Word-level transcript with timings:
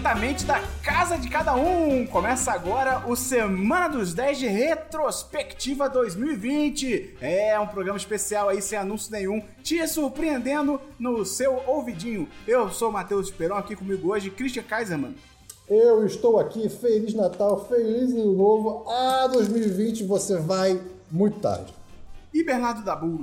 diretamente 0.00 0.46
da 0.46 0.58
casa 0.82 1.18
de 1.18 1.28
cada 1.28 1.54
um. 1.54 2.06
Começa 2.06 2.50
agora 2.52 3.04
o 3.06 3.14
Semana 3.14 3.86
dos 3.86 4.14
10 4.14 4.38
de 4.38 4.46
Retrospectiva 4.46 5.90
2020. 5.90 7.16
É 7.20 7.60
um 7.60 7.66
programa 7.66 7.98
especial 7.98 8.48
aí, 8.48 8.62
sem 8.62 8.78
anúncio 8.78 9.12
nenhum, 9.12 9.42
te 9.62 9.86
surpreendendo 9.86 10.80
no 10.98 11.22
seu 11.26 11.62
ouvidinho. 11.66 12.26
Eu 12.48 12.70
sou 12.70 12.88
o 12.88 12.92
Matheus 12.92 13.26
Esperon, 13.26 13.56
aqui 13.56 13.76
comigo 13.76 14.10
hoje, 14.10 14.30
Christian 14.30 14.62
Kaiserman. 14.62 15.14
Eu 15.68 16.06
estou 16.06 16.40
aqui, 16.40 16.66
Feliz 16.70 17.12
Natal, 17.12 17.66
Feliz 17.68 18.10
Ano 18.12 18.32
Novo. 18.32 18.88
Ah, 18.88 19.28
2020 19.30 20.04
você 20.04 20.38
vai 20.38 20.80
muito 21.10 21.40
tarde. 21.40 21.74
E 22.32 22.42
Bernardo 22.42 22.82
Dabu. 22.82 23.18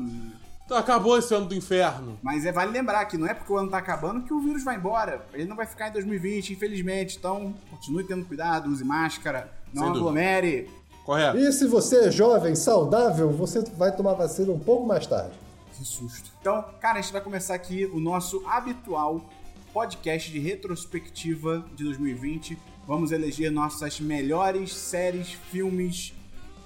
Então 0.68 0.78
acabou 0.78 1.18
esse 1.18 1.34
ano 1.34 1.46
do 1.46 1.56
inferno. 1.56 2.20
Mas 2.22 2.46
é 2.46 2.52
vale 2.52 2.72
lembrar 2.72 3.06
que 3.06 3.18
não 3.18 3.26
é 3.26 3.34
porque 3.34 3.54
o 3.54 3.56
ano 3.56 3.72
tá 3.72 3.78
acabando 3.78 4.24
que 4.24 4.34
o 4.34 4.42
vírus 4.42 4.66
vai 4.66 4.76
embora. 4.76 5.26
Ele 5.34 5.46
não 5.46 5.56
vai 5.56 5.66
ficar 5.66 5.88
em 5.88 5.94
2020, 5.94 6.52
infelizmente. 6.52 7.16
Então, 7.18 7.54
continue 7.70 8.04
tendo 8.04 8.26
cuidado, 8.26 8.70
use 8.70 8.84
máscara, 8.84 9.50
não 9.74 9.84
Sem 9.84 9.94
dúvida. 9.94 10.00
aglomere. 10.10 10.70
Correto. 11.06 11.38
E 11.38 11.54
se 11.54 11.66
você 11.68 12.08
é 12.08 12.12
jovem, 12.12 12.54
saudável, 12.54 13.32
você 13.32 13.62
vai 13.78 13.96
tomar 13.96 14.12
vacina 14.16 14.52
um 14.52 14.60
pouco 14.60 14.86
mais 14.86 15.08
tarde. 15.08 15.40
Que 15.74 15.86
susto. 15.86 16.30
Então, 16.42 16.66
cara, 16.82 17.00
a 17.00 17.02
gente 17.02 17.14
vai 17.14 17.22
começar 17.22 17.54
aqui 17.56 17.86
o 17.86 18.00
nosso 18.02 18.44
habitual 18.46 19.22
podcast 19.74 20.30
de 20.30 20.38
retrospectiva 20.38 21.66
de 21.78 21.86
2020. 21.86 22.58
Vamos 22.86 23.14
eleger 23.14 23.50
nossas 23.50 24.02
melhores 24.02 24.76
séries, 24.76 25.32
filmes 25.32 26.14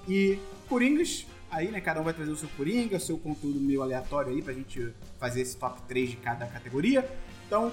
e 0.08 0.40
coringas. 0.68 1.24
Aí, 1.52 1.70
né, 1.70 1.82
cada 1.82 2.00
um 2.00 2.04
vai 2.04 2.14
trazer 2.14 2.30
o 2.30 2.36
seu 2.36 2.48
coringa, 2.56 2.96
o 2.96 3.00
seu 3.00 3.18
conteúdo 3.18 3.60
meio 3.60 3.82
aleatório 3.82 4.32
aí 4.32 4.40
pra 4.40 4.54
gente 4.54 4.90
fazer 5.20 5.42
esse 5.42 5.54
top 5.54 5.82
3 5.82 6.10
de 6.10 6.16
cada 6.16 6.46
categoria. 6.46 7.06
Então, 7.46 7.70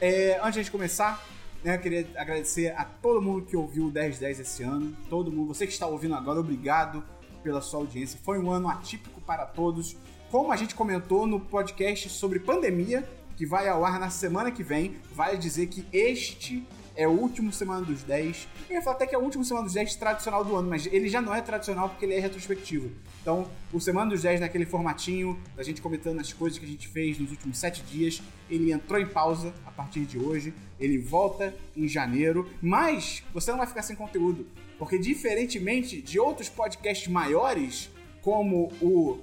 é, 0.00 0.36
antes 0.40 0.54
de 0.54 0.58
a 0.58 0.62
gente 0.64 0.72
começar, 0.72 1.24
né, 1.62 1.76
eu 1.76 1.78
queria 1.78 2.08
agradecer 2.16 2.74
a 2.76 2.84
todo 2.84 3.22
mundo 3.22 3.46
que 3.46 3.56
ouviu 3.56 3.86
o 3.86 3.90
1010 3.92 4.40
esse 4.40 4.64
ano. 4.64 4.96
Todo 5.08 5.30
mundo, 5.30 5.54
você 5.54 5.64
que 5.64 5.72
está 5.72 5.86
ouvindo 5.86 6.16
agora, 6.16 6.40
obrigado 6.40 7.04
pela 7.40 7.60
sua 7.60 7.78
audiência. 7.78 8.18
Foi 8.20 8.36
um 8.36 8.50
ano 8.50 8.68
atípico 8.68 9.20
para 9.20 9.46
todos. 9.46 9.96
Como 10.28 10.50
a 10.50 10.56
gente 10.56 10.74
comentou 10.74 11.24
no 11.24 11.38
podcast 11.38 12.08
sobre 12.08 12.40
pandemia, 12.40 13.08
que 13.36 13.46
vai 13.46 13.68
ao 13.68 13.84
ar 13.84 14.00
na 14.00 14.10
semana 14.10 14.50
que 14.50 14.64
vem, 14.64 14.96
vale 15.14 15.38
dizer 15.38 15.68
que 15.68 15.86
este 15.92 16.66
é 17.00 17.08
o 17.08 17.12
último 17.12 17.50
Semana 17.50 17.80
dos 17.80 18.02
10. 18.02 18.46
Eu 18.68 18.76
ia 18.76 18.82
falar 18.82 18.96
até 18.96 19.06
que 19.06 19.14
é 19.14 19.18
o 19.18 19.22
último 19.22 19.42
Semana 19.42 19.64
dos 19.64 19.72
10 19.72 19.96
tradicional 19.96 20.44
do 20.44 20.54
ano, 20.54 20.68
mas 20.68 20.84
ele 20.84 21.08
já 21.08 21.22
não 21.22 21.34
é 21.34 21.40
tradicional 21.40 21.88
porque 21.88 22.04
ele 22.04 22.12
é 22.12 22.20
retrospectivo. 22.20 22.90
Então, 23.22 23.48
o 23.72 23.80
Semana 23.80 24.10
dos 24.10 24.20
10 24.20 24.40
naquele 24.40 24.66
formatinho, 24.66 25.38
da 25.56 25.62
gente 25.62 25.80
comentando 25.80 26.20
as 26.20 26.30
coisas 26.34 26.58
que 26.58 26.64
a 26.66 26.68
gente 26.68 26.86
fez 26.88 27.18
nos 27.18 27.30
últimos 27.30 27.56
7 27.56 27.82
dias, 27.84 28.20
ele 28.50 28.70
entrou 28.70 29.00
em 29.00 29.06
pausa 29.06 29.54
a 29.64 29.70
partir 29.70 30.00
de 30.00 30.18
hoje, 30.18 30.52
ele 30.78 30.98
volta 30.98 31.54
em 31.74 31.88
janeiro, 31.88 32.46
mas 32.60 33.22
você 33.32 33.50
não 33.50 33.56
vai 33.56 33.66
ficar 33.66 33.80
sem 33.80 33.96
conteúdo, 33.96 34.46
porque 34.78 34.98
diferentemente 34.98 36.02
de 36.02 36.20
outros 36.20 36.50
podcasts 36.50 37.08
maiores, 37.08 37.88
como 38.20 38.70
o, 38.78 39.18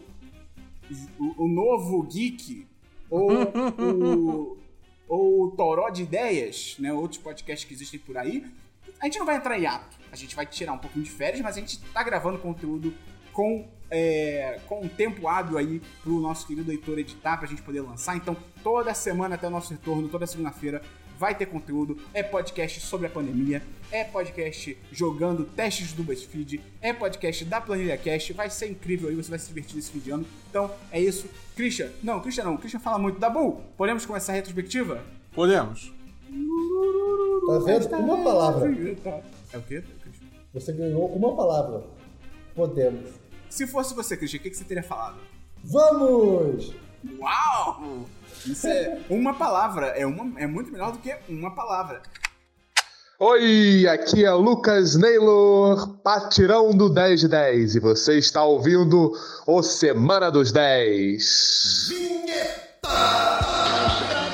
o, 1.20 1.44
o 1.44 1.48
Novo 1.48 2.02
Geek, 2.02 2.66
ou 3.08 3.30
o, 3.78 4.58
ou 5.08 5.46
o 5.46 5.52
Toró 5.52 5.90
de 5.90 6.04
Ideias, 6.04 6.76
né, 6.80 6.92
outros 6.92 7.22
podcasts 7.22 7.68
que 7.68 7.74
existem 7.74 8.00
por 8.00 8.18
aí, 8.18 8.46
a 9.00 9.06
gente 9.06 9.20
não 9.20 9.26
vai 9.26 9.38
entrar 9.38 9.60
em 9.60 9.66
ato. 9.66 9.98
A 10.12 10.16
gente 10.16 10.36
vai 10.36 10.46
tirar 10.46 10.74
um 10.74 10.78
pouquinho 10.78 11.06
de 11.06 11.12
férias, 11.12 11.42
mas 11.42 11.58
a 11.58 11.60
gente 11.60 11.80
tá 11.80 12.02
gravando 12.04 12.40
conteúdo 12.40 12.94
com, 13.32 13.68
é, 13.90 14.60
com 14.68 14.82
um 14.82 14.88
tempo 14.88 15.28
hábil 15.28 15.58
aí 15.58 15.82
pro 16.02 16.20
nosso 16.20 16.48
querido 16.48 16.72
Heitor 16.72 16.98
editar, 16.98 17.38
pra 17.38 17.48
gente 17.48 17.62
poder 17.62 17.82
lançar. 17.82 18.16
Então, 18.16 18.36
toda 18.64 18.94
semana 18.94 19.36
até 19.36 19.48
o 19.48 19.52
nosso 19.52 19.72
retorno, 19.72 20.10
toda 20.10 20.26
segunda-feira, 20.26 20.82
vai 21.18 21.36
ter 21.36 21.48
conteúdo. 21.48 21.98
É 22.14 22.22
podcast 22.22 22.80
sobre 22.82 23.08
a 23.08 23.10
pandemia, 23.10 23.62
é 23.92 24.04
podcast 24.04 24.78
jogando 24.92 25.46
testes 25.46 25.94
do 25.94 26.04
BuzzFeed, 26.04 26.62
é 26.82 26.94
podcast 26.94 27.44
da 27.46 27.60
Planilha 27.60 27.98
Cast. 27.98 28.34
Vai 28.34 28.50
ser 28.50 28.70
incrível 28.70 29.10
aí, 29.10 29.16
você 29.16 29.30
vai 29.30 29.40
se 29.40 29.48
divertir 29.48 29.76
nesse 29.76 29.92
fim 29.92 30.00
de 30.00 30.12
ano. 30.12 30.26
Então, 30.50 30.72
é 30.92 31.02
isso. 31.02 31.28
Christian, 31.56 31.90
não, 32.04 32.20
Christian 32.20 32.44
não, 32.44 32.58
Christian 32.58 32.80
fala 32.80 33.00
muito. 33.00 33.20
Dabu, 33.20 33.62
podemos 33.76 34.06
começar 34.06 34.34
a 34.34 34.36
retrospectiva? 34.36 35.04
Podemos. 35.34 35.92
Tá 37.48 37.60
vendo? 37.66 37.88
Uma 37.96 38.24
palavra. 38.24 38.70
É 39.54 39.58
o 39.58 39.62
quê, 39.62 39.84
Christian? 40.02 40.28
Você 40.54 40.74
ganhou 40.74 41.08
uma 41.16 41.36
palavra. 41.36 41.84
Podemos. 42.54 43.10
Se 43.50 43.66
fosse 43.66 43.94
você, 43.94 44.18
Christian, 44.18 44.40
o 44.40 44.44
que 44.44 44.50
que 44.50 44.58
você 44.58 44.64
teria 44.64 44.84
falado? 44.84 45.18
Vamos! 45.64 46.74
Uau! 47.20 48.06
Isso 48.48 48.68
é 48.68 49.00
uma 49.10 49.34
palavra. 49.34 49.88
É, 49.88 50.06
uma, 50.06 50.40
é 50.40 50.48
muito 50.48 50.72
melhor 50.72 50.92
do 50.92 51.00
que 51.00 51.14
uma 51.28 51.54
palavra. 51.54 52.02
Oi, 53.20 53.88
aqui 53.88 54.24
é 54.24 54.32
Lucas 54.32 54.96
Naylor, 54.96 55.98
patirão 56.04 56.70
do 56.72 56.88
10 56.88 57.22
de 57.22 57.28
10, 57.28 57.76
e 57.76 57.80
você 57.80 58.20
está 58.20 58.44
ouvindo 58.44 59.12
o 59.48 59.64
Semana 59.64 60.30
dos 60.30 60.52
10. 60.52 61.90
Achou 62.84 64.27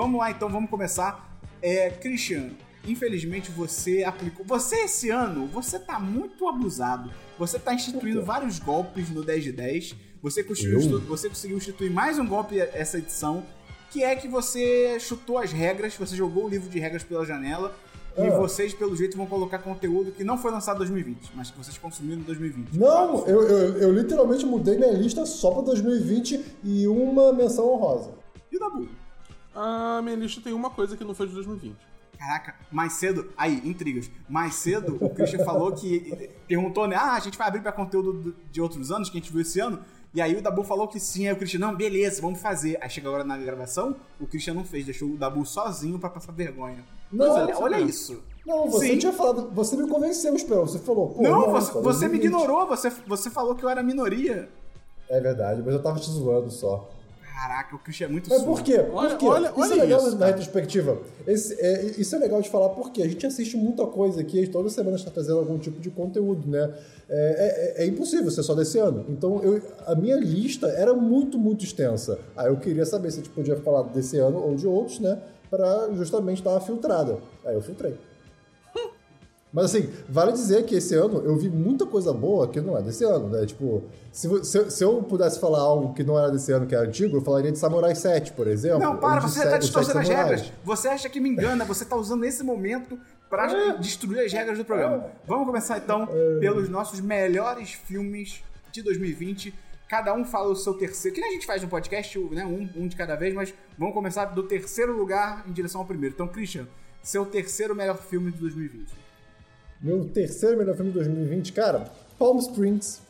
Vamos 0.00 0.18
lá, 0.18 0.30
então, 0.30 0.48
vamos 0.48 0.70
começar. 0.70 1.38
É, 1.60 1.90
Christian, 1.90 2.52
infelizmente 2.86 3.50
você 3.50 4.02
aplicou. 4.02 4.46
Você 4.46 4.76
esse 4.76 5.10
ano, 5.10 5.46
você 5.46 5.78
tá 5.78 6.00
muito 6.00 6.48
abusado. 6.48 7.10
Você 7.38 7.58
tá 7.58 7.74
instituindo 7.74 8.24
vários 8.24 8.58
golpes 8.58 9.10
no 9.10 9.22
10 9.22 9.44
de 9.44 9.52
10. 9.52 9.94
Você 10.22 10.42
conseguiu, 10.42 11.00
você 11.00 11.28
conseguiu 11.28 11.58
instituir 11.58 11.90
mais 11.92 12.18
um 12.18 12.26
golpe 12.26 12.58
essa 12.58 12.96
edição, 12.96 13.44
que 13.90 14.02
é 14.02 14.16
que 14.16 14.26
você 14.26 14.98
chutou 14.98 15.36
as 15.36 15.52
regras, 15.52 15.94
você 15.96 16.16
jogou 16.16 16.46
o 16.46 16.48
livro 16.48 16.70
de 16.70 16.78
regras 16.78 17.02
pela 17.02 17.26
janela. 17.26 17.76
E 18.16 18.22
Ah. 18.26 18.38
vocês, 18.38 18.72
pelo 18.72 18.96
jeito, 18.96 19.18
vão 19.18 19.26
colocar 19.26 19.58
conteúdo 19.58 20.12
que 20.12 20.24
não 20.24 20.38
foi 20.38 20.50
lançado 20.50 20.76
em 20.76 20.78
2020, 20.78 21.30
mas 21.34 21.50
que 21.50 21.58
vocês 21.58 21.76
consumiram 21.76 22.22
em 22.22 22.24
2020. 22.24 22.72
Não, 22.72 23.26
eu, 23.26 23.42
eu, 23.42 23.76
eu 23.76 23.92
literalmente 23.92 24.46
mudei 24.46 24.78
minha 24.78 24.92
lista 24.92 25.26
só 25.26 25.50
pra 25.50 25.60
2020 25.60 26.40
e 26.64 26.88
uma 26.88 27.34
menção 27.34 27.68
honrosa. 27.70 28.12
E 28.50 28.56
o 28.56 28.58
Dabu? 28.58 28.88
A 29.54 30.00
minha 30.02 30.16
lista 30.16 30.40
tem 30.40 30.52
uma 30.52 30.70
coisa 30.70 30.96
que 30.96 31.04
não 31.04 31.14
foi 31.14 31.26
de 31.26 31.34
2020. 31.34 31.76
Caraca, 32.18 32.54
mais 32.70 32.92
cedo. 32.94 33.30
Aí, 33.36 33.62
intrigas. 33.64 34.10
Mais 34.28 34.54
cedo, 34.54 34.98
o 35.00 35.08
Christian 35.10 35.44
falou 35.44 35.72
que. 35.72 36.30
Perguntou, 36.46 36.86
né? 36.86 36.94
Ah, 36.96 37.14
a 37.14 37.20
gente 37.20 37.38
vai 37.38 37.48
abrir 37.48 37.62
pra 37.62 37.72
conteúdo 37.72 38.12
do- 38.12 38.36
de 38.52 38.60
outros 38.60 38.92
anos 38.92 39.08
que 39.08 39.16
a 39.16 39.20
gente 39.20 39.32
viu 39.32 39.40
esse 39.40 39.58
ano. 39.58 39.78
E 40.12 40.20
aí 40.20 40.36
o 40.36 40.42
Dabu 40.42 40.62
falou 40.64 40.86
que 40.88 41.00
sim. 41.00 41.26
Aí 41.26 41.32
o 41.32 41.36
Christian, 41.36 41.60
não, 41.60 41.74
beleza, 41.74 42.20
vamos 42.20 42.40
fazer. 42.40 42.76
Aí 42.82 42.90
chega 42.90 43.08
agora 43.08 43.24
na 43.24 43.38
gravação, 43.38 43.96
o 44.20 44.26
Christian 44.26 44.54
não 44.54 44.64
fez, 44.64 44.84
deixou 44.84 45.08
o 45.08 45.16
Dabu 45.16 45.46
sozinho 45.46 45.98
pra 45.98 46.10
passar 46.10 46.32
vergonha. 46.32 46.84
Não, 47.10 47.30
olha, 47.30 47.52
isso 47.52 47.62
olha 47.62 47.76
mesmo. 47.78 47.90
isso. 47.90 48.22
Não, 48.46 48.68
você 48.70 48.88
Sim. 48.88 48.98
tinha 48.98 49.12
falado, 49.12 49.50
você 49.54 49.76
me 49.76 49.88
convenceu, 49.88 50.34
Esperão. 50.34 50.66
Você 50.66 50.78
falou, 50.80 51.10
pô, 51.10 51.22
Não, 51.22 51.50
você, 51.50 51.72
cara, 51.72 51.82
você 51.84 52.08
me 52.08 52.18
2020. 52.18 52.24
ignorou, 52.24 52.66
você, 52.66 52.90
você 53.06 53.30
falou 53.30 53.54
que 53.54 53.64
eu 53.64 53.68
era 53.68 53.82
minoria. 53.82 54.48
É 55.08 55.20
verdade, 55.20 55.62
mas 55.64 55.74
eu 55.74 55.82
tava 55.82 55.98
te 56.00 56.10
zoando 56.10 56.50
só. 56.50 56.90
Caraca, 57.40 57.74
o 57.74 57.78
Christian 57.78 58.06
é 58.06 58.08
muito 58.10 58.28
Mas 58.28 58.38
surdo. 58.42 58.52
por 58.54 58.62
quê? 58.62 58.78
Por 58.80 58.94
Olha- 58.96 59.16
quê? 59.16 59.24
olha- 59.26 59.48
isso 59.48 59.60
olha 59.60 59.72
é 59.72 59.76
legal 59.82 59.98
isso, 60.00 60.10
na 60.10 60.16
cara. 60.18 60.26
retrospectiva. 60.32 60.98
Esse- 61.26 61.54
é, 61.58 61.84
isso 61.96 62.14
é 62.14 62.18
legal 62.18 62.42
de 62.42 62.50
falar 62.50 62.68
porque 62.70 63.02
a 63.02 63.08
gente 63.08 63.26
assiste 63.26 63.56
muita 63.56 63.86
coisa 63.86 64.20
aqui, 64.20 64.46
toda 64.46 64.68
semana 64.68 64.96
está 64.96 65.10
trazendo 65.10 65.38
algum 65.38 65.56
tipo 65.58 65.80
de 65.80 65.88
conteúdo, 65.90 66.46
né? 66.46 66.70
É, 67.08 67.76
é- 67.78 67.84
é 67.84 67.86
impossível 67.86 68.30
ser 68.30 68.42
só 68.42 68.54
desse 68.54 68.78
ano. 68.78 69.06
Então 69.08 69.42
eu- 69.42 69.62
a 69.86 69.94
minha 69.94 70.16
lista 70.16 70.66
era 70.68 70.92
muito, 70.92 71.38
muito 71.38 71.64
extensa. 71.64 72.18
Aí 72.36 72.48
eu 72.48 72.58
queria 72.58 72.84
saber 72.84 73.10
se 73.10 73.20
a 73.20 73.22
gente 73.22 73.32
podia 73.32 73.56
falar 73.56 73.84
desse 73.84 74.18
ano 74.18 74.38
ou 74.38 74.54
de 74.54 74.66
outros, 74.66 74.98
né? 75.00 75.18
Pra 75.48 75.88
justamente 75.94 76.42
dar 76.42 76.50
uma 76.50 76.60
filtrada. 76.60 77.16
Aí 77.44 77.54
eu 77.54 77.62
filtrei. 77.62 77.94
Mas 79.52 79.64
assim, 79.66 79.90
vale 80.08 80.30
dizer 80.32 80.64
que 80.64 80.76
esse 80.76 80.94
ano 80.94 81.22
eu 81.24 81.36
vi 81.36 81.48
muita 81.50 81.84
coisa 81.84 82.12
boa 82.12 82.46
que 82.46 82.60
não 82.60 82.76
é 82.78 82.82
desse 82.82 83.02
ano, 83.04 83.28
né? 83.28 83.44
Tipo, 83.46 83.82
se, 84.12 84.28
se, 84.44 84.58
eu- 84.58 84.70
se 84.70 84.84
eu 84.84 85.02
pudesse 85.02 85.40
falar 85.40 85.58
algo 85.58 85.92
que 85.92 86.04
não 86.04 86.16
era 86.18 86.30
desse 86.30 86.52
ano, 86.52 86.66
que 86.66 86.74
é 86.74 86.78
antigo, 86.78 87.16
eu 87.16 87.20
falaria 87.20 87.50
de 87.50 87.58
Samurai 87.58 87.94
7, 87.94 88.32
por 88.32 88.46
exemplo. 88.46 88.78
Não, 88.78 88.96
para, 88.96 89.20
você 89.20 89.42
tá 89.42 89.50
Sete 89.50 89.62
distorcendo 89.62 89.98
as 89.98 90.08
regras. 90.08 90.52
Você 90.64 90.86
acha 90.88 91.08
que 91.08 91.18
me 91.18 91.28
engana, 91.28 91.64
você 91.64 91.84
tá 91.84 91.96
usando 91.96 92.24
esse 92.24 92.44
momento 92.44 92.96
pra 93.28 93.50
É. 93.50 93.76
destruir 93.78 94.20
as 94.24 94.32
regras 94.32 94.56
do 94.56 94.64
programa. 94.64 95.06
Vamos 95.26 95.46
começar 95.46 95.78
então 95.78 96.08
pelos 96.38 96.68
nossos 96.68 97.00
melhores 97.00 97.72
filmes 97.72 98.42
de 98.70 98.82
2020. 98.82 99.52
Cada 99.88 100.14
um 100.14 100.24
fala 100.24 100.48
o 100.50 100.54
seu 100.54 100.74
terceiro. 100.74 101.12
Que 101.12 101.20
nem 101.20 101.30
a 101.30 101.32
gente 101.32 101.46
faz 101.46 101.60
no 101.60 101.68
podcast, 101.68 102.16
né? 102.30 102.44
Um, 102.46 102.68
um 102.84 102.86
de 102.86 102.94
cada 102.94 103.16
vez, 103.16 103.34
mas 103.34 103.52
vamos 103.76 103.92
começar 103.94 104.26
do 104.26 104.44
terceiro 104.44 104.96
lugar 104.96 105.44
em 105.48 105.52
direção 105.52 105.80
ao 105.80 105.86
primeiro. 105.88 106.14
Então, 106.14 106.28
Christian, 106.28 106.68
seu 107.02 107.26
terceiro 107.26 107.74
melhor 107.74 107.98
filme 107.98 108.30
de 108.30 108.38
2020. 108.38 108.86
Meu 109.82 110.04
terceiro 110.04 110.58
melhor 110.58 110.74
filme 110.76 110.90
de 110.90 110.98
2020, 110.98 111.52
cara, 111.52 111.84
Palm 112.18 112.38
Springs. 112.38 113.00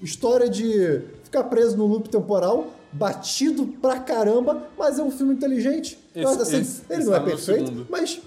História 0.00 0.48
de 0.48 1.00
ficar 1.22 1.44
preso 1.44 1.76
no 1.76 1.86
loop 1.86 2.08
temporal, 2.08 2.72
batido 2.92 3.66
pra 3.80 4.00
caramba, 4.00 4.66
mas 4.76 4.98
é 4.98 5.02
um 5.02 5.10
filme 5.10 5.34
inteligente. 5.34 5.98
Esse- 6.14 6.24
Mas, 6.24 6.40
assim, 6.40 6.60
esse- 6.60 6.82
ele 6.90 7.00
esse 7.00 7.08
não 7.08 7.16
é 7.16 7.18
tá 7.20 7.24
perfeito, 7.24 7.66
segundo. 7.66 7.86
mas 7.90 8.20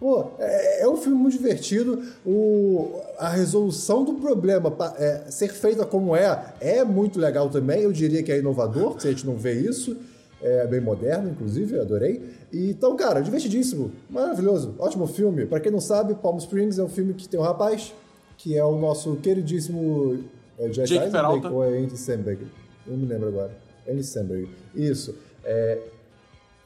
Pô, 0.00 0.32
é, 0.40 0.82
é 0.82 0.88
um 0.88 0.96
filme 0.96 1.16
muito 1.16 1.34
divertido. 1.38 2.02
O, 2.26 3.00
a 3.16 3.28
resolução 3.28 4.04
do 4.04 4.14
problema 4.14 4.76
é, 4.98 5.22
ser 5.30 5.54
feita 5.54 5.86
como 5.86 6.14
é, 6.16 6.52
é 6.60 6.84
muito 6.84 7.18
legal 7.18 7.48
também. 7.48 7.82
Eu 7.82 7.92
diria 7.92 8.22
que 8.22 8.30
é 8.30 8.38
inovador, 8.38 9.00
se 9.00 9.06
a 9.06 9.10
gente 9.12 9.24
não 9.24 9.36
vê 9.36 9.54
isso. 9.54 9.96
É 10.46 10.66
bem 10.66 10.78
moderno, 10.78 11.30
inclusive, 11.30 11.80
adorei. 11.80 12.22
E, 12.52 12.70
então, 12.70 12.94
cara, 12.96 13.22
divertidíssimo, 13.22 13.90
maravilhoso, 14.10 14.74
ótimo 14.78 15.06
filme. 15.06 15.46
Pra 15.46 15.58
quem 15.58 15.72
não 15.72 15.80
sabe, 15.80 16.14
Palm 16.14 16.36
Springs 16.36 16.78
é 16.78 16.82
um 16.84 16.88
filme 16.88 17.14
que 17.14 17.26
tem 17.26 17.40
um 17.40 17.42
rapaz, 17.42 17.94
que 18.36 18.54
é 18.54 18.62
o 18.62 18.78
nosso 18.78 19.16
queridíssimo 19.16 20.22
é, 20.58 20.68
Jack 20.68 20.88
Jake 20.88 21.04
Eisenberg 21.04 21.12
Peralta. 21.12 21.50
ou 21.50 21.64
é 21.64 21.78
Andy 21.78 21.96
Samberg? 21.96 22.42
Eu 22.86 22.92
não 22.92 22.98
me 22.98 23.06
lembro 23.06 23.28
agora. 23.28 23.56
Andy 23.88 24.04
Samberg. 24.04 24.50
Isso. 24.74 25.14
É, 25.42 25.78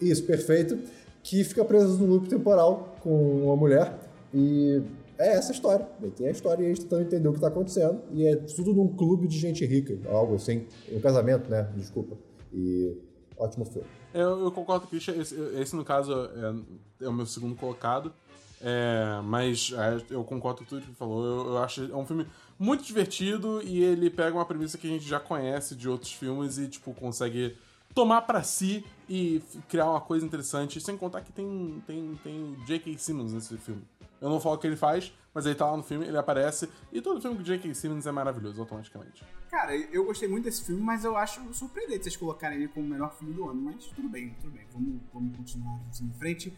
isso, 0.01 0.25
perfeito. 0.25 0.77
Que 1.23 1.45
fica 1.45 1.65
preso 1.65 1.99
no 1.99 2.07
loop 2.07 2.29
temporal 2.29 2.97
com 3.01 3.45
uma 3.45 3.55
mulher. 3.55 3.97
E 4.35 4.83
é 5.17 5.35
essa 5.35 5.53
a 5.53 5.55
história. 5.55 5.87
Ele 6.03 6.11
tem 6.11 6.27
a 6.27 6.31
história 6.33 6.63
e 6.63 6.67
a 6.67 6.69
gente 6.69 6.81
tentando 6.83 7.03
entender 7.03 7.29
o 7.29 7.33
que 7.33 7.41
tá 7.41 7.47
acontecendo. 7.47 8.01
E 8.13 8.27
é 8.27 8.35
tudo 8.35 8.75
num 8.75 8.89
clube 8.89 9.29
de 9.29 9.39
gente 9.39 9.65
rica, 9.65 9.97
algo 10.11 10.35
assim. 10.35 10.67
Um 10.93 10.99
casamento, 10.99 11.49
né? 11.49 11.69
Desculpa. 11.77 12.17
E 12.53 12.97
ótimo 13.39 13.65
filme. 13.65 13.89
Eu, 14.13 14.45
eu 14.45 14.51
concordo 14.51 14.87
Christian. 14.87 15.15
Esse, 15.15 15.35
esse, 15.61 15.77
no 15.77 15.85
caso, 15.85 16.13
é, 16.13 17.05
é 17.05 17.09
o 17.09 17.13
meu 17.13 17.27
segundo 17.27 17.55
colocado. 17.55 18.13
É, 18.61 19.21
mas 19.23 19.73
é, 19.73 20.05
eu 20.11 20.25
concordo 20.25 20.61
com 20.61 20.65
tudo 20.65 20.83
que 20.83 20.95
falou. 20.95 21.25
Eu, 21.25 21.47
eu 21.53 21.59
acho 21.59 21.85
é 21.85 21.97
um 21.97 22.05
filme 22.05 22.27
muito 22.59 22.85
divertido 22.85 23.63
e 23.63 23.83
ele 23.83 24.11
pega 24.11 24.37
uma 24.37 24.45
premissa 24.45 24.77
que 24.77 24.87
a 24.87 24.91
gente 24.91 25.07
já 25.07 25.21
conhece 25.21 25.77
de 25.77 25.89
outros 25.89 26.13
filmes 26.13 26.59
e, 26.59 26.69
tipo, 26.69 26.93
consegue 26.93 27.57
tomar 27.95 28.23
pra 28.23 28.43
si 28.43 28.85
e 29.09 29.43
criar 29.69 29.91
uma 29.91 30.01
coisa 30.01 30.27
interessante. 30.27 30.81
Sem 30.81 30.97
contar 30.97 31.21
que 31.21 31.33
tem, 31.33 31.83
tem, 31.87 32.19
tem 32.23 32.57
J.K. 32.67 32.99
Simmons 32.99 33.33
nesse 33.33 33.57
filme. 33.57 33.83
Eu 34.21 34.29
não 34.29 34.41
falo 34.41 34.57
o 34.57 34.59
que 34.59 34.67
ele 34.67 34.77
faz, 34.77 35.13
mas 35.39 35.47
ele 35.47 35.55
tá 35.55 35.71
lá 35.71 35.77
no 35.77 35.85
filme, 35.85 36.05
ele 36.05 36.19
aparece. 36.19 36.69
E 36.93 37.01
todo 37.01 37.21
filme 37.21 37.37
com 37.37 37.45
J.K. 37.45 37.73
Simmons 37.73 38.07
é 38.09 38.11
maravilhoso, 38.11 38.61
automaticamente. 38.61 39.25
Cara, 39.49 39.77
eu 39.77 40.05
gostei 40.05 40.29
muito 40.29 40.47
desse 40.47 40.65
filme, 40.65 40.83
mas 40.83 41.05
eu 41.05 41.17
acho 41.17 41.41
surpreendente 41.55 42.03
vocês 42.03 42.17
colocarem 42.17 42.59
ele 42.59 42.67
como 42.67 42.85
o 42.85 42.91
melhor 42.91 43.15
filme 43.15 43.33
do 43.33 43.49
ano. 43.49 43.61
Mas 43.63 43.85
tudo 43.87 44.09
bem, 44.09 44.35
tudo 44.41 44.51
bem. 44.51 44.67
Vamos, 44.73 45.01
vamos 45.15 45.37
continuar 45.37 45.79
assim 45.89 46.07
em 46.07 46.13
frente. 46.15 46.53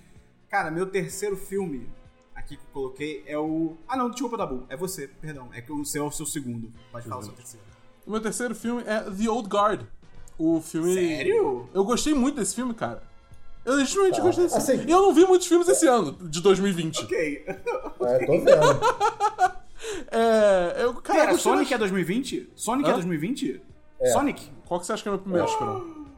Cara, 0.48 0.70
meu 0.70 0.86
terceiro 0.86 1.36
filme 1.36 1.90
aqui 2.34 2.56
que 2.56 2.62
eu 2.62 2.72
coloquei 2.72 3.22
é 3.26 3.38
o. 3.38 3.76
Ah, 3.86 3.98
não, 3.98 4.08
desculpa, 4.08 4.38
Dabu. 4.38 4.64
É 4.70 4.78
você, 4.78 5.08
perdão. 5.08 5.50
É 5.52 5.60
que 5.60 5.70
o 5.70 5.84
seu 5.84 6.04
é 6.04 6.08
o 6.08 6.10
seu 6.10 6.24
segundo. 6.24 6.72
Pode 6.90 7.06
falar 7.06 7.20
o 7.20 7.24
seu 7.24 7.34
terceiro. 7.34 7.66
O 8.06 8.10
meu 8.10 8.20
terceiro 8.22 8.54
filme 8.54 8.82
é 8.86 9.00
The 9.02 9.28
Old 9.28 9.46
Guard. 9.46 9.82
O 10.38 10.58
filme. 10.62 10.94
Sério? 10.94 11.68
Eu 11.74 11.84
gostei 11.84 12.14
muito 12.14 12.36
desse 12.36 12.54
filme, 12.54 12.72
cara. 12.72 13.02
Eu 13.70 13.76
legitimamente 13.76 14.16
Tá. 14.16 14.22
gostei 14.22 14.44
desse 14.44 14.56
Assim- 14.56 14.72
filme. 14.78 14.90
E 14.90 14.92
eu 14.94 15.02
não 15.02 15.14
vi 15.14 15.24
muitos 15.26 15.46
filmes 15.46 15.68
esse 15.68 15.86
ano, 15.86 16.12
de 16.28 16.40
2020. 16.40 17.04
Ok. 17.04 17.44
É, 18.00 18.26
tô 18.26 18.32
vendo. 18.32 18.50
É. 20.10 20.82
Eu, 20.84 20.94
cara, 20.94 21.20
Pera, 21.20 21.32
gostei 21.32 21.52
Sonic 21.52 21.72
é 21.72 21.78
bastante. 21.78 21.78
2020? 21.78 22.52
Sonic 22.54 22.88
é 22.88 22.92
Hã? 22.92 22.94
2020? 22.94 23.62
Sonic? 24.12 24.50
Qual 24.66 24.80
que 24.80 24.86
você 24.86 24.92
acha 24.92 25.02
que 25.02 25.08
é 25.08 25.12
o 25.12 25.14
meu 25.14 25.22
primeiro, 25.22 25.46
Esperão? 25.48 26.00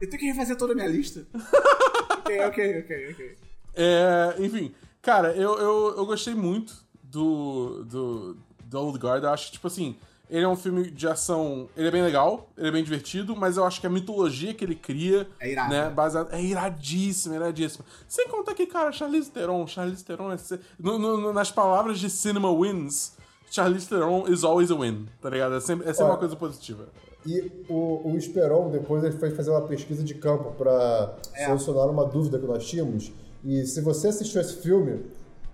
Eu 0.00 0.08
tenho 0.10 0.18
que 0.20 0.26
refazer 0.26 0.56
toda 0.56 0.72
a 0.72 0.74
minha 0.76 0.88
lista. 0.88 1.24
ok, 2.18 2.40
ok, 2.46 2.78
ok, 2.80 3.10
ok. 3.12 3.36
É, 3.76 4.34
enfim, 4.40 4.74
cara, 5.00 5.32
eu, 5.36 5.56
eu, 5.58 5.94
eu 5.96 6.04
gostei 6.06 6.34
muito 6.34 6.74
do, 7.04 7.84
do, 7.84 8.36
do 8.64 8.78
Old 8.80 8.98
Guard. 8.98 9.22
Eu 9.22 9.30
acho 9.30 9.46
que, 9.46 9.52
tipo 9.52 9.66
assim, 9.68 9.96
ele 10.32 10.44
é 10.44 10.48
um 10.48 10.56
filme 10.56 10.90
de 10.90 11.06
ação. 11.06 11.68
Ele 11.76 11.88
é 11.88 11.90
bem 11.90 12.02
legal, 12.02 12.48
ele 12.56 12.68
é 12.68 12.70
bem 12.70 12.82
divertido, 12.82 13.36
mas 13.36 13.56
eu 13.58 13.64
acho 13.64 13.80
que 13.80 13.86
a 13.86 13.90
mitologia 13.90 14.54
que 14.54 14.64
ele 14.64 14.74
cria. 14.74 15.28
É 15.38 15.50
irado. 15.52 15.70
Né, 15.70 15.90
baseado, 15.90 16.32
é 16.32 16.42
iradíssimo, 16.42 17.34
iradíssimo. 17.34 17.84
Sem 18.08 18.26
contar 18.28 18.54
que, 18.54 18.66
cara, 18.66 18.90
Charlize 18.90 19.30
Theron, 19.30 19.66
Charlize 19.66 20.02
Theron 20.04 20.32
é. 20.32 20.36
no- 20.78 20.98
no- 20.98 21.32
nas 21.32 21.50
palavras 21.52 21.98
de 21.98 22.08
Cinema 22.08 22.50
Wins, 22.52 23.12
Charlize 23.50 23.86
Theron 23.86 24.26
is 24.26 24.42
always 24.42 24.70
a 24.70 24.74
win, 24.74 25.06
tá 25.20 25.28
ligado? 25.28 25.54
É 25.56 25.60
sempre, 25.60 25.86
é 25.88 25.92
sempre 25.92 26.04
Olha, 26.04 26.12
uma 26.14 26.18
coisa 26.18 26.34
positiva. 26.36 26.88
E 27.26 27.52
o, 27.68 28.10
o 28.10 28.16
Esperon, 28.16 28.70
depois 28.70 29.04
ele 29.04 29.16
foi 29.18 29.30
fazer 29.30 29.50
uma 29.50 29.60
pesquisa 29.62 30.02
de 30.02 30.14
campo 30.14 30.52
para 30.58 31.14
É. 31.34 31.44
solucionar 31.46 31.88
uma 31.90 32.04
dúvida 32.06 32.38
que 32.38 32.46
nós 32.46 32.66
tínhamos. 32.66 33.12
E 33.44 33.64
se 33.66 33.80
você 33.80 34.08
assistiu 34.08 34.40
esse 34.40 34.56
filme, 34.62 35.04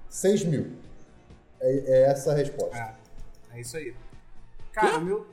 6 0.08 0.44
mil. 0.44 0.68
É, 1.60 1.72
é 2.06 2.10
essa 2.10 2.30
a 2.30 2.34
resposta. 2.34 2.76
É, 2.76 2.94
é 3.56 3.60
isso 3.60 3.76
aí. 3.76 3.92
Cara, 4.80 4.98
o 4.98 5.04
meu. 5.04 5.26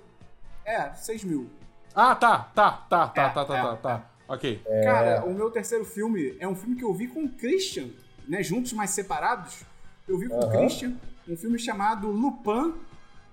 É, 0.65 0.93
6 0.93 1.23
mil. 1.23 1.49
Ah, 1.93 2.15
tá, 2.15 2.39
tá, 2.39 2.71
tá, 2.89 3.07
tá, 3.07 3.21
É, 3.21 3.29
tá, 3.29 3.45
tá, 3.45 3.57
é, 3.57 3.61
tá, 3.61 3.75
tá. 3.77 4.11
Ok. 4.27 4.61
Cara, 4.83 5.25
o 5.25 5.33
meu 5.33 5.51
terceiro 5.51 5.85
filme 5.85 6.35
é 6.39 6.47
um 6.47 6.55
filme 6.55 6.75
que 6.75 6.83
eu 6.83 6.93
vi 6.93 7.07
com 7.07 7.23
o 7.23 7.29
Christian, 7.29 7.89
né? 8.27 8.41
Juntos, 8.41 8.73
mas 8.73 8.89
separados. 8.89 9.63
Eu 10.07 10.17
vi 10.17 10.27
com 10.27 10.39
o. 10.39 10.51
Christian 10.51 10.95
um 11.27 11.35
filme 11.35 11.57
chamado 11.59 12.09
Lupin. 12.09 12.73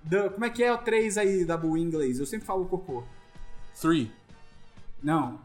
Da, 0.03 0.29
como 0.29 0.43
é 0.43 0.49
que 0.49 0.63
é 0.63 0.71
o 0.71 0.77
3 0.77 1.17
aí 1.17 1.45
da 1.45 1.55
em 1.55 1.81
inglês? 1.81 2.19
Eu 2.19 2.25
sempre 2.25 2.45
falo 2.45 2.65
cocô. 2.65 3.03
Three. 3.79 4.11
Não. 5.01 5.39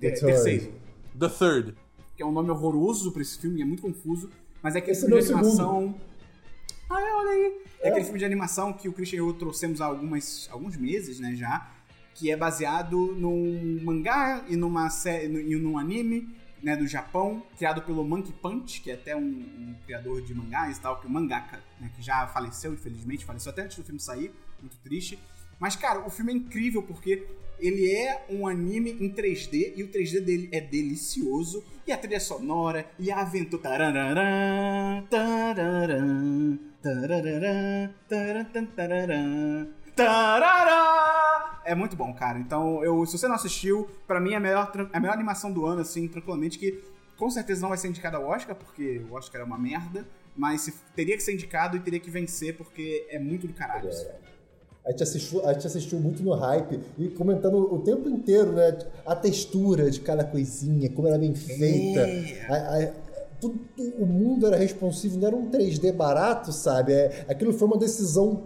The 0.00 0.10
Third. 0.10 0.26
terceiro. 0.26 0.72
The 1.18 1.28
Third. 1.28 1.74
Que 2.16 2.22
é 2.22 2.26
um 2.26 2.32
nome 2.32 2.50
horroroso 2.50 3.12
pra 3.12 3.22
esse 3.22 3.38
filme, 3.38 3.60
é 3.60 3.64
muito 3.64 3.82
confuso. 3.82 4.30
Mas 4.62 4.74
é 4.74 4.78
aquele 4.78 4.92
Esse 4.92 5.06
filme 5.06 5.18
é 5.18 5.20
de 5.20 5.32
animação. 5.32 5.94
Ah, 6.90 7.00
é, 7.00 7.14
olha 7.14 7.30
aí. 7.30 7.62
É 7.80 7.88
aquele 7.88 8.04
filme 8.04 8.18
de 8.18 8.24
animação 8.24 8.72
que 8.72 8.88
o 8.88 8.92
Christian 8.92 9.16
e 9.16 9.20
eu 9.20 9.32
trouxemos 9.34 9.80
há 9.80 9.86
algumas, 9.86 10.48
alguns 10.50 10.76
meses, 10.76 11.20
né, 11.20 11.34
já. 11.34 11.70
Que 12.14 12.30
é 12.30 12.36
baseado 12.36 13.14
num 13.14 13.80
mangá 13.84 14.44
e 14.48 14.56
numa 14.56 14.90
série, 14.90 15.26
e 15.26 15.56
num 15.56 15.78
anime, 15.78 16.28
né, 16.62 16.76
do 16.76 16.86
Japão, 16.86 17.42
criado 17.56 17.82
pelo 17.82 18.04
Monkey 18.04 18.32
Punch, 18.32 18.80
que 18.80 18.90
é 18.90 18.94
até 18.94 19.14
um, 19.14 19.20
um 19.20 19.76
criador 19.84 20.22
de 20.22 20.34
mangás 20.34 20.78
e 20.78 20.80
tal, 20.80 20.98
que 20.98 21.06
é 21.06 21.10
um 21.10 21.12
mangaka, 21.12 21.62
né, 21.80 21.90
que 21.94 22.02
já 22.02 22.26
faleceu, 22.26 22.72
infelizmente, 22.72 23.24
faleceu 23.24 23.52
até 23.52 23.62
antes 23.62 23.76
do 23.76 23.84
filme 23.84 24.00
sair, 24.00 24.32
muito 24.60 24.76
triste. 24.78 25.18
Mas, 25.60 25.76
cara, 25.76 26.04
o 26.06 26.10
filme 26.10 26.32
é 26.32 26.36
incrível 26.36 26.82
porque 26.82 27.26
ele 27.60 27.90
é 27.90 28.24
um 28.30 28.46
anime 28.46 28.90
em 29.00 29.08
3D 29.12 29.72
e 29.76 29.82
o 29.82 29.88
3D 29.88 30.20
dele 30.20 30.48
é 30.52 30.60
delicioso. 30.60 31.64
E 31.86 31.92
a 31.92 31.96
trilha 31.96 32.20
sonora 32.20 32.84
e 32.98 33.10
a 33.10 33.20
aventura. 33.22 33.62
Tararã, 33.62 35.04
tarararã, 35.08 36.58
tararã, 36.82 37.90
tararã, 38.08 39.66
tararã. 39.96 41.58
É 41.64 41.74
muito 41.74 41.96
bom, 41.96 42.12
cara. 42.14 42.38
Então, 42.38 42.82
eu, 42.84 43.04
se 43.06 43.18
você 43.18 43.26
não 43.28 43.34
assistiu, 43.34 43.88
pra 44.06 44.20
mim 44.20 44.32
é 44.32 44.36
a 44.36 44.40
melhor, 44.40 44.70
tran- 44.70 44.88
a 44.92 45.00
melhor 45.00 45.14
animação 45.14 45.52
do 45.52 45.66
ano, 45.66 45.80
assim, 45.80 46.06
tranquilamente, 46.08 46.58
que 46.58 46.82
com 47.16 47.28
certeza 47.30 47.60
não 47.62 47.68
vai 47.70 47.78
ser 47.78 47.88
indicada 47.88 48.16
ao 48.16 48.26
Oscar, 48.26 48.54
porque 48.54 49.02
o 49.10 49.14
Oscar 49.14 49.40
é 49.40 49.44
uma 49.44 49.58
merda. 49.58 50.06
Mas 50.36 50.72
teria 50.94 51.16
que 51.16 51.22
ser 51.22 51.32
indicado 51.34 51.76
e 51.76 51.80
teria 51.80 51.98
que 51.98 52.10
vencer, 52.10 52.56
porque 52.56 53.06
é 53.10 53.18
muito 53.18 53.46
do 53.48 53.52
caralho. 53.52 53.88
esse 53.88 54.04
filme. 54.04 54.18
A 54.88 54.90
gente, 54.90 55.02
assistiu, 55.02 55.46
a 55.46 55.52
gente 55.52 55.66
assistiu 55.66 56.00
muito 56.00 56.22
no 56.22 56.32
hype 56.32 56.80
e 56.98 57.08
comentando 57.08 57.56
o 57.58 57.78
tempo 57.80 58.08
inteiro, 58.08 58.52
né? 58.52 58.78
A 59.04 59.14
textura 59.14 59.90
de 59.90 60.00
cada 60.00 60.24
coisinha, 60.24 60.88
como 60.90 61.06
era 61.06 61.18
bem 61.18 61.34
feita. 61.34 62.00
É. 62.00 62.46
A- 62.48 62.78
a- 62.88 62.92
tudo- 63.38 63.60
o 63.98 64.06
mundo 64.06 64.46
era 64.46 64.56
responsivo, 64.56 65.18
não 65.18 65.26
era 65.28 65.36
um 65.36 65.50
3D 65.50 65.92
barato, 65.92 66.50
sabe? 66.52 66.92
É, 66.94 67.26
aquilo 67.28 67.52
foi 67.52 67.68
uma 67.68 67.76
decisão 67.76 68.44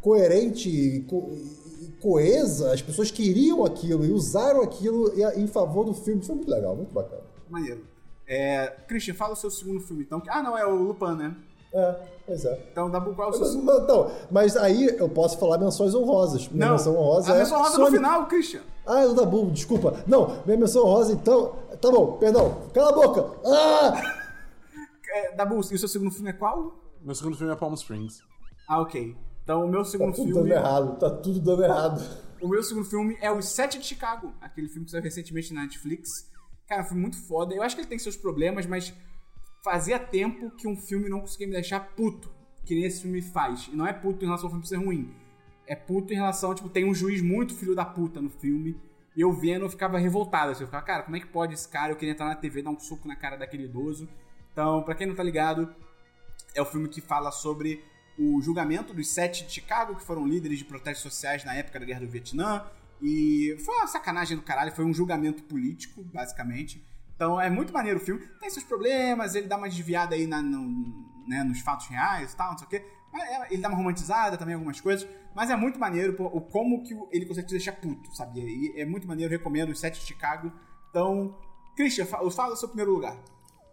coerente 0.00 0.68
e, 0.68 1.00
co- 1.02 1.30
e 1.82 1.86
coesa. 2.00 2.72
As 2.72 2.80
pessoas 2.82 3.10
queriam 3.10 3.62
aquilo 3.64 4.04
e 4.04 4.10
usaram 4.10 4.62
aquilo 4.62 5.12
em- 5.36 5.46
favor 5.46 5.84
do 5.84 5.92
filme. 5.94 6.22
Foi 6.24 6.34
muito 6.36 6.50
legal, 6.50 6.74
muito 6.74 6.92
bacana. 6.92 7.22
Maneiro. 7.50 7.84
É, 8.26 8.72
Christian, 8.88 9.14
fala 9.14 9.34
o 9.34 9.36
seu 9.36 9.50
segundo 9.50 9.80
filme, 9.80 10.04
então. 10.04 10.22
Ah, 10.28 10.42
não, 10.42 10.56
é 10.56 10.64
o 10.66 10.74
Lupin, 10.74 11.16
né? 11.16 11.36
É, 11.74 11.96
pois 12.26 12.44
é. 12.44 12.66
Então, 12.70 12.90
Dabu, 12.90 13.14
qual 13.14 13.28
é 13.28 13.30
o 13.30 13.34
seu 13.44 13.62
Mas, 13.62 13.82
então, 13.82 14.10
mas 14.30 14.56
aí 14.56 14.94
eu 14.98 15.08
posso 15.08 15.38
falar 15.38 15.56
menções 15.58 15.94
honrosas. 15.94 16.48
Minha 16.48 16.66
Não, 16.66 16.72
menção 16.72 16.96
honrosa 16.96 17.32
a 17.32 17.36
é 17.36 17.38
menção 17.38 17.58
honrosa 17.58 17.78
no 17.78 17.84
Sonic. 17.86 17.96
final, 17.96 18.26
Christian. 18.26 18.60
Ah, 18.86 19.00
é 19.00 19.06
o 19.06 19.14
Dabu, 19.14 19.50
desculpa. 19.50 20.02
Não, 20.06 20.42
minha 20.44 20.58
menção 20.58 20.84
honrosa, 20.84 21.12
então. 21.12 21.54
Tá 21.80 21.90
bom, 21.90 22.18
perdão. 22.18 22.68
Cala 22.74 22.90
a 22.90 22.92
boca! 22.92 23.38
Ah! 23.46 24.02
É, 25.14 25.34
Dabu, 25.34 25.56
e 25.56 25.74
o 25.74 25.78
seu 25.78 25.88
segundo 25.88 26.10
filme 26.10 26.30
é 26.30 26.32
qual? 26.32 26.74
Meu 27.02 27.14
segundo 27.14 27.36
filme 27.36 27.52
é 27.52 27.56
Palm 27.56 27.74
Springs. 27.74 28.20
Ah, 28.68 28.80
ok. 28.80 29.16
Então, 29.42 29.64
o 29.64 29.68
meu 29.68 29.82
Tá 29.82 29.90
segundo 29.90 30.14
tudo 30.14 30.26
filme... 30.32 30.34
dando 30.50 30.52
errado, 30.52 30.98
tá 30.98 31.10
tudo 31.10 31.40
dando 31.40 31.64
errado. 31.64 32.02
O 32.40 32.48
meu 32.48 32.62
segundo 32.62 32.84
filme 32.86 33.16
é 33.20 33.30
Os 33.30 33.46
Sete 33.48 33.78
de 33.78 33.84
Chicago, 33.84 34.32
aquele 34.40 34.68
filme 34.68 34.84
que 34.84 34.90
saiu 34.92 35.02
recentemente 35.02 35.52
na 35.52 35.62
Netflix. 35.62 36.30
Cara, 36.68 36.84
foi 36.84 36.96
muito 36.96 37.16
foda. 37.26 37.54
Eu 37.54 37.62
acho 37.62 37.74
que 37.74 37.82
ele 37.82 37.88
tem 37.88 37.98
seus 37.98 38.16
problemas, 38.16 38.66
mas 38.66 38.92
fazia 39.62 39.98
tempo 39.98 40.50
que 40.50 40.66
um 40.66 40.76
filme 40.76 41.08
não 41.08 41.20
conseguia 41.20 41.46
me 41.46 41.52
deixar 41.52 41.80
puto, 41.80 42.30
que 42.64 42.74
nem 42.74 42.84
esse 42.84 43.02
filme 43.02 43.22
faz. 43.22 43.68
E 43.72 43.76
não 43.76 43.86
é 43.86 43.92
puto 43.92 44.24
em 44.24 44.26
relação 44.26 44.46
ao 44.46 44.50
filme 44.50 44.66
ser 44.66 44.76
ruim. 44.76 45.14
É 45.66 45.76
puto 45.76 46.12
em 46.12 46.16
relação, 46.16 46.54
tipo, 46.54 46.68
tem 46.68 46.84
um 46.84 46.94
juiz 46.94 47.22
muito 47.22 47.54
filho 47.54 47.74
da 47.74 47.84
puta 47.84 48.20
no 48.20 48.28
filme. 48.28 48.76
E 49.16 49.20
eu 49.20 49.32
vendo, 49.32 49.64
eu 49.64 49.70
ficava 49.70 49.98
revoltado. 49.98 50.50
assim, 50.50 50.62
Eu 50.62 50.66
ficava, 50.66 50.84
cara, 50.84 51.02
como 51.04 51.16
é 51.16 51.20
que 51.20 51.26
pode 51.26 51.54
esse 51.54 51.68
cara? 51.68 51.92
Eu 51.92 51.96
queria 51.96 52.12
entrar 52.12 52.26
na 52.26 52.34
TV 52.34 52.62
dar 52.62 52.70
um 52.70 52.80
soco 52.80 53.06
na 53.06 53.14
cara 53.14 53.36
daquele 53.36 53.64
idoso. 53.64 54.08
Então, 54.52 54.82
pra 54.82 54.94
quem 54.94 55.06
não 55.06 55.14
tá 55.14 55.22
ligado, 55.22 55.72
é 56.54 56.60
o 56.60 56.66
filme 56.66 56.88
que 56.88 57.00
fala 57.00 57.30
sobre 57.30 57.84
o 58.18 58.40
julgamento 58.42 58.92
dos 58.92 59.08
sete 59.08 59.44
de 59.46 59.52
Chicago, 59.52 59.96
que 59.96 60.04
foram 60.04 60.26
líderes 60.26 60.58
de 60.58 60.64
protestos 60.64 61.02
sociais 61.02 61.44
na 61.44 61.54
época 61.54 61.78
da 61.78 61.86
Guerra 61.86 62.00
do 62.00 62.08
Vietnã. 62.08 62.64
E 63.00 63.56
foi 63.64 63.74
uma 63.76 63.86
sacanagem 63.86 64.36
do 64.36 64.42
caralho, 64.42 64.72
foi 64.72 64.84
um 64.84 64.92
julgamento 64.92 65.42
político, 65.44 66.02
basicamente. 66.04 66.82
Então 67.22 67.40
é 67.40 67.48
muito 67.48 67.72
maneiro 67.72 68.00
o 68.00 68.02
filme. 68.02 68.20
Tem 68.40 68.50
seus 68.50 68.64
problemas, 68.64 69.36
ele 69.36 69.46
dá 69.46 69.56
uma 69.56 69.68
desviada 69.68 70.16
aí 70.16 70.26
na, 70.26 70.42
no, 70.42 70.60
né, 71.24 71.44
nos 71.44 71.60
fatos 71.60 71.86
reais 71.86 72.32
e 72.32 72.36
tal, 72.36 72.50
não 72.50 72.58
sei 72.58 72.66
o 72.66 72.70
quê. 72.70 72.84
É- 73.14 73.52
ele 73.54 73.62
dá 73.62 73.68
uma 73.68 73.76
romantizada 73.76 74.36
também, 74.36 74.54
algumas 74.56 74.80
coisas. 74.80 75.06
Mas 75.32 75.48
é 75.48 75.54
muito 75.54 75.78
maneiro 75.78 76.16
o 76.20 76.40
como 76.40 76.82
que 76.82 76.92
ele 77.12 77.24
consegue 77.26 77.46
te 77.46 77.52
deixar 77.52 77.72
puto, 77.80 78.12
sabe? 78.16 78.40
E 78.40 78.80
é 78.80 78.84
muito 78.84 79.06
maneiro, 79.06 79.32
eu 79.32 79.38
recomendo 79.38 79.70
os 79.70 79.78
sete 79.78 80.00
de 80.00 80.06
Chicago. 80.06 80.50
Então, 80.90 81.36
Christian, 81.76 82.06
fa- 82.06 82.28
fala 82.32 82.54
o 82.54 82.56
seu 82.56 82.66
primeiro 82.68 82.92
lugar. 82.92 83.16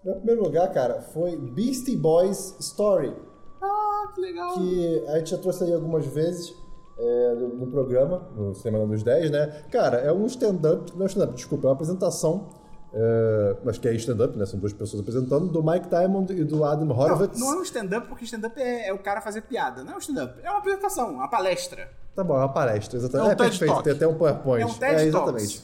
Meu 0.06 0.16
primeiro 0.18 0.44
lugar, 0.44 0.72
cara, 0.72 1.02
foi 1.02 1.36
Beastie 1.36 1.98
Boys 1.98 2.56
Story, 2.60 3.16
Ah, 3.64 4.12
que 4.14 4.22
legal. 4.22 4.54
que 4.54 5.06
a 5.08 5.18
gente 5.18 5.32
já 5.32 5.38
trouxe 5.40 5.64
aí 5.64 5.74
algumas 5.74 6.06
vezes 6.06 6.56
é, 7.00 7.34
no, 7.36 7.48
no 7.56 7.68
programa, 7.72 8.30
no 8.36 8.54
Semana 8.54 8.86
dos 8.86 9.02
10, 9.04 9.32
né? 9.32 9.48
Cara, 9.72 9.98
é 9.98 10.14
um 10.14 10.26
stand-up, 10.28 10.96
não 10.96 11.04
é 11.04 11.08
stand-up, 11.08 11.34
desculpa, 11.34 11.66
é 11.66 11.70
uma 11.70 11.74
apresentação, 11.74 12.59
é, 12.94 13.56
acho 13.68 13.80
que 13.80 13.88
é 13.88 13.94
stand-up, 13.96 14.38
né? 14.38 14.46
São 14.46 14.60
duas 14.60 14.74
pessoas 14.74 15.02
apresentando, 15.02 15.48
do 15.48 15.64
Mike 15.64 15.88
Diamond 15.90 16.34
e 16.34 16.44
do 16.44 16.64
Adam 16.64 16.86
Não, 16.86 16.98
Horowitz. 16.98 17.40
não 17.40 17.54
é 17.54 17.58
um 17.58 17.64
stand-up, 17.64 18.08
porque 18.08 18.26
stand-up 18.26 18.60
é, 18.60 18.88
é 18.90 18.94
o 18.94 19.00
cara 19.00 19.22
fazer 19.22 19.42
piada. 19.42 19.84
Não 19.84 19.94
é 19.94 19.96
um 19.96 20.00
stand-up, 20.00 20.40
é 20.44 20.50
uma 20.50 20.60
apresentação, 20.60 21.12
uma 21.14 21.28
palestra. 21.30 21.90
Tá 22.16 22.24
bom, 22.24 22.34
é 22.36 22.40
uma 22.40 22.50
palestra, 22.54 22.98
exatamente. 22.98 23.26
É 23.26 23.30
um 23.30 23.32
É, 23.32 23.36
perfeito, 23.36 23.72
Talk. 23.72 23.84
tem 23.84 23.94
até 23.94 24.08
um 24.08 24.16
PowerPoint. 24.16 24.64
É 24.64 24.66
um 24.66 24.74
TED 24.74 25.04
exatamente. 25.08 25.64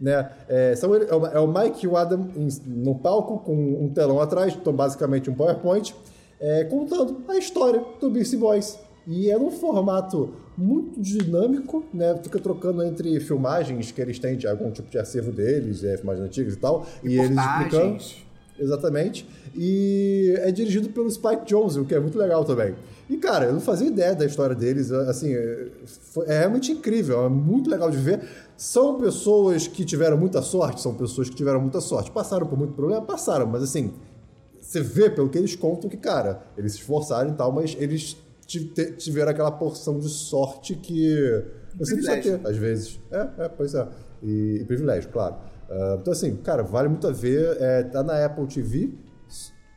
Né? 0.00 0.30
É, 0.48 0.74
são 0.76 0.94
ele- 0.94 1.04
é, 1.10 1.14
o, 1.14 1.26
é 1.26 1.40
o 1.40 1.46
Mike 1.46 1.84
e 1.84 1.88
o 1.88 1.96
Adam 1.96 2.28
em, 2.34 2.48
no 2.66 2.94
palco 2.94 3.38
com 3.40 3.54
um 3.54 3.92
telão 3.92 4.18
atrás, 4.20 4.54
então 4.54 4.72
basicamente 4.72 5.28
um 5.28 5.34
PowerPoint, 5.34 5.94
é, 6.40 6.64
contando 6.64 7.22
a 7.28 7.36
história 7.36 7.84
do 8.00 8.08
Beastie 8.08 8.38
Boys. 8.38 8.78
E 9.06 9.30
é 9.30 9.38
num 9.38 9.50
formato 9.50 10.30
muito 10.56 11.00
dinâmico, 11.00 11.84
né? 11.92 12.18
Fica 12.22 12.38
trocando 12.38 12.82
entre 12.82 13.18
filmagens 13.20 13.90
que 13.90 14.00
eles 14.00 14.18
têm 14.18 14.36
de 14.36 14.46
algum 14.46 14.70
tipo 14.70 14.90
de 14.90 14.98
acervo 14.98 15.32
deles, 15.32 15.82
é, 15.82 15.96
filmagens 15.96 16.26
antigas 16.26 16.54
e 16.54 16.58
tal, 16.58 16.86
e 17.02 17.18
eles 17.18 17.38
explicando. 17.38 17.98
Exatamente. 18.58 19.26
E 19.56 20.34
é 20.40 20.52
dirigido 20.52 20.90
pelo 20.90 21.10
Spike 21.10 21.46
Jonze, 21.46 21.80
o 21.80 21.84
que 21.86 21.94
é 21.94 22.00
muito 22.00 22.18
legal 22.18 22.44
também. 22.44 22.74
E, 23.08 23.16
cara, 23.16 23.46
eu 23.46 23.54
não 23.54 23.60
fazia 23.60 23.88
ideia 23.88 24.14
da 24.14 24.26
história 24.26 24.54
deles. 24.54 24.92
Assim, 24.92 25.34
é 25.34 25.68
é 26.26 26.38
realmente 26.40 26.70
incrível, 26.70 27.24
é 27.24 27.28
muito 27.28 27.70
legal 27.70 27.90
de 27.90 27.96
ver. 27.96 28.22
São 28.56 28.98
pessoas 28.98 29.66
que 29.66 29.84
tiveram 29.84 30.18
muita 30.18 30.42
sorte, 30.42 30.80
são 30.80 30.94
pessoas 30.94 31.30
que 31.30 31.34
tiveram 31.34 31.60
muita 31.60 31.80
sorte. 31.80 32.10
Passaram 32.10 32.46
por 32.46 32.58
muito 32.58 32.74
problema? 32.74 33.00
Passaram, 33.00 33.46
mas 33.46 33.62
assim, 33.62 33.92
você 34.60 34.80
vê 34.80 35.08
pelo 35.08 35.28
que 35.28 35.38
eles 35.38 35.56
contam 35.56 35.88
que, 35.88 35.96
cara, 35.96 36.42
eles 36.56 36.72
se 36.72 36.78
esforçaram 36.78 37.30
e 37.30 37.34
tal, 37.34 37.50
mas 37.50 37.76
eles 37.80 38.16
tiveram 38.58 39.30
aquela 39.30 39.50
porção 39.52 39.98
de 39.98 40.08
sorte 40.08 40.74
que 40.74 41.14
você 41.76 41.94
precisa 41.94 42.12
Privilégio. 42.12 42.38
ter, 42.38 42.48
às 42.48 42.56
vezes. 42.56 43.00
É, 43.10 43.28
é, 43.44 43.48
pois 43.48 43.74
é. 43.74 43.88
E, 44.22 44.58
e 44.60 44.64
privilégio, 44.64 45.10
claro. 45.10 45.36
Ah, 45.70 45.98
então, 46.00 46.12
assim, 46.12 46.36
cara, 46.36 46.62
vale 46.62 46.88
muito 46.88 47.06
a 47.06 47.12
ver. 47.12 47.56
É, 47.60 47.82
tá 47.84 48.02
na 48.02 48.24
Apple 48.24 48.46
TV. 48.46 48.92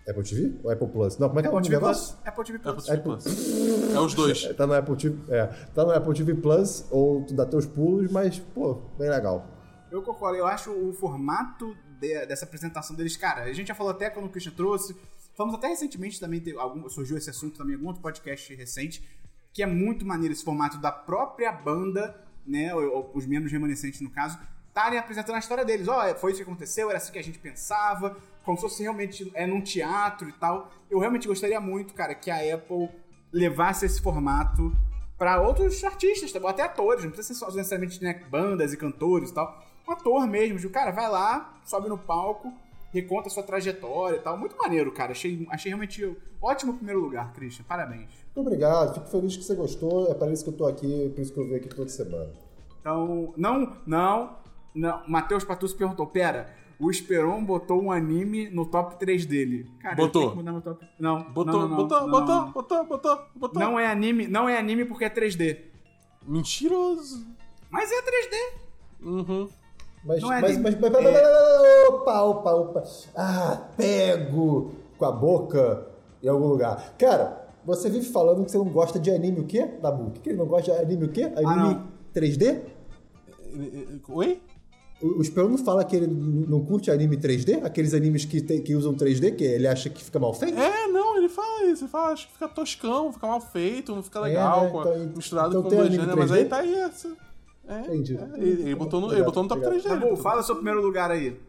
Apple 0.10 0.24
TV? 0.24 0.54
Ou 0.64 0.70
Apple 0.72 0.88
Plus? 0.88 1.18
Não, 1.18 1.30
como 1.30 1.40
é 1.40 1.44
que 1.44 1.48
é 1.48 1.52
o 1.52 1.58
Apple 1.58 1.70
nome 1.70 1.70
do 1.70 1.70
TV 1.70 1.76
negócio? 1.86 2.16
Plus. 2.18 2.28
Apple 2.28 2.44
TV 2.44 2.58
Apple 2.58 2.74
Plus. 2.74 2.86
TV 2.86 3.02
Plus. 3.02 3.94
É 3.96 4.00
os 4.00 4.14
dois. 4.14 4.56
Tá 4.58 4.68
no 4.68 4.74
Apple 4.74 4.96
TV, 4.98 5.18
é, 5.34 5.46
tá 5.74 5.86
no 5.86 5.92
Apple 5.92 6.14
TV 6.14 6.36
Plus, 6.36 6.86
ou 6.92 7.24
tu 7.24 7.34
dá 7.34 7.46
teus 7.46 7.66
pulos, 7.66 8.12
mas, 8.12 8.38
pô, 8.40 8.82
bem 8.98 9.10
legal. 9.10 9.48
Eu 9.92 10.02
concordo, 10.02 10.38
eu 10.38 10.46
acho 10.48 10.72
o 10.72 10.92
formato 10.92 11.74
de- 12.02 12.26
dessa 12.26 12.44
apresentação 12.44 12.96
deles, 12.96 13.16
cara, 13.16 13.44
a 13.44 13.54
gente 13.54 13.68
já 13.68 13.76
falou 13.76 13.92
até 13.92 14.10
quando 14.10 14.26
o 14.26 14.30
Christian 14.30 14.52
trouxe, 14.54 14.94
falamos 15.36 15.56
até 15.58 15.68
recentemente 15.68 16.20
também, 16.20 16.40
teve 16.40 16.58
algum, 16.58 16.88
surgiu 16.90 17.18
esse 17.18 17.30
assunto 17.30 17.58
também 17.58 17.74
em 17.74 17.76
algum 17.76 17.88
outro 17.88 18.02
podcast 18.02 18.54
recente, 18.56 19.04
que 19.54 19.62
é 19.62 19.66
muito 19.66 20.06
maneiro 20.06 20.34
esse 20.34 20.44
formato 20.44 20.78
da 20.78 20.92
própria 20.92 21.52
banda, 21.52 22.20
né, 22.46 22.74
ou- 22.74 22.92
ou 22.96 23.12
os 23.14 23.26
membros 23.26 23.52
remanescentes 23.52 24.02
no 24.02 24.10
caso, 24.10 24.38
estarem 24.68 24.98
apresentando 24.98 25.36
a 25.36 25.40
história 25.40 25.64
deles. 25.64 25.88
Ó, 25.88 26.16
foi 26.16 26.32
isso 26.32 26.44
que 26.44 26.50
aconteceu, 26.50 26.90
era 26.90 26.98
assim 26.98 27.12
que 27.12 27.20
a 27.20 27.24
gente 27.24 27.38
pensava, 27.40 28.18
como 28.44 28.58
se 28.58 28.64
fosse 28.64 28.82
realmente 28.82 29.32
é 29.36 29.46
num 29.46 29.62
teatro 29.62 30.28
e 30.28 30.34
tal. 30.34 30.72
Eu 30.90 31.00
realmente 31.00 31.28
gostaria 31.28 31.60
muito, 31.62 31.94
cara, 31.94 32.16
que 32.16 32.32
a 32.32 32.56
Apple 32.56 32.90
levasse 33.32 33.86
esse 33.86 34.02
formato 34.02 34.76
pra 35.18 35.40
outros 35.42 35.84
artistas, 35.84 36.32
tá 36.32 36.40
bom? 36.40 36.48
até 36.48 36.64
atores, 36.64 37.04
não 37.04 37.12
precisa 37.12 37.34
ser 37.34 37.40
só 37.40 37.46
necessariamente 37.56 38.04
né, 38.04 38.14
bandas 38.30 38.74
e 38.74 38.78
cantores 38.78 39.30
e 39.30 39.34
tal. 39.34 39.64
Um 39.88 39.92
ator 39.92 40.28
mesmo, 40.28 40.58
de, 40.60 40.68
cara, 40.70 40.92
vai 40.92 41.10
lá, 41.10 41.54
sobe 41.66 41.88
no 41.88 41.98
palco, 41.98 42.52
reconta 42.94 43.28
a 43.28 43.32
sua 43.32 43.44
trajetória 43.44 44.18
e 44.18 44.20
tal. 44.20 44.38
Muito 44.38 44.56
maneiro, 44.56 44.92
cara. 44.92 45.12
Achei, 45.12 45.46
achei 45.50 45.70
realmente 45.70 46.16
ótimo 46.42 46.76
primeiro 46.76 47.02
lugar, 47.02 47.34
Christian. 47.34 47.66
Parabéns. 47.68 48.10
Muito 48.36 48.48
obrigado, 48.48 48.94
fico 48.94 49.08
feliz 49.08 49.36
que 49.36 49.44
você 49.44 49.56
gostou. 49.56 50.10
É 50.12 50.14
para 50.14 50.32
isso 50.32 50.44
que 50.44 50.50
eu 50.52 50.58
tô 50.58 50.66
aqui, 50.66 51.12
por 51.14 51.22
isso 51.22 51.34
que 51.34 51.40
eu 51.40 51.46
venho 51.46 51.58
aqui 51.58 51.70
toda 51.70 51.90
semana. 51.90 52.32
Então, 52.80 53.34
não, 53.36 53.78
não, 53.86 54.38
não. 54.76 55.02
Matheus 55.08 55.44
Patucci 55.44 55.76
perguntou: 55.76 56.06
pera, 56.06 56.54
o 56.80 56.92
Esperon 56.92 57.44
botou 57.44 57.82
um 57.82 57.92
anime 57.92 58.50
no 58.50 58.66
top 58.66 59.00
3 59.00 59.26
dele. 59.26 59.70
Cara, 59.80 59.96
Botou. 59.96 60.22
tenho 60.22 60.32
que 60.32 60.38
mudar 60.38 60.52
meu 60.52 60.62
top. 60.62 60.86
Não, 61.00 61.24
Botou, 61.32 61.54
não, 61.54 61.62
não, 61.62 61.70
não, 61.70 61.78
botou, 61.78 62.02
não, 62.02 62.10
botou, 62.10 62.36
não. 62.36 62.52
botou, 62.52 62.86
botou, 62.86 63.20
botou. 63.36 63.62
Não 63.62 63.80
é 63.80 63.88
anime, 63.88 64.28
não 64.28 64.50
é 64.50 64.58
anime 64.58 64.86
porque 64.86 65.06
é 65.06 65.10
3D. 65.10 65.60
Mentiroso. 66.28 67.26
Mas 67.70 67.92
é 67.92 68.02
3D. 68.02 68.36
Uhum. 69.02 69.50
Mas, 70.06 70.22
Não 70.22 70.34
é 70.34 70.42
mas, 70.42 70.52
nem- 70.54 70.62
mas, 70.64 70.80
mas, 70.80 70.92
mas- 70.92 71.06
é- 71.06 71.12
mas- 71.12 71.90
opa, 71.90 72.22
opa, 72.24 72.52
opa. 72.52 72.84
Ah, 73.16 73.68
pego 73.78 74.74
com 74.98 75.06
a 75.06 75.12
boca 75.12 75.88
em 76.22 76.28
algum 76.28 76.48
lugar. 76.48 76.94
Cara, 76.98 77.48
você 77.66 77.90
vive 77.90 78.06
falando 78.10 78.44
que 78.44 78.52
você 78.52 78.58
não 78.58 78.66
gosta 78.70 79.00
de 79.00 79.10
anime 79.12 79.40
o 79.40 79.46
quê, 79.46 79.66
Dabu? 79.82 80.08
O 80.08 80.12
que, 80.12 80.30
ele 80.30 80.38
não 80.38 80.46
gosta 80.46 80.72
de 80.74 80.78
anime 80.78 81.06
o 81.06 81.10
quê? 81.10 81.24
Anime 81.24 81.46
Ah, 81.46 81.56
não. 81.56 81.88
3D? 82.14 82.62
Oi? 84.10 84.42
O, 85.02 85.20
o 85.20 85.22
Esperão 85.22 85.50
não 85.50 85.58
fala 85.58 85.84
que 85.84 85.96
ele 85.96 86.08
não 86.08 86.64
curte 86.64 86.90
anime 86.92 87.18
3D? 87.18 87.62
Aqueles 87.64 87.94
animes 87.94 88.26
que, 88.26 88.42
tem- 88.42 88.62
que 88.62 88.76
usam 88.76 88.94
3D, 88.94 89.32
que 89.36 89.44
ele 89.44 89.68
acha 89.68 89.90
que 89.90 90.04
fica 90.04 90.20
mal 90.20 90.34
feito? 90.34 90.58
É, 90.60 90.88
não, 90.88 91.18
ele 91.18 91.30
fala 91.30 91.66
isso. 91.66 91.84
Ele 91.84 91.92
fala, 91.92 92.12
acho 92.14 92.28
que 92.28 92.34
fica 92.34 92.48
toscão, 92.48 93.12
fica 93.12 93.28
mal 93.28 93.42
feito, 93.42 93.94
não 93.96 94.04
fica 94.04 94.20
legal, 94.20 94.64
né? 94.66 94.70
com- 94.70 94.82
Então- 94.82 95.12
misturado 95.16 95.58
então 95.58 95.64
com 95.70 95.80
anime 95.80 95.96
gêneros, 95.98 96.16
mas 96.16 96.30
3D? 96.32 96.38
aí 96.40 96.46
tá 96.46 96.58
aí 96.58 96.74
essa. 96.74 97.10
É, 97.68 97.80
Entendi. 97.82 98.18
é, 98.18 98.40
ele, 98.40 98.76
botou 98.76 99.00
no, 99.02 99.12
ele 99.14 99.24
botou 99.24 99.42
no 99.44 99.50
top 99.50 99.62
obrigado. 99.66 99.82
3 99.82 99.84
Tá 99.84 99.96
dele. 100.06 100.16
bom, 100.16 100.22
fala 100.22 100.44
seu 100.44 100.56
primeiro 100.56 100.82
lugar 100.82 101.10
aí. 101.12 101.40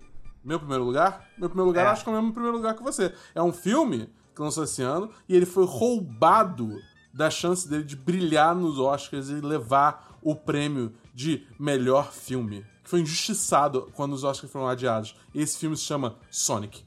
Meu 0.44 0.58
primeiro 0.58 0.84
lugar? 0.84 1.28
Meu 1.38 1.48
primeiro 1.48 1.68
lugar, 1.68 1.86
É. 1.86 1.88
acho 1.88 2.04
que 2.04 2.10
é 2.10 2.12
o 2.12 2.16
mesmo 2.16 2.32
primeiro 2.32 2.56
lugar 2.56 2.74
que 2.74 2.82
você. 2.82 3.12
É 3.34 3.42
um 3.42 3.52
filme 3.52 4.08
que 4.34 4.42
lançou 4.42 4.64
esse 4.64 4.82
ano 4.82 5.10
e 5.28 5.34
ele 5.34 5.46
foi 5.46 5.64
roubado 5.64 6.78
da 7.12 7.30
chance 7.30 7.68
dele 7.68 7.84
de 7.84 7.96
brilhar 7.96 8.54
nos 8.54 8.78
Oscars 8.78 9.28
e 9.28 9.34
levar 9.34 10.18
o 10.22 10.34
prêmio 10.34 10.92
de 11.14 11.46
melhor 11.58 12.12
filme. 12.12 12.64
Que 12.82 12.90
foi 12.90 13.00
injustiçado 13.00 13.90
quando 13.94 14.12
os 14.12 14.24
Oscars 14.24 14.52
foram 14.52 14.68
adiados. 14.68 15.16
E 15.34 15.40
esse 15.40 15.56
filme 15.58 15.76
se 15.76 15.84
chama 15.84 16.16
Sonic. 16.30 16.84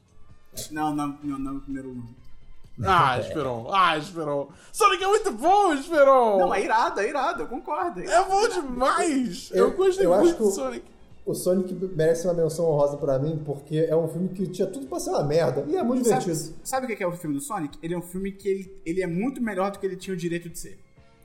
Não, 0.70 0.94
não, 0.94 1.18
não, 1.22 1.38
não, 1.38 1.60
primeiro 1.60 1.94
não. 1.94 2.06
Ah, 2.84 3.18
Esperon. 3.20 3.68
Ah, 3.72 3.98
Esperon. 3.98 4.48
Sonic 4.72 5.02
é 5.02 5.06
muito 5.08 5.32
bom, 5.32 5.72
Esperon. 5.74 6.38
Não, 6.38 6.54
é 6.54 6.62
irado, 6.64 7.00
é 7.00 7.08
irado, 7.08 7.42
eu 7.42 7.46
concordo. 7.48 8.00
É 8.00 8.24
bom 8.24 8.48
demais. 8.48 9.50
Eu, 9.52 9.68
Eu- 9.68 9.76
gostei 9.76 10.06
eu 10.06 10.12
acho 10.14 10.22
muito 10.22 10.36
que 10.36 10.42
do 10.44 10.50
Sonic. 10.50 10.84
O 11.26 11.34
Sonic 11.34 11.74
merece 11.94 12.26
uma 12.26 12.32
menção 12.34 12.64
honrosa 12.70 12.96
pra 12.96 13.18
mim, 13.18 13.42
porque 13.44 13.76
é 13.88 13.94
um 13.94 14.08
filme 14.08 14.28
que 14.30 14.46
tinha 14.46 14.66
tudo 14.66 14.86
pra 14.86 14.98
ser 14.98 15.10
uma 15.10 15.22
merda. 15.24 15.62
E 15.68 15.76
é 15.76 15.82
muito 15.82 16.08
Sabe, 16.08 16.20
divertido. 16.24 16.54
sabe 16.64 16.92
o 16.92 16.96
que 16.96 17.02
é 17.02 17.06
o 17.06 17.12
filme 17.12 17.36
do 17.36 17.42
Sonic? 17.42 17.78
Ele 17.82 17.92
é 17.92 17.98
um 17.98 18.02
filme 18.02 18.32
que 18.32 18.48
ele, 18.48 18.80
ele 18.86 19.02
é 19.02 19.06
muito 19.06 19.42
melhor 19.42 19.70
do 19.70 19.78
que 19.78 19.84
ele 19.84 19.96
tinha 19.96 20.14
o 20.14 20.16
direito 20.16 20.48
de 20.48 20.58
ser. 20.58 20.78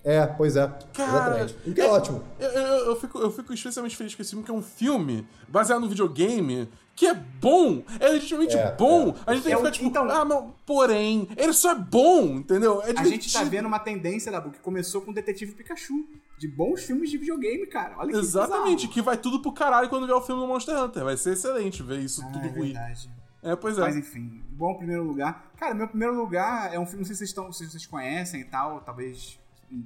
É, 0.04 0.26
pois 0.26 0.58
é. 0.58 0.68
Cara, 0.94 1.40
exatamente. 1.46 1.56
O 1.70 1.74
que 1.74 1.80
é, 1.80 1.86
ótimo. 1.90 2.22
Eu, 2.38 2.50
eu- 2.50 2.86
eu 2.88 2.96
fico, 2.98 3.18
eu 3.20 3.32
fico 3.32 3.54
especialmente 3.54 3.96
feliz 3.96 4.14
com 4.14 4.22
esse 4.22 4.32
filme, 4.32 4.44
que 4.44 4.52
é 4.52 4.54
um 4.54 4.62
filme 4.62 5.26
baseado 5.48 5.80
no 5.80 5.88
videogame 5.88 6.68
que 6.96 7.08
é 7.08 7.14
bom. 7.14 7.84
É 8.00 8.10
legitimamente 8.10 8.56
É, 8.56 8.72
bom. 8.76 9.10
é. 9.10 9.32
A 9.32 9.34
gente 9.34 9.44
tem 9.44 9.54
É 9.54 9.56
que 9.56 9.62
o- 9.62 9.66
ficar 9.66 9.72
tipo, 9.72 9.86
então- 9.88 10.10
ah, 10.10 10.24
não, 10.24 10.54
porém, 10.66 11.28
ele 11.36 11.54
só 11.54 11.72
é 11.72 11.76
bom, 11.76 12.36
entendeu? 12.38 12.82
É 12.84 12.92
A 12.98 13.04
gente 13.04 13.32
tá 13.34 13.44
vendo 13.44 13.66
uma 13.68 13.80
tendência, 13.80 14.32
Dabu, 14.32 14.52
que 14.52 14.60
começou 14.60 15.02
com 15.02 15.12
Detetive 15.12 15.54
Pikachu. 15.54 15.94
De 16.38 16.48
bons 16.48 16.84
filmes 16.84 17.10
de 17.10 17.18
videogame, 17.18 17.66
cara. 17.68 17.96
Olha 17.98 18.12
que 18.12 18.18
Exatamente, 18.18 18.76
bizarro. 18.88 18.94
que 18.94 19.02
vai 19.02 19.16
tudo 19.18 19.40
pro 19.42 19.52
caralho 19.54 19.88
quando 19.88 20.06
vier 20.06 20.16
o 20.18 20.22
filme 20.22 20.42
do 20.42 20.48
Monster 20.48 20.78
Hunter. 20.78 21.04
Vai 21.04 21.16
ser 21.16 21.34
excelente 21.34 21.82
ver 21.82 22.00
isso 22.00 22.22
Ah, 22.22 22.32
tudo 22.34 22.46
é 22.46 22.50
ruim. 22.50 22.74
verdade. 22.74 23.10
É, 23.42 23.56
pois 23.56 23.78
é. 23.78 23.82
Mas 23.82 23.96
enfim, 23.96 24.44
bom 24.52 24.74
primeiro 24.76 25.04
lugar. 25.04 25.52
Cara, 25.58 25.74
meu 25.74 25.88
primeiro 25.88 26.16
lugar 26.16 26.74
é 26.74 26.80
um 26.80 26.86
filme, 26.86 27.00
não 27.00 27.06
sei 27.06 27.16
se 27.16 27.20
vocês, 27.20 27.30
estão, 27.30 27.52
se 27.54 27.70
vocês 27.70 27.86
conhecem 27.86 28.42
e 28.42 28.46
tal, 28.46 28.82
talvez. 28.82 29.40
hum, 29.72 29.84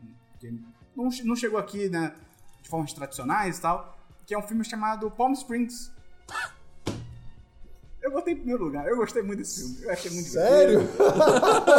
não, 0.96 1.10
não 1.26 1.36
chegou 1.36 1.60
aqui, 1.60 1.90
né, 1.90 2.14
de 2.62 2.70
formas 2.70 2.92
tradicionais 2.94 3.58
e 3.60 3.62
tal, 3.62 3.98
que 4.26 4.34
é 4.34 4.38
um 4.38 4.42
filme 4.42 4.64
chamado 4.64 5.10
Palm 5.12 5.34
Springs. 5.34 5.92
Eu 8.08 8.12
botei 8.14 8.34
em 8.34 8.38
primeiro 8.38 8.64
lugar, 8.64 8.88
eu 8.88 8.96
gostei 8.96 9.22
muito 9.22 9.40
desse 9.40 9.60
filme. 9.60 9.84
Eu 9.84 9.92
achei 9.92 10.12
muito 10.12 10.30
Sério? 10.30 10.80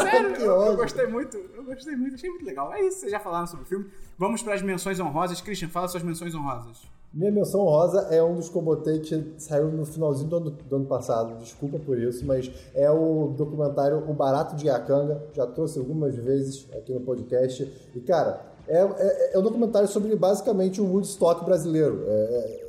Sério, 0.02 0.34
Que 0.34 0.42
eu, 0.42 0.60
eu 0.60 0.76
gostei 0.76 1.06
muito, 1.06 1.38
eu 1.38 1.64
gostei 1.64 1.96
muito, 1.96 2.16
achei 2.16 2.28
muito 2.28 2.44
legal. 2.44 2.70
É 2.74 2.82
isso, 2.82 3.00
vocês 3.00 3.10
já 3.10 3.18
falaram 3.18 3.46
sobre 3.46 3.64
o 3.64 3.66
filme. 3.66 3.86
Vamos 4.18 4.42
para 4.42 4.52
as 4.52 4.60
menções 4.60 5.00
honrosas. 5.00 5.40
Christian, 5.40 5.70
fala 5.70 5.88
suas 5.88 6.02
menções 6.02 6.34
honrosas. 6.34 6.82
Minha 7.14 7.32
menção 7.32 7.62
rosa 7.62 8.08
é 8.14 8.22
um 8.22 8.34
dos 8.34 8.50
que 8.50 8.56
eu 8.56 8.60
botei 8.60 8.98
que 9.00 9.36
saiu 9.38 9.68
no 9.68 9.86
finalzinho 9.86 10.28
do 10.28 10.36
ano, 10.36 10.50
do 10.50 10.76
ano 10.76 10.84
passado. 10.84 11.38
Desculpa 11.38 11.78
por 11.78 11.98
isso, 11.98 12.26
mas 12.26 12.52
é 12.74 12.90
o 12.90 13.32
documentário 13.34 14.04
O 14.06 14.12
Barato 14.12 14.54
de 14.54 14.66
Iacanga. 14.66 15.24
Já 15.32 15.46
trouxe 15.46 15.78
algumas 15.78 16.14
vezes 16.14 16.68
aqui 16.76 16.92
no 16.92 17.00
podcast. 17.00 17.62
E, 17.94 18.00
cara, 18.00 18.38
é, 18.68 18.82
é, 18.82 19.34
é 19.34 19.38
um 19.38 19.42
documentário 19.42 19.88
sobre 19.88 20.14
basicamente 20.14 20.78
o 20.78 20.84
Woodstock 20.84 21.42
brasileiro. 21.46 22.04
É, 22.06 22.67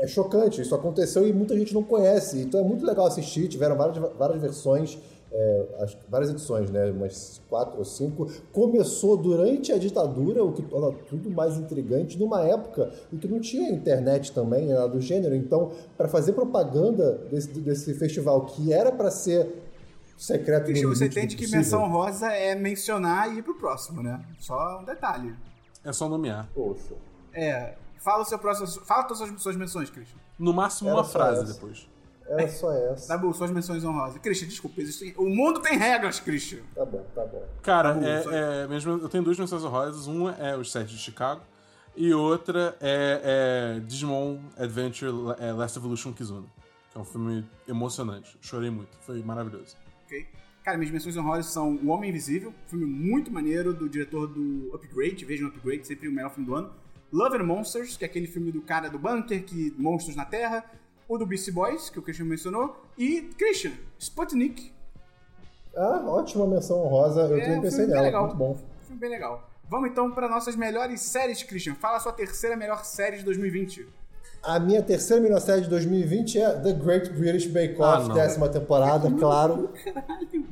é- 0.00 0.06
chocante. 0.06 0.60
Isso 0.60 0.74
aconteceu 0.74 1.26
e 1.26 1.32
muita 1.32 1.56
gente 1.56 1.72
não 1.74 1.82
conhece. 1.82 2.40
Então 2.40 2.60
é 2.60 2.64
muito 2.64 2.84
legal 2.84 3.06
assistir. 3.06 3.48
Tiveram 3.48 3.76
várias, 3.76 3.98
várias 4.18 4.40
versões, 4.40 4.98
é, 5.32 5.66
as- 5.80 5.96
várias 6.08 6.30
edições, 6.30 6.70
né? 6.70 6.90
Umas 6.90 7.40
quatro 7.48 7.78
ou 7.78 7.84
cinco. 7.84 8.26
Começou 8.52 9.16
durante 9.16 9.72
a 9.72 9.78
ditadura, 9.78 10.44
o 10.44 10.52
que 10.52 10.62
torna 10.62 10.92
tudo 11.08 11.30
mais 11.30 11.56
intrigante, 11.56 12.18
numa 12.18 12.42
época 12.42 12.92
em 13.12 13.16
que 13.16 13.28
não 13.28 13.38
tinha 13.40 13.70
internet 13.70 14.32
também, 14.32 14.68
nada 14.68 14.88
do 14.88 15.00
gênero. 15.00 15.34
Então, 15.34 15.70
para 15.96 16.08
fazer 16.08 16.32
propaganda 16.32 17.12
desse, 17.30 17.48
desse 17.48 17.94
festival 17.94 18.46
que 18.46 18.72
era 18.72 18.90
para 18.90 19.10
ser 19.10 19.46
secreto 20.18 20.64
Christian, 20.66 20.88
no 20.88 20.94
você 20.96 21.06
entende 21.06 21.34
que 21.36 21.46
menção 21.48 21.88
rosa 21.88 22.30
é 22.32 22.54
mencionar 22.54 23.32
e 23.32 23.38
ir 23.38 23.42
pro 23.42 23.54
próximo, 23.56 24.02
né? 24.02 24.20
Só 24.38 24.80
um 24.80 24.84
detalhe. 24.84 25.34
É 25.84 25.92
só 25.92 26.08
nomear. 26.08 26.48
Poxa. 26.54 26.94
É. 27.32 27.74
Fala 28.00 28.22
o 28.22 28.24
seu 28.24 28.38
próximo. 28.38 28.66
Fala 28.84 29.04
todas 29.04 29.22
as 29.22 29.42
suas 29.42 29.56
menções, 29.56 29.90
Christian. 29.90 30.18
No 30.38 30.52
máximo 30.52 30.88
Era 30.90 30.98
uma 30.98 31.04
frase 31.04 31.42
essa. 31.44 31.54
depois. 31.54 31.88
Era 32.26 32.48
só 32.48 32.72
essa. 32.72 33.08
Dabu, 33.08 33.32
suas 33.34 33.50
menções 33.50 33.84
honrosas. 33.84 34.18
Christian, 34.22 34.46
desculpa, 34.48 34.80
existem... 34.80 35.12
o 35.16 35.28
mundo 35.28 35.60
tem 35.60 35.76
regras, 35.76 36.20
Christian. 36.20 36.60
Tá 36.74 36.84
bom, 36.84 37.04
tá 37.14 37.26
bom. 37.26 37.44
Cara, 37.62 37.92
Tá 37.94 38.00
bom, 38.00 38.06
é, 38.06 38.22
só- 38.22 38.30
é, 38.32 38.68
mesmo, 38.68 38.92
eu 38.92 39.08
tenho 39.08 39.24
duas 39.24 39.38
menções 39.38 39.64
honrosas. 39.64 40.06
Uma 40.06 40.32
é 40.32 40.56
os 40.56 40.70
sete 40.70 40.90
de 40.90 40.98
Chicago. 40.98 41.42
E 41.96 42.14
outra 42.14 42.76
é, 42.80 43.76
é 43.76 43.80
Digimon 43.80 44.38
Adventure 44.56 45.12
é, 45.38 45.52
Last 45.52 45.76
Evolution 45.76 46.12
Kizuna. 46.12 46.46
Que 46.92 46.98
é 46.98 47.00
um 47.00 47.04
filme 47.04 47.44
emocionante. 47.66 48.38
Chorei 48.40 48.70
muito. 48.70 48.96
Foi 49.00 49.20
maravilhoso. 49.22 49.76
Ok? 50.06 50.26
Cara, 50.64 50.78
minhas 50.78 50.92
menções 50.92 51.16
honrosas 51.16 51.46
são 51.46 51.74
O 51.76 51.88
Homem 51.88 52.10
Invisível, 52.10 52.54
filme 52.68 52.84
muito 52.86 53.30
maneiro 53.30 53.72
do 53.74 53.88
diretor 53.88 54.26
do 54.28 54.70
Upgrade, 54.74 55.24
vejam 55.24 55.48
Upgrade, 55.48 55.86
sempre 55.86 56.06
o 56.08 56.12
melhor 56.12 56.30
filme 56.30 56.46
do 56.46 56.54
ano. 56.54 56.70
Love 57.12 57.36
and 57.38 57.44
Monsters, 57.44 57.96
que 57.96 58.04
é 58.04 58.06
aquele 58.08 58.26
filme 58.26 58.52
do 58.52 58.60
cara 58.62 58.88
do 58.88 58.98
bunker, 58.98 59.44
que 59.44 59.74
monstros 59.78 60.14
na 60.16 60.24
Terra. 60.24 60.64
O 61.08 61.18
do 61.18 61.26
Beastie 61.26 61.50
Boys, 61.52 61.90
que 61.90 61.98
o 61.98 62.02
Christian 62.02 62.26
mencionou. 62.26 62.76
E, 62.96 63.22
Christian, 63.36 63.72
Sputnik. 63.98 64.72
Ah, 65.76 66.02
ótima 66.06 66.46
menção 66.46 66.78
honrosa. 66.84 67.22
Eu 67.22 67.36
É 67.38 67.40
também 67.42 67.58
um 67.58 67.62
pensei 67.62 67.86
nela. 67.86 68.02
legal. 68.02 68.22
Muito 68.26 68.36
bom. 68.36 68.56
Filme 68.86 69.00
bem 69.00 69.10
legal. 69.10 69.48
Vamos 69.68 69.90
então 69.90 70.10
para 70.12 70.28
nossas 70.28 70.54
melhores 70.56 71.00
séries, 71.00 71.42
Christian. 71.42 71.74
Fala 71.74 71.96
a 71.96 72.00
sua 72.00 72.12
terceira 72.12 72.56
melhor 72.56 72.84
série 72.84 73.18
de 73.18 73.24
2020. 73.24 73.86
A 74.42 74.58
minha 74.58 74.82
terceira 74.82 75.20
melhor 75.22 75.40
série 75.40 75.62
de 75.62 75.68
2020 75.68 76.40
é 76.40 76.50
The 76.60 76.72
Great 76.72 77.10
British 77.10 77.46
Bake 77.46 77.76
Ah, 77.80 77.98
Off, 77.98 78.08
não. 78.08 78.14
décima 78.14 78.48
temporada, 78.48 79.10
claro. 79.18 79.70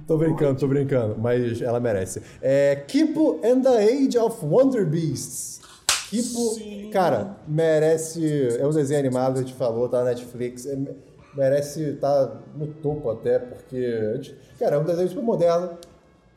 Tô 0.07 0.19
brincando, 0.19 0.59
tô 0.61 0.67
brincando, 0.69 1.17
mas 1.19 1.63
ela 1.63 1.81
merece. 1.81 2.21
É 2.43 2.77
Kipo 2.77 3.41
and 3.45 3.63
the 3.63 3.77
Age 3.85 4.19
of 4.19 4.45
Wonder 4.45 4.85
Beasts. 4.85 5.61
Kipo, 6.11 6.91
cara, 6.91 7.37
merece. 7.47 8.57
É 8.59 8.67
um 8.67 8.71
desenho 8.71 9.01
animado, 9.01 9.39
a 9.39 9.43
gente 9.43 9.55
falou, 9.55 9.89
tá 9.89 9.99
na 9.99 10.11
Netflix. 10.11 10.67
é- 10.67 10.77
merece 11.37 11.83
estar 11.91 12.41
no 12.57 12.67
topo 12.67 13.11
até, 13.11 13.39
porque. 13.39 14.21
Cara, 14.59 14.77
é 14.77 14.79
um 14.79 14.85
desenho 14.85 15.09
super 15.09 15.23
moderno, 15.23 15.79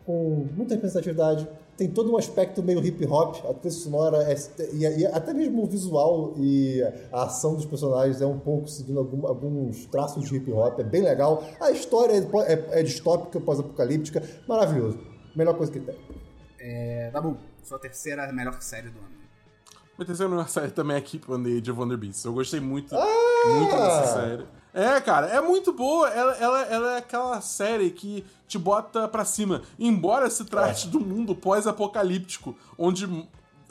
com 0.06 0.48
muita 0.56 0.76
representatividade. 0.76 1.48
Tem 1.78 1.90
todo 1.90 2.12
um 2.12 2.18
aspecto 2.18 2.62
meio 2.62 2.86
hip 2.86 3.04
hop, 3.08 3.38
a 3.50 3.54
trilha 3.56 3.72
sonora 3.74 4.18
é, 4.32 4.36
e, 4.74 5.00
e 5.00 5.06
até 5.08 5.34
mesmo 5.34 5.64
o 5.64 5.66
visual 5.66 6.34
e 6.38 6.84
a 7.12 7.24
ação 7.24 7.56
dos 7.56 7.66
personagens 7.66 8.22
é 8.22 8.26
um 8.26 8.38
pouco 8.38 8.68
seguindo 8.68 9.00
algum- 9.00 9.26
alguns 9.26 9.88
traços 9.88 10.24
de 10.30 10.36
hip 10.36 10.52
hop, 10.52 10.80
é 10.80 10.84
bem 10.84 11.02
legal. 11.02 11.44
A 11.60 11.72
história 11.72 12.14
é, 12.14 12.54
é, 12.54 12.82
é 12.82 12.84
distópica, 12.84 13.40
pós-apocalíptica, 13.40 14.22
maravilhoso. 14.48 15.00
Melhor 15.36 15.56
coisa 15.58 15.72
que 15.72 15.80
tem. 15.80 15.96
É, 16.60 17.10
Dabu, 17.12 17.36
sua 17.64 17.80
terceira 17.80 18.32
melhor 18.32 18.62
série 18.62 18.90
do 18.90 19.00
ano. 19.00 19.21
Minha 19.98 20.06
terceira 20.08 20.30
melhor 20.30 20.48
série 20.50 20.72
também 20.72 20.98
é 20.98 21.02
Keep 21.02 21.32
on 21.32 21.44
the 21.44 21.50
Age 21.50 21.72
of 21.72 21.80
Wonder 21.80 21.98
Beasts. 21.98 22.24
Eu 22.26 22.34
gostei 22.34 22.60
muito, 22.60 22.96
Ah! 22.96 23.50
muito 23.56 23.72
dessa 23.76 24.14
série. 24.14 24.46
É, 24.74 25.02
cara, 25.02 25.28
é 25.28 25.42
muito 25.42 25.74
boa. 25.74 26.10
Ela, 26.10 26.34
ela, 26.38 26.62
ela 26.62 26.92
é 26.96 26.98
aquela 27.00 27.42
série 27.42 27.90
que 27.92 28.26
te 28.48 28.58
bota 28.58 29.08
pra 29.08 29.26
cima. 29.26 29.62
Embora 29.78 30.30
se 30.30 30.46
trate 30.46 30.88
do 30.88 31.00
mundo 31.00 31.36
pós-apocalíptico, 31.36 32.56
onde 32.78 33.06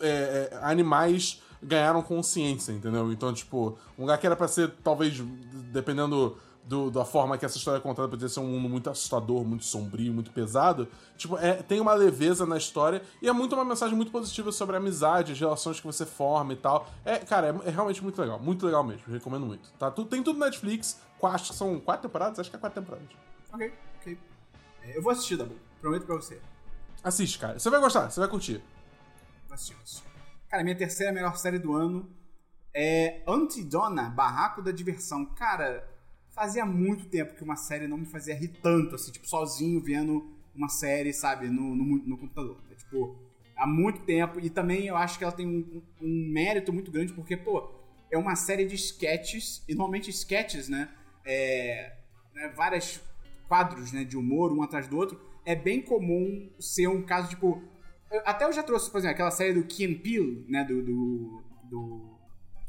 é, 0.00 0.50
é, 0.52 0.58
animais 0.62 1.40
ganharam 1.62 2.02
consciência, 2.02 2.72
entendeu? 2.72 3.10
Então, 3.12 3.32
tipo, 3.32 3.78
um 3.98 4.02
lugar 4.02 4.18
que 4.18 4.26
era 4.26 4.36
pra 4.36 4.46
ser, 4.48 4.72
talvez, 4.84 5.14
dependendo 5.72 6.36
do- 6.70 6.88
da 6.88 7.04
forma 7.04 7.36
que 7.36 7.44
essa 7.44 7.56
história 7.58 7.78
é 7.78 7.80
contada, 7.80 8.06
poderia 8.08 8.28
ser 8.28 8.38
um 8.38 8.46
mundo 8.46 8.68
muito 8.68 8.88
assustador, 8.88 9.44
muito 9.44 9.64
sombrio, 9.64 10.12
muito 10.12 10.30
pesado. 10.30 10.86
Tipo, 11.16 11.36
é, 11.36 11.54
tem 11.54 11.80
uma 11.80 11.92
leveza 11.94 12.46
na 12.46 12.56
história 12.56 13.02
e 13.20 13.28
é 13.28 13.32
muito 13.32 13.56
uma 13.56 13.64
mensagem 13.64 13.96
muito 13.96 14.12
positiva 14.12 14.52
sobre 14.52 14.76
a 14.76 14.78
amizade, 14.78 15.32
as 15.32 15.40
relações 15.40 15.80
que 15.80 15.86
você 15.86 16.06
forma 16.06 16.52
e 16.52 16.56
tal. 16.56 16.88
É, 17.04 17.18
cara, 17.18 17.48
é, 17.48 17.68
é 17.68 17.70
realmente 17.70 18.00
muito 18.02 18.20
legal, 18.20 18.38
muito 18.38 18.64
legal 18.64 18.84
mesmo, 18.84 19.02
recomendo 19.12 19.44
muito. 19.44 19.68
Tá? 19.80 19.90
Tu- 19.90 20.04
tem 20.04 20.22
tudo 20.22 20.38
na 20.38 20.46
Netflix, 20.46 21.00
acho 21.20 21.50
que 21.50 21.56
são 21.56 21.80
quatro 21.80 22.08
temporadas, 22.08 22.38
acho 22.38 22.48
que 22.48 22.54
é 22.54 22.58
quatro 22.60 22.80
temporadas. 22.80 23.08
Ok, 23.52 23.72
ok. 24.00 24.18
É, 24.84 24.96
eu 24.96 25.02
vou 25.02 25.10
assistir, 25.10 25.36
Dabu. 25.36 25.56
Prometo 25.80 26.06
pra 26.06 26.14
você. 26.14 26.40
Assiste, 27.02 27.36
cara. 27.38 27.58
Você 27.58 27.68
vai 27.68 27.80
gostar, 27.80 28.08
você 28.10 28.20
vai 28.20 28.28
curtir. 28.28 28.62
Vou 29.48 29.54
assistir, 29.54 29.74
vou 29.74 29.82
assistir. 29.82 30.04
Cara, 30.48 30.62
minha 30.62 30.76
terceira 30.76 31.12
melhor 31.12 31.36
série 31.36 31.58
do 31.58 31.74
ano 31.74 32.08
é 32.72 33.22
Antidona, 33.26 34.08
Barraco 34.10 34.62
da 34.62 34.70
Diversão. 34.70 35.24
Cara, 35.26 35.84
fazia 36.40 36.64
muito 36.64 37.04
tempo 37.04 37.34
que 37.34 37.44
uma 37.44 37.54
série 37.54 37.86
não 37.86 37.98
me 37.98 38.06
fazia 38.06 38.34
rir 38.34 38.48
tanto, 38.62 38.94
assim, 38.94 39.12
tipo, 39.12 39.28
sozinho 39.28 39.78
vendo 39.78 40.26
uma 40.54 40.70
série, 40.70 41.12
sabe, 41.12 41.50
no, 41.50 41.76
no, 41.76 41.84
no 41.84 42.16
computador. 42.16 42.56
É, 42.70 42.74
tipo, 42.76 43.14
há 43.54 43.66
muito 43.66 44.00
tempo. 44.06 44.40
E 44.40 44.48
também 44.48 44.86
eu 44.86 44.96
acho 44.96 45.18
que 45.18 45.24
ela 45.24 45.34
tem 45.34 45.46
um, 45.46 45.82
um 46.00 46.32
mérito 46.32 46.72
muito 46.72 46.90
grande, 46.90 47.12
porque, 47.12 47.36
pô, 47.36 47.70
é 48.10 48.16
uma 48.16 48.34
série 48.36 48.64
de 48.64 48.74
sketches, 48.74 49.62
e 49.68 49.74
normalmente 49.74 50.08
sketches, 50.08 50.66
né? 50.66 50.88
É, 51.26 51.92
né, 52.34 52.48
vários 52.56 53.02
quadros 53.46 53.92
né, 53.92 54.02
de 54.02 54.16
humor, 54.16 54.50
um 54.50 54.62
atrás 54.62 54.88
do 54.88 54.96
outro. 54.96 55.20
É 55.44 55.54
bem 55.54 55.82
comum 55.82 56.50
ser 56.58 56.86
um 56.86 57.02
caso, 57.02 57.28
tipo. 57.28 57.62
eu- 58.10 58.22
até 58.24 58.46
eu 58.46 58.52
já 58.52 58.62
trouxe, 58.62 58.90
por 58.90 58.96
exemplo, 58.96 59.12
aquela 59.12 59.30
série 59.30 59.52
do 59.52 59.60
and 59.60 59.98
Peele, 59.98 60.46
né? 60.48 60.64
Do. 60.64 60.82
do, 60.82 61.42
do 61.64 62.10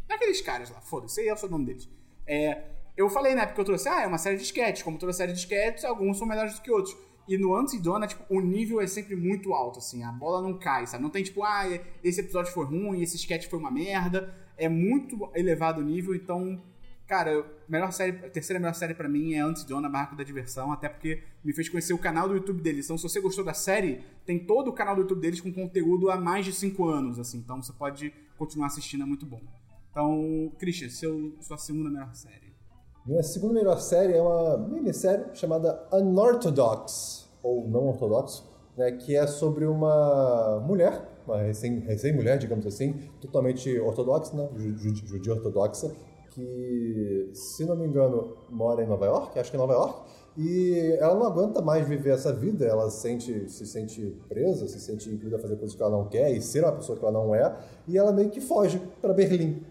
daqueles 0.10 0.42
caras 0.42 0.70
lá, 0.70 0.82
foda-se, 0.82 1.26
eu 1.26 1.38
sou 1.38 1.48
o 1.48 1.52
nome 1.54 1.68
deles. 1.68 1.90
É, 2.28 2.81
eu 2.96 3.10
falei 3.10 3.36
na 3.36 3.42
época 3.44 3.56
que 3.56 3.62
eu 3.62 3.66
trouxe, 3.66 3.90
ah, 3.90 4.02
é 4.02 4.08
uma 4.08 4.18
série 4.18 4.38
de 4.38 4.44
sketches, 4.44 4.84
como 4.84 4.98
toda 4.98 5.14
série 5.14 5.32
de 5.32 5.40
sketches, 5.40 5.86
alguns 5.86 6.18
são 6.18 6.28
melhores 6.28 6.56
do 6.56 6.62
que 6.62 6.72
outros. 6.72 6.96
E 7.28 7.38
no 7.38 7.56
Antidona, 7.56 8.08
tipo, 8.08 8.24
o 8.30 8.42
nível 8.42 8.82
é 8.82 8.88
sempre 8.88 9.16
muito 9.16 9.54
alto, 9.54 9.80
assim, 9.80 10.04
a 10.04 10.12
bola 10.12 10.42
não 10.42 10.58
cai, 10.58 10.86
sabe? 10.88 11.04
Não 11.04 11.10
tem 11.10 11.24
tipo, 11.24 11.44
ah, 11.44 11.64
esse 12.04 12.20
episódio 12.20 12.52
foi 12.52 12.66
ruim, 12.66 13.02
esse 13.02 13.16
sketch 13.16 13.48
foi 13.48 13.60
uma 13.60 13.72
merda. 13.72 14.36
É 14.58 14.68
muito 14.68 15.30
elevado 15.34 15.80
o 15.80 15.84
nível, 15.84 16.14
então, 16.14 16.62
cara, 17.08 17.46
melhor 17.70 17.92
série, 17.94 18.26
a 18.26 18.30
terceira 18.30 18.60
melhor 18.60 18.74
série 18.74 18.94
pra 18.94 19.08
mim 19.08 19.34
é 19.34 19.40
Antidona, 19.40 19.88
Barraco 19.88 20.16
da 20.16 20.24
Diversão, 20.24 20.72
até 20.72 20.90
porque 20.90 21.24
me 21.44 21.54
fez 21.54 21.70
conhecer 21.70 21.94
o 21.94 21.98
canal 21.98 22.28
do 22.28 22.36
YouTube 22.36 22.62
deles. 22.62 22.86
Então, 22.86 22.98
se 22.98 23.04
você 23.04 23.22
gostou 23.22 23.46
da 23.46 23.54
série, 23.54 24.04
tem 24.26 24.38
todo 24.38 24.70
o 24.70 24.74
canal 24.74 24.96
do 24.96 25.02
YouTube 25.02 25.22
deles 25.22 25.40
com 25.40 25.54
conteúdo 25.54 26.12
há 26.12 26.18
mais 26.18 26.44
de 26.44 26.54
5 26.54 26.86
anos, 26.86 27.18
assim, 27.18 27.38
então 27.38 27.62
você 27.62 27.72
pode 27.72 28.14
continuar 28.38 28.68
assistindo, 28.68 29.04
é 29.04 29.06
muito 29.06 29.26
bom. 29.26 29.42
Então, 29.90 30.52
Christian, 30.60 30.90
seu, 30.90 31.36
sua 31.40 31.58
segunda 31.58 31.90
melhor 31.90 32.14
série. 32.14 32.51
Minha 33.06 33.24
segunda 33.24 33.54
melhor 33.54 33.80
série 33.80 34.14
é 34.14 34.22
uma 34.22 34.58
minissérie 34.58 35.26
chamada 35.34 35.88
Unorthodox, 35.92 37.28
ou 37.42 37.68
não 37.68 37.88
ortodoxo, 37.88 38.48
né, 38.78 38.92
que 38.92 39.16
é 39.16 39.26
sobre 39.26 39.66
uma 39.66 40.60
mulher, 40.66 41.10
uma 41.26 41.38
recém- 41.42 41.80
recém-mulher, 41.80 42.38
digamos 42.38 42.66
assim, 42.68 42.94
totalmente 43.20 43.80
ortodoxa, 43.80 44.36
né, 44.36 44.48
ju- 44.56 44.78
ju- 44.78 45.08
judia 45.08 45.34
ortodoxa, 45.34 45.92
que, 46.30 47.30
se 47.34 47.66
não 47.66 47.76
me 47.76 47.86
engano, 47.88 48.36
mora 48.50 48.84
em 48.84 48.88
Nova 48.88 49.06
York, 49.06 49.38
acho 49.40 49.50
que 49.50 49.58
é 49.58 49.60
Nova 49.60 49.74
York, 49.74 50.00
e 50.38 50.96
ela 51.00 51.16
não 51.16 51.26
aguenta 51.26 51.62
mais 51.62 51.86
viver 51.88 52.12
essa 52.12 52.32
vida, 52.32 52.66
ela 52.66 52.90
sente, 52.90 53.50
se 53.50 53.66
sente 53.66 54.16
presa, 54.30 54.66
se 54.68 54.80
sente 54.80 55.10
incluída 55.10 55.36
a 55.36 55.40
fazer 55.40 55.58
coisas 55.58 55.76
que 55.76 55.82
ela 55.82 55.92
não 55.92 56.08
quer 56.08 56.32
e 56.32 56.42
ser 56.42 56.64
uma 56.64 56.72
pessoa 56.72 56.98
que 56.98 57.04
ela 57.04 57.12
não 57.12 57.36
é, 57.36 57.54
e 57.88 57.98
ela 57.98 58.14
meio 58.14 58.30
que 58.30 58.40
foge 58.40 58.80
para 59.02 59.12
Berlim. 59.12 59.62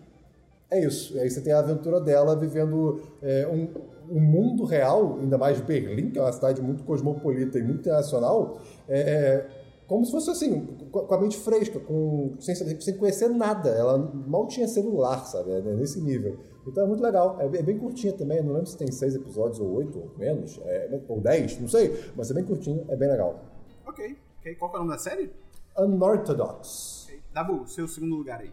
É 0.70 0.85
isso. 0.85 1.14
E 1.16 1.20
aí 1.20 1.28
você 1.30 1.40
tem 1.40 1.52
a 1.52 1.59
aventura 1.59 2.00
dela 2.00 2.37
vivendo 2.37 3.00
é, 3.20 3.46
um, 3.48 3.68
um 4.16 4.20
mundo 4.20 4.64
real, 4.64 5.18
ainda 5.20 5.37
mais 5.37 5.61
Berlim, 5.61 6.11
que 6.11 6.18
é 6.18 6.22
uma 6.22 6.33
cidade 6.33 6.62
muito 6.62 6.85
cosmopolita 6.85 7.59
e 7.59 7.62
muito 7.62 7.80
internacional, 7.80 8.61
é, 8.88 9.46
como 9.88 10.04
se 10.04 10.12
fosse 10.12 10.30
assim, 10.30 10.66
com 10.92 11.12
a 11.12 11.20
mente 11.20 11.37
fresca, 11.37 11.80
com, 11.80 12.37
sem, 12.38 12.54
sem 12.54 12.96
conhecer 12.96 13.28
nada. 13.28 13.70
Ela 13.70 13.98
mal 13.98 14.46
tinha 14.46 14.68
celular, 14.68 15.26
sabe? 15.26 15.50
É 15.50 15.61
nesse 15.61 16.00
nível. 16.00 16.38
Então 16.64 16.85
é 16.85 16.87
muito 16.87 17.02
legal. 17.02 17.38
É, 17.40 17.48
bem- 17.48 17.61
é 17.61 17.64
bem 17.64 17.76
curtinha 17.76 18.12
também. 18.12 18.40
Não 18.40 18.52
lembro 18.52 18.66
se 18.70 18.76
tem 18.76 18.92
seis 18.92 19.16
episódios 19.16 19.59
ou 19.59 19.68
oito, 19.74 19.98
ou 19.98 20.12
menos, 20.16 20.61
é, 20.64 21.00
ou 21.09 21.20
dez, 21.20 21.59
não 21.61 21.66
sei. 21.66 22.04
Mas 22.14 22.30
é 22.30 22.35
bem 22.35 22.44
curtinho, 22.44 22.85
é 22.88 22.94
bem 22.94 23.09
legal. 23.09 23.40
Ok, 23.85 24.16
ok. 24.38 24.54
Qual 24.54 24.70
é 24.70 24.74
o 24.76 24.78
nome 24.78 24.92
da 24.92 24.98
série? 24.98 25.33
Unorthodox. 25.76 27.06
Ok. 27.09 27.20
Dabu, 27.33 27.66
seu 27.66 27.88
segundo 27.88 28.14
lugar 28.14 28.40
aí. 28.40 28.52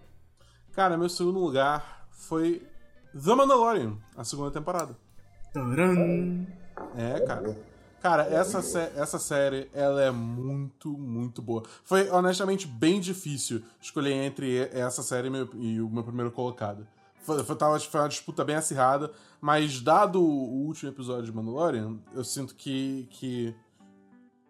Cara, 0.73 0.97
meu 0.97 1.09
segundo 1.09 1.39
lugar 1.39 1.96
foi 2.17 2.61
The 3.13 3.33
Mandalorian, 3.35 3.95
a 4.17 4.23
segunda 4.25 4.51
temporada. 4.51 4.97
Taran. 5.53 6.45
É, 6.95 7.19
cara. 7.21 7.57
Cara, 8.01 8.23
essa, 8.23 8.61
sé- 8.61 8.91
essa 8.95 9.17
série, 9.17 9.69
ela 9.73 10.01
é 10.01 10.11
muito, 10.11 10.89
muito 10.89 11.41
boa. 11.41 11.63
Foi, 11.83 12.09
honestamente, 12.11 12.67
bem 12.67 12.99
difícil 12.99 13.63
escolher 13.81 14.13
entre 14.13 14.69
essa 14.71 15.01
série 15.01 15.27
e, 15.27 15.31
meu- 15.31 15.49
e 15.55 15.81
o 15.81 15.89
meu 15.89 16.03
primeiro 16.03 16.31
colocado. 16.31 16.85
Foi, 17.23 17.43
foi, 17.43 17.55
tava, 17.55 17.79
foi 17.79 17.99
uma 18.01 18.07
disputa 18.09 18.43
bem 18.45 18.55
acirrada, 18.55 19.11
mas 19.41 19.81
dado 19.81 20.21
o 20.21 20.65
último 20.67 20.91
episódio 20.91 21.23
de 21.25 21.33
Mandalorian, 21.33 21.97
eu 22.13 22.23
sinto 22.23 22.53
que, 22.55 23.07
que 23.09 23.55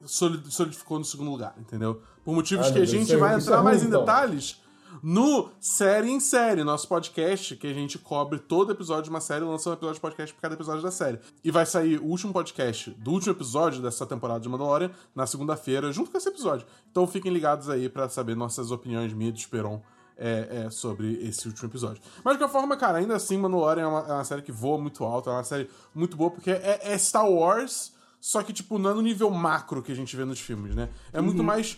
solidificou 0.06 1.00
no 1.00 1.06
segundo 1.06 1.32
lugar, 1.32 1.56
entendeu? 1.58 2.02
Por 2.24 2.34
motivos 2.36 2.68
Ah, 2.68 2.72
que 2.74 2.80
a 2.80 2.86
gente 2.86 3.12
é- 3.14 3.18
vai 3.18 3.36
entrar 3.36 3.64
mais 3.64 3.82
em 3.82 3.88
então. 3.88 4.02
detalhes 4.02 4.62
no 5.04 5.50
Série 5.60 6.10
em 6.10 6.20
Série, 6.20 6.64
nosso 6.64 6.88
podcast, 6.88 7.56
que 7.56 7.68
a 7.68 7.74
gente 7.74 7.98
cobre 7.98 8.40
todo 8.40 8.72
episódio 8.72 9.04
de 9.04 9.10
uma 9.10 9.22
série, 9.22 9.44
lançando 9.44 9.74
um 9.74 9.78
episódio 9.78 9.96
de 9.96 10.02
podcast 10.02 10.36
por 10.36 10.42
cada 10.42 10.56
episódio 10.56 10.82
da 10.82 10.92
série. 10.92 11.20
E 11.44 11.52
vai 11.52 11.66
sair 11.66 12.00
o 12.00 12.06
último 12.06 12.34
podcast 12.34 12.92
do 12.92 13.12
último 13.12 13.34
episódio 13.34 13.82
dessa 13.82 14.06
temporada 14.06 14.40
de 14.40 14.50
Mandalorian 14.50 14.92
na 15.16 15.26
segunda-feira, 15.26 15.92
junto 15.92 16.12
com 16.12 16.18
esse 16.18 16.30
episódio. 16.30 16.66
Então 16.92 17.06
fiquem 17.08 17.32
ligados 17.32 17.70
aí 17.70 17.90
pra 17.90 18.10
saber 18.10 18.36
nossas 18.36 18.72
opiniões, 18.72 19.14
minha 19.14 19.30
e 19.30 19.34
do 19.34 19.38
Esperon, 19.38 19.82
é, 20.18 20.66
é, 20.66 20.70
sobre 20.70 21.14
esse 21.28 21.48
último 21.48 21.70
episódio. 21.70 22.02
Mas 22.24 22.34
de 22.34 22.40
qualquer 22.40 22.54
forma, 22.54 22.76
cara, 22.76 22.98
ainda 22.98 23.16
assim, 23.16 23.38
Mandalorian 23.38 23.84
é 23.84 23.88
uma, 23.88 24.00
é 24.00 24.14
uma 24.14 24.24
série 24.24 24.42
que 24.42 24.52
voa 24.52 24.78
muito 24.78 25.04
alto, 25.04 25.30
é 25.30 25.34
uma 25.34 25.44
série 25.44 25.70
muito 25.94 26.18
boa, 26.18 26.32
porque 26.32 26.52
é, 26.52 26.80
é 26.82 26.98
Star 26.98 27.30
Wars, 27.30 27.94
só 28.20 28.42
que, 28.42 28.52
tipo, 28.52 28.80
não 28.80 28.92
é 28.92 28.94
no 28.94 29.02
nível 29.02 29.30
macro 29.30 29.82
que 29.82 29.92
a 29.92 29.96
gente 29.96 30.16
vê 30.16 30.26
nos 30.26 30.40
filmes, 30.40 30.76
né? 30.76 30.90
É 31.14 31.22
muito 31.22 31.44
mais 31.44 31.78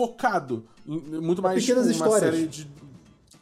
focado, 0.00 0.64
em- 0.86 0.98
muito 1.20 1.42
mais 1.42 1.60
pequenas 1.64 1.86
tipo, 1.92 1.98
uma 2.04 2.06
histórias. 2.16 2.34
série 2.34 2.46
de. 2.48 2.70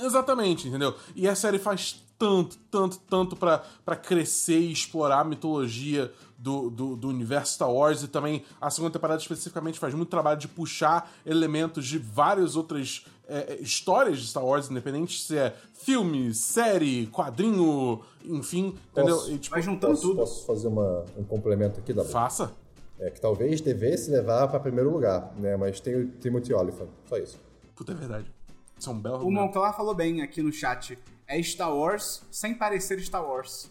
Exatamente, 0.01 0.68
entendeu? 0.68 0.94
E 1.14 1.29
a 1.29 1.35
série 1.35 1.59
faz 1.59 2.03
tanto, 2.18 2.57
tanto, 2.71 2.99
tanto 3.09 3.37
pra 3.37 3.62
pra 3.85 3.94
crescer 3.97 4.59
e 4.59 4.73
explorar 4.73 5.21
a 5.21 5.25
mitologia 5.25 6.12
do, 6.37 6.68
do, 6.71 6.97
do 6.97 7.09
universo 7.09 7.55
Star 7.55 7.71
Wars 7.73 8.03
e 8.03 8.09
também 8.09 8.44
a 8.61 8.71
segunda 8.71 8.92
temporada 8.92 9.21
especificamente 9.21 9.79
faz 9.79 9.94
muito 9.94 10.09
trabalho 10.09 10.38
de 10.38 10.47
puxar 10.49 11.12
elementos 11.27 11.87
de 11.87 11.99
várias 11.99 12.55
outras 12.57 13.05
é, 13.29 13.55
é, 13.55 13.59
histórias 13.61 14.21
de 14.21 14.27
Star 14.29 14.44
Wars, 14.44 14.71
independente 14.71 15.21
se 15.21 15.37
é 15.37 15.55
filme, 15.75 16.33
série, 16.35 17.07
quadrinho, 17.09 18.01
enfim, 18.25 18.75
entendeu? 18.92 19.16
Posso- 19.16 19.33
E, 19.33 19.38
tipo, 19.38 19.55
Vai 19.55 19.62
juntando 19.62 19.92
Posso, 19.94 20.03
tudo. 20.09 20.16
posso 20.16 20.47
fazer 20.47 20.68
uma- 20.68 21.05
um 21.16 21.25
complemento 21.25 21.79
aqui, 21.81 21.92
Dabu? 21.92 22.09
faça. 22.09 22.53
É 23.00 23.11
que 23.11 23.20
talvez 23.20 23.61
devesse 23.61 24.11
levar 24.11 24.48
para 24.48 24.58
primeiro 24.58 24.90
lugar, 24.90 25.32
né? 25.37 25.56
Mas 25.56 25.78
tem 25.80 25.94
o 25.94 26.08
Timothy 26.08 26.52
Olyphant, 26.52 26.88
só 27.08 27.16
isso. 27.16 27.38
Puta, 27.76 27.92
é 27.92 27.94
verdade. 27.94 28.32
Isso 28.78 28.90
é 28.90 28.92
um 28.92 29.00
belo 29.00 29.24
O. 29.24 29.30
Monclar 29.30 29.76
falou 29.76 29.94
bem 29.94 30.20
aqui 30.22 30.42
no 30.42 30.52
chat. 30.52 30.98
É 31.26 31.40
Star 31.42 31.74
Wars 31.74 32.22
sem 32.30 32.54
parecer 32.54 32.98
Star 33.00 33.24
Wars. 33.24 33.70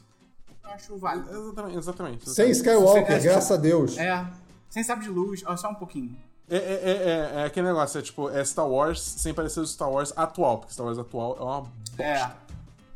Eu 0.63 0.69
acho 0.71 0.97
válido. 0.97 1.29
Exatamente, 1.29 1.77
exatamente. 1.77 2.29
Sem 2.29 2.49
exatamente. 2.49 2.83
Skywalker, 2.85 3.15
É, 3.15 3.19
graças 3.19 3.51
a 3.51 3.57
Deus. 3.57 3.97
É. 3.97 4.27
Sem 4.69 4.83
sabre 4.83 5.05
de 5.05 5.09
luz, 5.09 5.43
só 5.57 5.69
um 5.69 5.75
pouquinho. 5.75 6.15
É, 6.49 6.55
é, 6.55 6.59
é, 6.59 6.91
é, 7.39 7.41
é 7.41 7.43
aquele 7.45 7.67
negócio, 7.67 7.99
é 7.99 8.01
tipo, 8.01 8.29
é 8.29 8.43
Star 8.45 8.69
Wars 8.69 9.01
sem 9.01 9.33
parecer 9.33 9.59
o 9.59 9.67
Star 9.67 9.91
Wars 9.91 10.13
atual, 10.15 10.59
porque 10.59 10.71
Star 10.73 10.85
Wars 10.85 10.97
atual 10.97 11.35
é 11.37 11.43
uma 11.43 11.61
bosta. 11.61 12.03
É. 12.03 12.13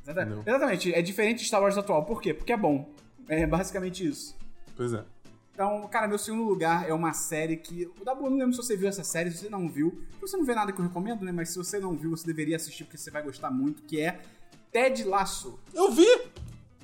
Exata- 0.03 0.21
Entendeu? 0.21 0.43
Exatamente. 0.45 0.93
É 0.93 1.01
diferente 1.01 1.39
de 1.39 1.45
Star 1.45 1.61
Wars 1.61 1.77
atual. 1.77 2.05
Por 2.05 2.21
quê? 2.21 2.33
Porque 2.33 2.53
é 2.53 2.57
bom. 2.57 2.89
É 3.27 3.45
basicamente 3.45 4.07
isso. 4.07 4.35
Pois 4.75 4.93
é. 4.93 5.03
Então, 5.61 5.87
cara, 5.89 6.07
meu 6.07 6.17
segundo 6.17 6.43
lugar 6.43 6.89
é 6.89 6.93
uma 6.93 7.13
série 7.13 7.55
que. 7.55 7.85
O 8.01 8.03
Dabu, 8.03 8.27
não 8.27 8.35
lembro 8.35 8.51
se 8.51 8.57
você 8.57 8.75
viu 8.75 8.89
essa 8.89 9.03
série, 9.03 9.29
se 9.29 9.37
você 9.37 9.49
não 9.49 9.69
viu. 9.69 10.03
Você 10.19 10.35
não 10.35 10.43
vê 10.43 10.55
nada 10.55 10.71
que 10.71 10.81
eu 10.81 10.83
recomendo, 10.83 11.23
né? 11.23 11.31
Mas 11.31 11.49
se 11.49 11.57
você 11.59 11.77
não 11.77 11.95
viu, 11.95 12.09
você 12.09 12.25
deveria 12.25 12.55
assistir 12.55 12.83
porque 12.83 12.97
você 12.97 13.11
vai 13.11 13.21
gostar 13.21 13.51
muito, 13.51 13.83
que 13.83 14.01
é 14.01 14.19
Ted 14.71 15.03
Laço. 15.03 15.59
Eu 15.71 15.91
vi! 15.91 16.07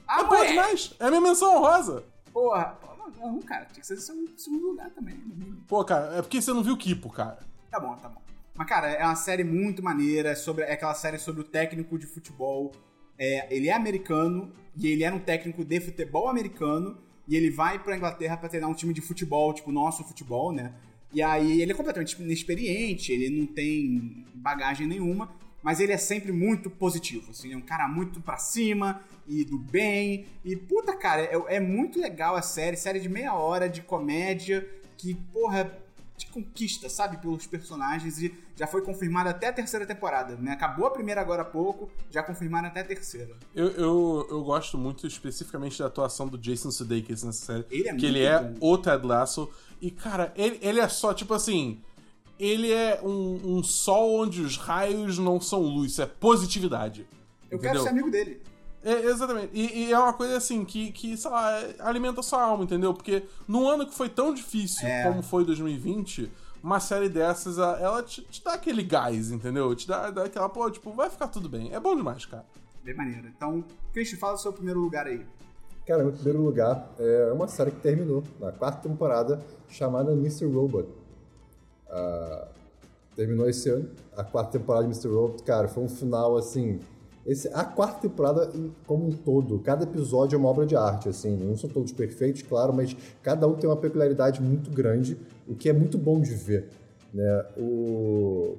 Ah, 0.08 0.20
é 0.20 0.24
boa 0.26 0.38
moleque! 0.38 0.54
demais! 0.54 0.94
É 1.00 1.10
minha 1.10 1.22
menção 1.22 1.56
honrosa! 1.56 2.04
Porra, 2.32 2.78
não, 3.20 3.42
cara, 3.42 3.66
tinha 3.66 3.82
que 3.82 3.88
ser 3.88 3.98
seu 3.98 4.16
segundo 4.38 4.68
lugar 4.68 4.92
também, 4.92 5.16
mínimo. 5.16 5.64
Pô, 5.68 5.84
cara, 5.84 6.16
é 6.16 6.22
porque 6.22 6.40
você 6.40 6.54
não 6.54 6.62
viu 6.62 6.76
o 6.76 6.78
Kipo, 6.78 7.10
cara. 7.10 7.40
Tá 7.72 7.80
bom, 7.80 7.96
tá 7.96 8.10
bom. 8.10 8.22
Mas, 8.54 8.68
cara, 8.68 8.92
é 8.92 9.04
uma 9.04 9.16
série 9.16 9.44
muito 9.44 9.82
maneira, 9.82 10.30
é 10.30 10.36
sobre, 10.36 10.66
é 10.66 10.74
aquela 10.74 10.94
série 10.94 11.18
sobre 11.18 11.42
o 11.42 11.44
técnico 11.44 11.98
de 11.98 12.06
futebol. 12.06 12.72
É, 13.18 13.48
ele 13.50 13.70
é 13.70 13.74
americano 13.74 14.54
e 14.76 14.86
ele 14.86 15.04
era 15.04 15.16
um 15.16 15.20
técnico 15.20 15.66
de 15.66 15.82
futebol 15.82 16.30
americano 16.30 17.07
e 17.28 17.36
ele 17.36 17.50
vai 17.50 17.78
pra 17.78 17.96
Inglaterra 17.96 18.38
pra 18.38 18.50
treinar 18.50 18.70
um 18.70 18.74
time 18.74 18.94
de 18.94 19.02
futebol, 19.02 19.54
tipo 19.54 19.72
nosso 19.72 20.04
futebol, 20.04 20.52
né? 20.52 20.74
E 21.14 21.22
aí 21.22 21.62
ele 21.62 21.72
é 21.72 21.76
completamente 21.76 22.22
inexperiente, 22.22 23.12
ele 23.12 23.30
não 23.30 23.46
tem 23.46 24.26
bagagem 24.36 24.88
nenhuma, 24.88 25.34
mas 25.64 25.80
ele 25.80 25.92
é 25.92 25.98
sempre 25.98 26.32
muito 26.32 26.70
positivo, 26.70 27.32
assim, 27.32 27.54
é 27.54 27.58
um 27.58 27.62
cara 27.62 27.88
muito 27.88 28.22
pra 28.22 28.38
cima 28.38 29.02
e 29.28 29.44
do 29.44 29.58
bem. 29.58 30.26
E 30.46 30.56
puta, 30.56 30.96
cara, 30.96 31.24
é, 31.24 31.56
é 31.56 31.60
muito 31.60 32.00
legal 32.00 32.36
a 32.36 32.42
série, 32.42 32.78
série 32.78 33.00
de 33.00 33.10
meia 33.10 33.34
hora 33.34 33.68
de 33.68 33.82
comédia 33.82 34.68
que, 34.98 35.14
porra, 35.14 35.78
te 36.18 36.28
conquista, 36.32 36.90
sabe, 36.90 37.18
pelos 37.18 37.46
personagens 37.46 38.20
e 38.20 38.34
já 38.56 38.66
foi 38.66 38.82
confirmada 38.82 39.30
até 39.30 39.48
a 39.48 39.54
terceira 39.54 39.86
temporada, 39.86 40.36
né? 40.36 40.52
Acabou 40.52 40.88
a 40.88 40.92
primeira 40.92 41.22
agora 41.22 41.44
há 41.44 41.46
pouco, 41.46 41.90
já 42.10 42.24
confirmaram 42.24 42.68
até 42.68 42.82
a 42.82 42.84
terceira. 42.84 43.38
Eu, 43.54 43.68
eu, 43.72 44.28
eu 44.32 44.44
gosto 44.44 44.78
muito 44.78 45.06
especificamente 45.06 45.78
da 45.78 45.86
atuação 45.86 46.28
do 46.28 46.38
Jason 46.38 46.72
Sudeikis 46.72 47.24
nessa 47.24 47.46
série. 47.46 47.66
Ele 47.70 47.88
é 47.88 47.96
que 47.96 48.06
ele 48.06 48.24
é 48.24 48.42
bom. 48.42 48.74
o 48.74 48.78
Ted 48.80 49.06
Lasso. 49.06 49.48
E, 49.80 49.92
cara, 49.92 50.34
ele, 50.36 50.58
ele 50.62 50.80
é 50.80 50.88
só, 50.90 51.14
tipo 51.14 51.34
assim... 51.34 51.82
Ele 52.40 52.72
é 52.72 53.02
um, 53.04 53.58
um 53.58 53.64
sol 53.64 54.22
onde 54.22 54.42
os 54.42 54.58
raios 54.58 55.18
não 55.18 55.42
são 55.42 55.60
luz, 55.60 55.94
isso 55.94 56.04
é 56.04 56.06
positividade. 56.06 57.08
Eu 57.50 57.58
entendeu? 57.58 57.72
quero 57.72 57.84
ser 57.84 57.90
amigo 57.90 58.12
dele. 58.12 58.44
É, 58.84 59.06
exatamente. 59.06 59.50
E, 59.54 59.86
e 59.88 59.92
é 59.94 60.00
uma 60.00 60.14
coisa 60.14 60.38
assim 60.38 60.64
que, 60.64 60.92
que, 60.92 61.18
sei 61.18 61.30
lá, 61.32 61.52
é- 61.60 61.76
alimenta 61.80 62.20
a 62.20 62.24
sua 62.24 62.42
alma, 62.42 62.64
entendeu? 62.64 62.94
Porque 62.94 63.24
num 63.48 63.68
ano 63.68 63.86
que 63.86 63.94
foi 63.94 64.08
tão 64.10 64.34
difícil 64.34 64.88
É. 64.88 65.04
como 65.04 65.22
foi 65.24 65.44
2020, 65.44 66.32
uma 66.64 66.80
série 66.80 67.10
dessas, 67.10 67.60
a- 67.60 67.78
ela 67.80 68.04
te, 68.04 68.22
te 68.24 68.44
dá 68.44 68.54
aquele 68.54 68.84
gás, 68.84 69.32
entendeu? 69.32 69.74
Te 69.76 69.88
dá, 69.88 70.10
dá 70.12 70.24
aquela, 70.26 70.48
pô, 70.48 70.70
tipo, 70.72 70.92
vai 70.94 71.10
ficar 71.10 71.28
tudo 71.28 71.50
bem. 71.50 71.74
É 71.74 71.80
bom 71.80 71.96
demais, 71.96 72.26
cara. 72.26 72.46
Bem 72.84 72.96
maneiro. 72.96 73.28
Então, 73.28 73.64
Christian, 73.94 74.18
fala 74.20 74.36
o 74.36 74.38
seu 74.38 74.54
primeiro 74.54 74.80
lugar 74.80 75.08
aí. 75.08 75.26
Cara, 75.86 76.04
meu 76.04 76.14
primeiro 76.14 76.42
lugar 76.42 76.90
é 77.00 77.32
uma 77.34 77.48
série 77.48 77.72
que 77.72 77.80
terminou 77.80 78.24
na 78.40 78.52
quarta 78.52 78.88
temporada 78.88 79.42
chamada 79.70 80.12
Mr. 80.12 80.46
Robot. 80.46 80.88
Ah, 81.90 82.48
terminou 83.16 83.50
esse 83.50 83.70
ano, 83.70 83.90
a 84.16 84.24
quarta 84.24 84.58
temporada 84.60 84.86
de 84.86 84.92
Mr. 84.94 85.08
Robot. 85.14 85.44
Cara, 85.44 85.68
foi 85.68 85.84
um 85.84 85.90
final 85.90 86.38
assim. 86.38 86.80
Esse, 87.28 87.50
a 87.50 87.66
quarta 87.66 88.02
temporada 88.08 88.50
em- 88.56 88.72
como 88.88 89.06
um 89.08 89.12
todo, 89.12 89.60
cada 89.60 89.84
episódio 89.84 90.36
é 90.36 90.40
uma 90.40 90.48
obra 90.50 90.66
de 90.66 90.76
arte, 90.78 91.10
assim, 91.10 91.36
não 91.36 91.58
são 91.58 91.70
todos 91.70 91.92
perfeitos, 91.92 92.42
claro, 92.42 92.74
mas 92.74 92.96
cada 93.22 93.46
um 93.48 93.54
tem 93.56 93.70
uma 93.70 93.76
peculiaridade 93.76 94.42
muito 94.42 94.72
grande, 94.72 95.18
o 95.48 95.54
que 95.54 95.68
é 95.68 95.74
muito 95.74 95.98
bom 95.98 96.22
de 96.22 96.34
ver, 96.34 96.70
né? 97.14 97.46
O, 97.58 98.56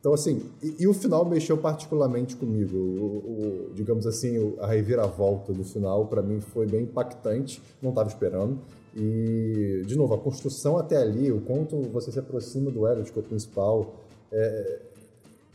então, 0.00 0.14
assim, 0.14 0.42
e, 0.62 0.76
e 0.84 0.86
o 0.88 0.94
final 0.94 1.24
mexeu 1.24 1.58
particularmente 1.58 2.36
comigo. 2.36 2.76
O, 2.76 3.68
o- 3.68 3.70
digamos 3.74 4.06
assim, 4.06 4.54
a 4.60 4.66
reviravolta 4.68 5.52
do 5.52 5.64
final, 5.64 6.06
pra 6.06 6.22
mim, 6.22 6.40
foi 6.40 6.66
bem 6.66 6.82
impactante. 6.84 7.60
Não 7.82 7.90
estava 7.90 8.08
esperando. 8.08 8.58
E, 8.96 9.82
de 9.86 9.96
novo, 9.96 10.14
a 10.14 10.18
construção 10.18 10.78
até 10.78 10.96
ali, 10.96 11.30
o 11.32 11.40
quanto 11.40 11.76
você 11.90 12.10
se 12.12 12.18
aproxima 12.18 12.70
do 12.70 12.86
Elliot, 12.86 13.12
que 13.12 13.18
é 13.18 13.22
o 13.22 13.24
principal, 13.24 13.94
é, 14.32 14.80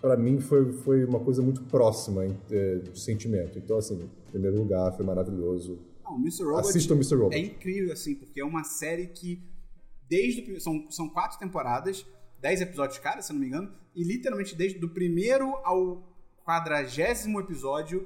para 0.04 0.18
mim 0.18 0.42
foi, 0.42 0.74
foi 0.74 1.06
uma 1.06 1.22
coisa 1.22 1.42
muito 1.42 1.64
próxima 1.64 2.26
é, 2.52 2.76
de 2.76 3.00
sentimento. 3.00 3.58
Então, 3.58 3.78
assim, 3.78 4.04
em 4.28 4.32
primeiro 4.32 4.58
lugar, 4.58 4.92
foi 4.92 5.06
maravilhoso. 5.06 5.80
Não, 6.04 6.18
o 6.18 6.20
Mr. 6.20 6.44
Robot 6.44 6.60
Assistam 6.60 6.96
Mr. 6.96 7.16
Robot. 7.16 7.34
é 7.34 7.40
incrível, 7.40 7.94
assim, 7.94 8.14
porque 8.14 8.42
é 8.42 8.44
uma 8.44 8.66
série 8.66 9.08
que, 9.08 9.42
desde 10.10 10.52
o, 10.52 10.60
são, 10.60 10.92
são 10.92 11.08
quatro 11.08 11.40
temporadas, 11.40 12.06
dez 12.42 12.60
episódios 12.60 13.00
cada, 13.00 13.22
se 13.22 13.32
eu 13.32 13.36
não 13.36 13.40
me 13.40 13.48
engano, 13.48 13.72
e 13.96 14.04
literalmente 14.04 14.54
desde 14.58 14.84
o 14.84 14.90
primeiro 14.90 15.56
ao 15.64 16.04
quadragésimo 16.46 17.40
episódio 17.40 18.06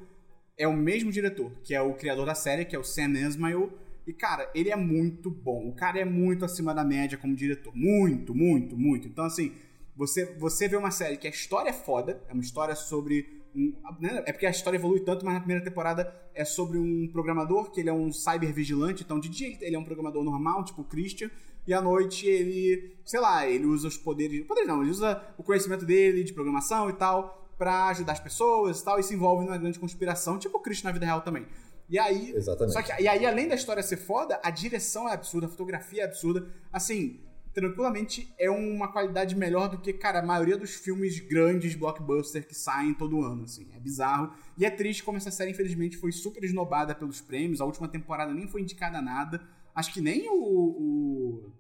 é 0.56 0.68
o 0.68 0.78
mesmo 0.78 1.12
diretor, 1.12 1.52
que 1.64 1.74
é 1.74 1.82
o 1.82 1.96
criador 1.96 2.28
da 2.28 2.36
série, 2.36 2.64
que 2.64 2.76
é 2.76 2.80
o 2.80 2.84
Sam 2.84 3.14
Esmail. 3.14 3.74
E, 4.06 4.14
cara, 4.14 4.48
ele 4.54 4.70
é 4.70 4.76
muito 4.76 5.32
bom. 5.32 5.68
O 5.68 5.74
cara 5.74 6.00
é 6.00 6.06
muito 6.06 6.46
acima 6.46 6.76
da 6.76 6.84
média 6.84 7.18
como 7.18 7.36
diretor. 7.36 7.76
Muito, 7.76 8.36
muito, 8.36 8.78
muito. 8.78 9.08
Então, 9.08 9.26
assim, 9.26 9.52
você, 9.98 10.26
você 10.38 10.68
vê 10.68 10.78
uma 10.78 10.92
série 10.92 11.18
que 11.18 11.26
a 11.26 11.30
história 11.30 11.72
é 11.72 11.74
foda, 11.74 12.22
é 12.30 12.34
uma 12.34 12.44
história 12.44 12.76
sobre. 12.76 13.36
Um, 13.56 13.74
né, 14.00 14.24
é 14.28 14.32
porque 14.32 14.46
a 14.46 14.52
história 14.52 14.78
evolui 14.78 15.00
tanto, 15.00 15.26
mas 15.26 15.34
na 15.34 15.40
primeira 15.40 15.64
temporada 15.64 16.14
é 16.36 16.46
sobre 16.46 16.78
um 16.78 17.10
programador, 17.12 17.72
que 17.72 17.80
ele 17.80 17.90
é 17.90 17.94
um 17.94 18.12
cybervigilante, 18.14 19.04
então 19.04 19.20
de 19.20 19.28
dia 19.28 19.58
ele 19.60 19.76
é 19.76 19.80
um 19.80 19.84
programador 19.84 20.24
normal, 20.24 20.64
tipo 20.64 20.82
o 20.82 20.86
Christian, 20.86 21.32
e 21.66 21.74
à 21.74 21.82
noite 21.82 22.28
ele, 22.28 22.96
sei 23.04 23.20
lá, 23.20 23.48
ele 23.48 23.66
usa 23.66 23.88
os 23.88 23.98
poderes. 23.98 24.46
Poderes 24.46 24.70
não, 24.70 24.84
ele 24.84 24.92
usa 24.92 25.20
o 25.36 25.44
conhecimento 25.44 25.86
dele 25.86 26.24
de 26.24 26.34
programação 26.34 26.88
e 26.92 26.94
tal, 26.94 27.50
pra 27.58 27.88
ajudar 27.88 28.14
as 28.14 28.20
pessoas 28.20 28.80
e 28.80 28.86
tal, 28.86 29.00
e 29.00 29.04
se 29.04 29.16
envolve 29.16 29.46
numa 29.46 29.58
grande 29.58 29.80
conspiração, 29.80 30.38
tipo 30.38 30.60
o 30.60 30.62
Christian 30.62 30.90
na 30.90 30.94
vida 30.94 31.06
real 31.08 31.22
também. 31.22 31.48
E 31.90 31.98
aí. 31.98 32.34
Exatamente. 32.36 32.74
Só 32.74 32.82
que, 32.84 33.02
e 33.02 33.08
aí, 33.08 33.26
além 33.26 33.48
da 33.48 33.56
história 33.56 33.82
ser 33.82 33.98
foda, 33.98 34.40
a 34.44 34.52
direção 34.52 35.10
é 35.10 35.14
absurda, 35.14 35.48
a 35.48 35.50
fotografia 35.50 36.04
é 36.04 36.06
absurda. 36.06 36.48
Assim, 36.72 37.20
tranquilamente 37.58 38.32
é 38.38 38.52
uma 38.52 38.88
qualidade 38.92 39.36
melhor 39.36 39.68
do 39.68 39.80
que, 39.80 39.92
cara, 39.92 40.20
a 40.20 40.22
maioria 40.24 40.56
dos 40.56 40.76
filmes 40.76 41.20
grandes, 41.20 41.74
blockbuster, 41.74 42.48
que 42.48 42.54
saem 42.54 42.94
todo 42.94 43.24
ano, 43.24 43.46
assim. 43.46 43.68
É 43.74 43.80
bizarro. 43.80 44.32
E 44.56 44.64
é 44.64 44.70
triste 44.70 45.04
como 45.04 45.18
essa 45.18 45.32
série, 45.32 45.50
infelizmente, 45.50 45.98
foi 45.98 46.12
super 46.12 46.44
esnobada 46.44 46.94
pelos 46.94 47.20
prêmios. 47.20 47.60
A 47.60 47.66
última 47.66 47.88
temporada 47.88 48.32
nem 48.32 48.48
foi 48.48 48.62
indicada 48.62 49.00
a 49.00 49.02
nada. 49.02 49.42
Acho 49.74 49.92
que 49.92 50.00
nem 50.00 50.30
o. 50.30 50.36
o... 50.36 51.52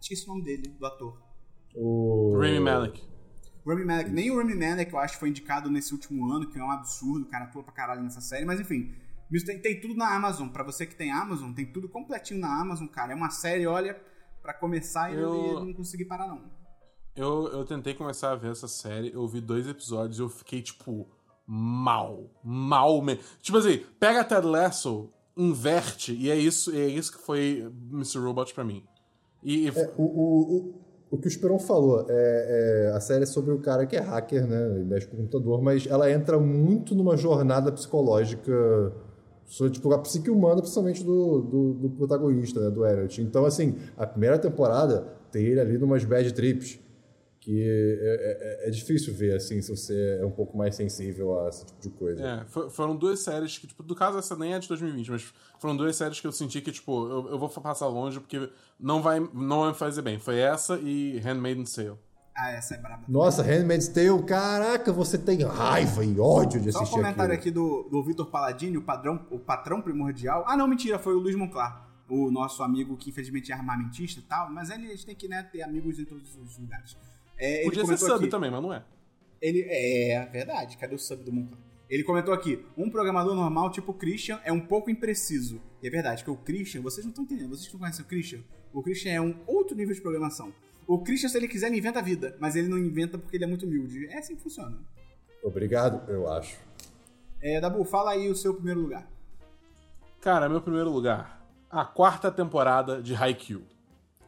Esqueci 0.00 0.24
o 0.24 0.28
nome 0.28 0.44
dele, 0.44 0.68
do 0.78 0.86
ator. 0.86 1.20
O... 1.74 2.38
Rami 2.38 2.60
Malek. 2.60 3.02
Rami 3.66 3.84
Malek, 3.84 4.10
nem 4.10 4.30
o 4.30 4.36
Rami 4.36 4.54
Malek 4.54 4.92
eu 4.92 4.98
acho 5.00 5.14
que 5.14 5.20
foi 5.20 5.30
indicado 5.30 5.68
nesse 5.68 5.92
último 5.92 6.32
ano, 6.32 6.48
que 6.48 6.60
é 6.60 6.62
um 6.62 6.70
absurdo, 6.70 7.24
o 7.24 7.28
cara 7.28 7.46
atua 7.46 7.64
pra 7.64 7.72
caralho 7.72 8.04
nessa 8.04 8.20
série, 8.20 8.44
mas 8.44 8.60
enfim. 8.60 8.94
Tem, 9.44 9.58
tem 9.58 9.80
tudo 9.80 9.96
na 9.96 10.14
Amazon. 10.14 10.48
Pra 10.48 10.62
você 10.62 10.86
que 10.86 10.94
tem 10.94 11.10
Amazon, 11.10 11.52
tem 11.52 11.66
tudo 11.66 11.88
completinho 11.88 12.38
na 12.38 12.60
Amazon, 12.60 12.86
cara. 12.86 13.12
É 13.12 13.16
uma 13.16 13.30
série, 13.30 13.66
olha, 13.66 14.00
pra 14.44 14.52
começar 14.52 15.10
e 15.10 15.16
Eu- 15.16 15.34
eu... 15.54 15.64
não 15.64 15.72
consegui 15.72 16.04
parar, 16.04 16.28
não. 16.28 16.42
Eu, 17.16 17.48
eu 17.48 17.64
tentei 17.64 17.94
começar 17.94 18.32
a 18.32 18.36
ver 18.36 18.50
essa 18.52 18.68
série, 18.68 19.10
eu 19.14 19.26
vi 19.26 19.40
dois 19.40 19.66
episódios 19.66 20.18
e 20.18 20.22
eu 20.22 20.28
fiquei, 20.28 20.60
tipo, 20.60 21.08
mal. 21.46 22.30
Mal 22.44 23.00
mesmo. 23.00 23.22
Tipo 23.40 23.56
assim, 23.58 23.80
pega 23.98 24.20
a 24.20 24.24
Ted 24.24 24.46
Lasso, 24.46 25.08
inverte, 25.36 26.12
e 26.12 26.30
é 26.30 26.36
isso, 26.36 26.70
é 26.74 26.86
isso 26.86 27.12
que 27.16 27.18
foi 27.24 27.72
Mr. 27.90 28.18
Robot 28.18 28.52
pra 28.52 28.64
mim. 28.64 28.84
E, 29.42 29.66
e- 29.66 29.70
O, 29.96 30.02
o, 30.02 30.56
o, 30.56 30.74
o 31.12 31.18
que 31.18 31.26
o 31.26 31.28
Esperon 31.28 31.58
falou, 31.58 32.04
é, 32.08 32.88
é, 32.90 32.96
a 32.96 33.00
série 33.00 33.22
é 33.22 33.26
sobre 33.26 33.52
o 33.54 33.60
cara 33.60 33.86
que 33.86 33.96
é 33.96 34.00
hacker, 34.00 34.46
né? 34.46 34.80
E 34.80 34.84
mexe 34.84 35.06
com 35.06 35.14
o 35.16 35.20
computador, 35.20 35.62
mas 35.62 35.86
ela 35.86 36.10
entra 36.10 36.38
muito 36.38 36.94
numa 36.94 37.16
jornada 37.16 37.70
psicológica 37.72 38.92
sobre 39.46 39.72
tipo, 39.72 39.92
a 39.92 39.98
psique 39.98 40.30
humana, 40.30 40.60
principalmente 40.60 41.02
do, 41.04 41.40
do, 41.42 41.72
do 41.74 41.90
protagonista, 41.90 42.60
né? 42.60 42.70
Do 42.70 42.84
Elliot. 42.86 43.20
Então, 43.22 43.44
assim, 43.44 43.76
a 43.96 44.06
primeira 44.06 44.38
temporada 44.38 45.02
tem 45.30 45.44
ele 45.44 45.60
ali 45.60 45.78
numas 45.78 46.04
bad 46.04 46.32
trips. 46.32 46.78
Que 47.40 47.62
é, 47.62 48.64
é- 48.64 48.68
é 48.68 48.70
difícil 48.70 49.12
ver, 49.12 49.36
assim, 49.36 49.60
se 49.60 49.68
você 49.70 50.18
é 50.18 50.24
um 50.24 50.30
pouco 50.30 50.56
mais 50.56 50.74
sensível 50.74 51.38
a 51.40 51.50
esse 51.50 51.66
tipo 51.66 51.78
de 51.82 51.90
coisa. 51.90 52.26
É, 52.26 52.44
fo- 52.46 52.70
foram 52.70 52.96
duas 52.96 53.18
séries 53.20 53.58
que, 53.58 53.66
tipo, 53.66 53.82
do 53.82 53.94
caso 53.94 54.16
essa 54.16 54.34
nem 54.34 54.54
é 54.54 54.58
de 54.58 54.66
2020, 54.66 55.10
mas 55.10 55.30
foram 55.60 55.76
duas 55.76 55.94
séries 55.94 56.18
que 56.18 56.26
eu 56.26 56.32
senti 56.32 56.62
que, 56.62 56.72
tipo, 56.72 57.06
eu, 57.06 57.28
eu 57.32 57.38
vou 57.38 57.50
passar 57.50 57.86
longe 57.88 58.18
porque 58.18 58.48
não 58.80 59.02
vai, 59.02 59.20
não 59.34 59.60
vai 59.60 59.68
me 59.72 59.74
fazer 59.74 60.00
bem. 60.00 60.18
Foi 60.18 60.38
essa 60.38 60.78
e 60.82 61.18
Handmaid's 61.18 61.74
Tale. 61.74 61.98
Ah, 62.36 62.50
essa 62.50 62.74
é 62.74 62.78
braba. 62.78 63.04
Nossa, 63.08 63.42
Handmaid's 63.42 63.86
Tale, 63.88 64.22
caraca, 64.24 64.92
você 64.92 65.16
tem 65.16 65.42
raiva 65.44 66.04
e 66.04 66.18
ódio 66.18 66.60
de 66.60 66.72
Só 66.72 66.80
um 66.80 66.82
assistir 66.82 67.00
comentário 67.00 67.32
aquilo. 67.34 67.40
aqui 67.72 67.84
do, 67.84 67.88
do 67.88 68.02
Vitor 68.02 68.26
Paladini, 68.26 68.76
o, 68.76 68.82
padrão, 68.82 69.24
o 69.30 69.38
patrão 69.38 69.80
primordial. 69.80 70.44
Ah, 70.46 70.56
não, 70.56 70.66
mentira, 70.66 70.98
foi 70.98 71.14
o 71.14 71.18
Luiz 71.18 71.36
Monclar. 71.36 71.88
O 72.08 72.30
nosso 72.32 72.62
amigo 72.62 72.96
que 72.96 73.10
infelizmente 73.10 73.52
é 73.52 73.54
armamentista 73.54 74.20
e 74.20 74.22
tal, 74.24 74.50
mas 74.50 74.68
ele, 74.68 74.88
a 74.88 74.90
gente 74.90 75.06
tem 75.06 75.14
que 75.14 75.28
né, 75.28 75.42
ter 75.44 75.62
amigos 75.62 75.98
em 75.98 76.04
todos 76.04 76.36
os 76.36 76.58
lugares. 76.58 76.96
É, 77.38 77.58
ele 77.60 77.64
Podia 77.66 77.80
ser 77.82 77.86
comentou 77.86 78.08
sub 78.08 78.18
aqui- 78.20 78.28
também, 78.30 78.50
mas 78.50 78.62
não 78.62 78.72
é. 78.74 78.84
Ele 79.40 79.60
é 79.68 80.26
verdade, 80.26 80.76
cadê 80.76 80.94
o 80.94 80.98
sub 80.98 81.22
do 81.22 81.32
Monclar? 81.32 81.58
Ele 81.88 82.02
comentou 82.02 82.34
aqui: 82.34 82.64
um 82.76 82.90
programador 82.90 83.34
normal 83.34 83.70
tipo 83.70 83.92
o 83.92 83.94
Christian 83.94 84.40
é 84.44 84.52
um 84.52 84.60
pouco 84.60 84.90
impreciso. 84.90 85.60
E 85.82 85.86
é 85.86 85.90
verdade, 85.90 86.24
porque 86.24 86.40
o 86.40 86.44
Christian, 86.44 86.80
vocês 86.82 87.04
não 87.04 87.10
estão 87.10 87.24
entendendo, 87.24 87.50
vocês 87.50 87.72
não 87.72 87.78
conhecem 87.78 88.04
o 88.04 88.08
Christian? 88.08 88.40
O 88.72 88.82
Christian 88.82 89.12
é 89.12 89.20
um 89.20 89.36
outro 89.46 89.76
nível 89.76 89.94
de 89.94 90.00
programação. 90.00 90.52
O 90.86 90.98
Christian, 91.02 91.28
se 91.28 91.36
ele 91.36 91.48
quiser, 91.48 91.68
ele 91.68 91.78
inventa 91.78 91.98
a 91.98 92.02
vida, 92.02 92.36
mas 92.38 92.56
ele 92.56 92.68
não 92.68 92.78
inventa 92.78 93.18
porque 93.18 93.36
ele 93.36 93.44
é 93.44 93.46
muito 93.46 93.66
humilde. 93.66 94.06
É 94.08 94.18
assim 94.18 94.36
que 94.36 94.42
funciona. 94.42 94.76
Obrigado, 95.42 96.10
eu 96.10 96.30
acho. 96.30 96.56
É, 97.40 97.60
Dabu, 97.60 97.84
fala 97.84 98.12
aí 98.12 98.30
o 98.30 98.34
seu 98.34 98.54
primeiro 98.54 98.80
lugar. 98.80 99.06
Cara, 100.20 100.48
meu 100.48 100.60
primeiro 100.60 100.90
lugar. 100.90 101.44
A 101.70 101.84
quarta 101.84 102.30
temporada 102.30 103.02
de 103.02 103.14
Haikyuu. 103.14 103.62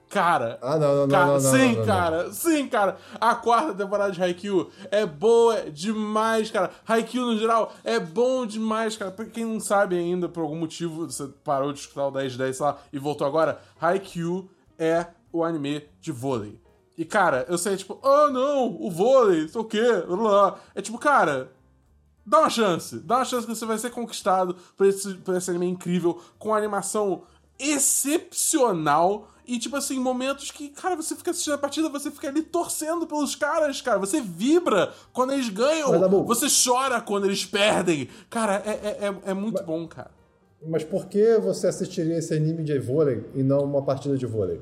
Cara. 0.08 0.58
Ah, 0.62 0.78
não, 0.78 0.94
não, 0.94 1.06
não, 1.06 1.08
cara, 1.08 1.26
não, 1.26 1.32
não, 1.32 1.40
sim, 1.40 1.58
não, 1.58 1.72
não, 1.72 1.78
não. 1.78 1.86
cara. 1.86 2.32
Sim, 2.32 2.68
cara. 2.68 2.96
A 3.20 3.34
quarta 3.34 3.74
temporada 3.74 4.12
de 4.12 4.22
Haikyuu 4.22 4.70
é 4.90 5.04
boa 5.04 5.70
demais, 5.70 6.50
cara. 6.50 6.70
Haikyuu, 6.86 7.32
no 7.32 7.38
geral, 7.38 7.72
é 7.82 7.98
bom 7.98 8.46
demais, 8.46 8.96
cara. 8.96 9.10
Pra 9.10 9.24
quem 9.24 9.44
não 9.44 9.58
sabe 9.58 9.96
ainda, 9.96 10.28
por 10.28 10.42
algum 10.42 10.56
motivo, 10.56 11.06
você 11.06 11.26
parou 11.42 11.72
de 11.72 11.80
escutar 11.80 12.06
o 12.06 12.10
10 12.10 12.36
10 12.36 12.56
sei 12.56 12.66
lá, 12.66 12.78
e 12.92 12.98
voltou 12.98 13.26
agora, 13.26 13.60
Haikyuu 13.80 14.48
é 14.78 15.06
o 15.36 15.44
anime 15.44 15.82
de 16.00 16.12
vôlei. 16.12 16.60
E, 16.96 17.04
cara, 17.04 17.44
eu 17.48 17.58
sei, 17.58 17.76
tipo, 17.76 17.98
oh, 18.02 18.30
não, 18.30 18.76
o 18.80 18.90
vôlei, 18.90 19.48
sei 19.48 19.60
o 19.60 19.64
quê, 19.64 20.02
blá, 20.06 20.16
blá. 20.16 20.60
É 20.74 20.80
tipo, 20.80 20.98
cara, 20.98 21.52
Dá 22.26 22.40
uma 22.40 22.50
chance. 22.50 22.98
Dá 22.98 23.18
uma 23.18 23.24
chance 23.24 23.46
que 23.46 23.54
você 23.54 23.64
vai 23.64 23.78
ser 23.78 23.90
conquistado 23.90 24.56
por 24.76 24.84
esse, 24.84 25.14
por 25.14 25.36
esse 25.36 25.48
anime 25.48 25.68
incrível, 25.68 26.20
com 26.38 26.52
animação 26.52 27.22
excepcional. 27.56 29.28
E, 29.46 29.60
tipo 29.60 29.76
assim, 29.76 30.00
momentos 30.00 30.50
que, 30.50 30.70
cara, 30.70 30.96
você 30.96 31.14
fica 31.14 31.30
assistindo 31.30 31.54
a 31.54 31.58
partida, 31.58 31.88
você 31.88 32.10
fica 32.10 32.26
ali 32.26 32.42
torcendo 32.42 33.06
pelos 33.06 33.36
caras, 33.36 33.80
cara. 33.80 34.00
Você 34.00 34.20
vibra 34.20 34.92
quando 35.12 35.34
eles 35.34 35.48
ganham. 35.48 36.00
Mas, 36.00 36.10
Você 36.26 36.46
chora 36.64 37.00
quando 37.00 37.26
eles 37.26 37.46
perdem. 37.46 38.08
Cara, 38.28 38.60
é, 38.66 38.70
é, 38.70 39.06
é, 39.06 39.30
é 39.30 39.34
muito 39.34 39.62
bom, 39.62 39.86
cara. 39.86 40.10
Mas 40.66 40.82
por 40.82 41.06
que 41.06 41.38
você 41.38 41.68
assistiria 41.68 42.18
esse 42.18 42.34
anime 42.34 42.64
de 42.64 42.76
vôlei 42.80 43.24
e 43.36 43.42
não 43.44 43.62
uma 43.62 43.82
partida 43.82 44.18
de 44.18 44.26
vôlei? 44.26 44.60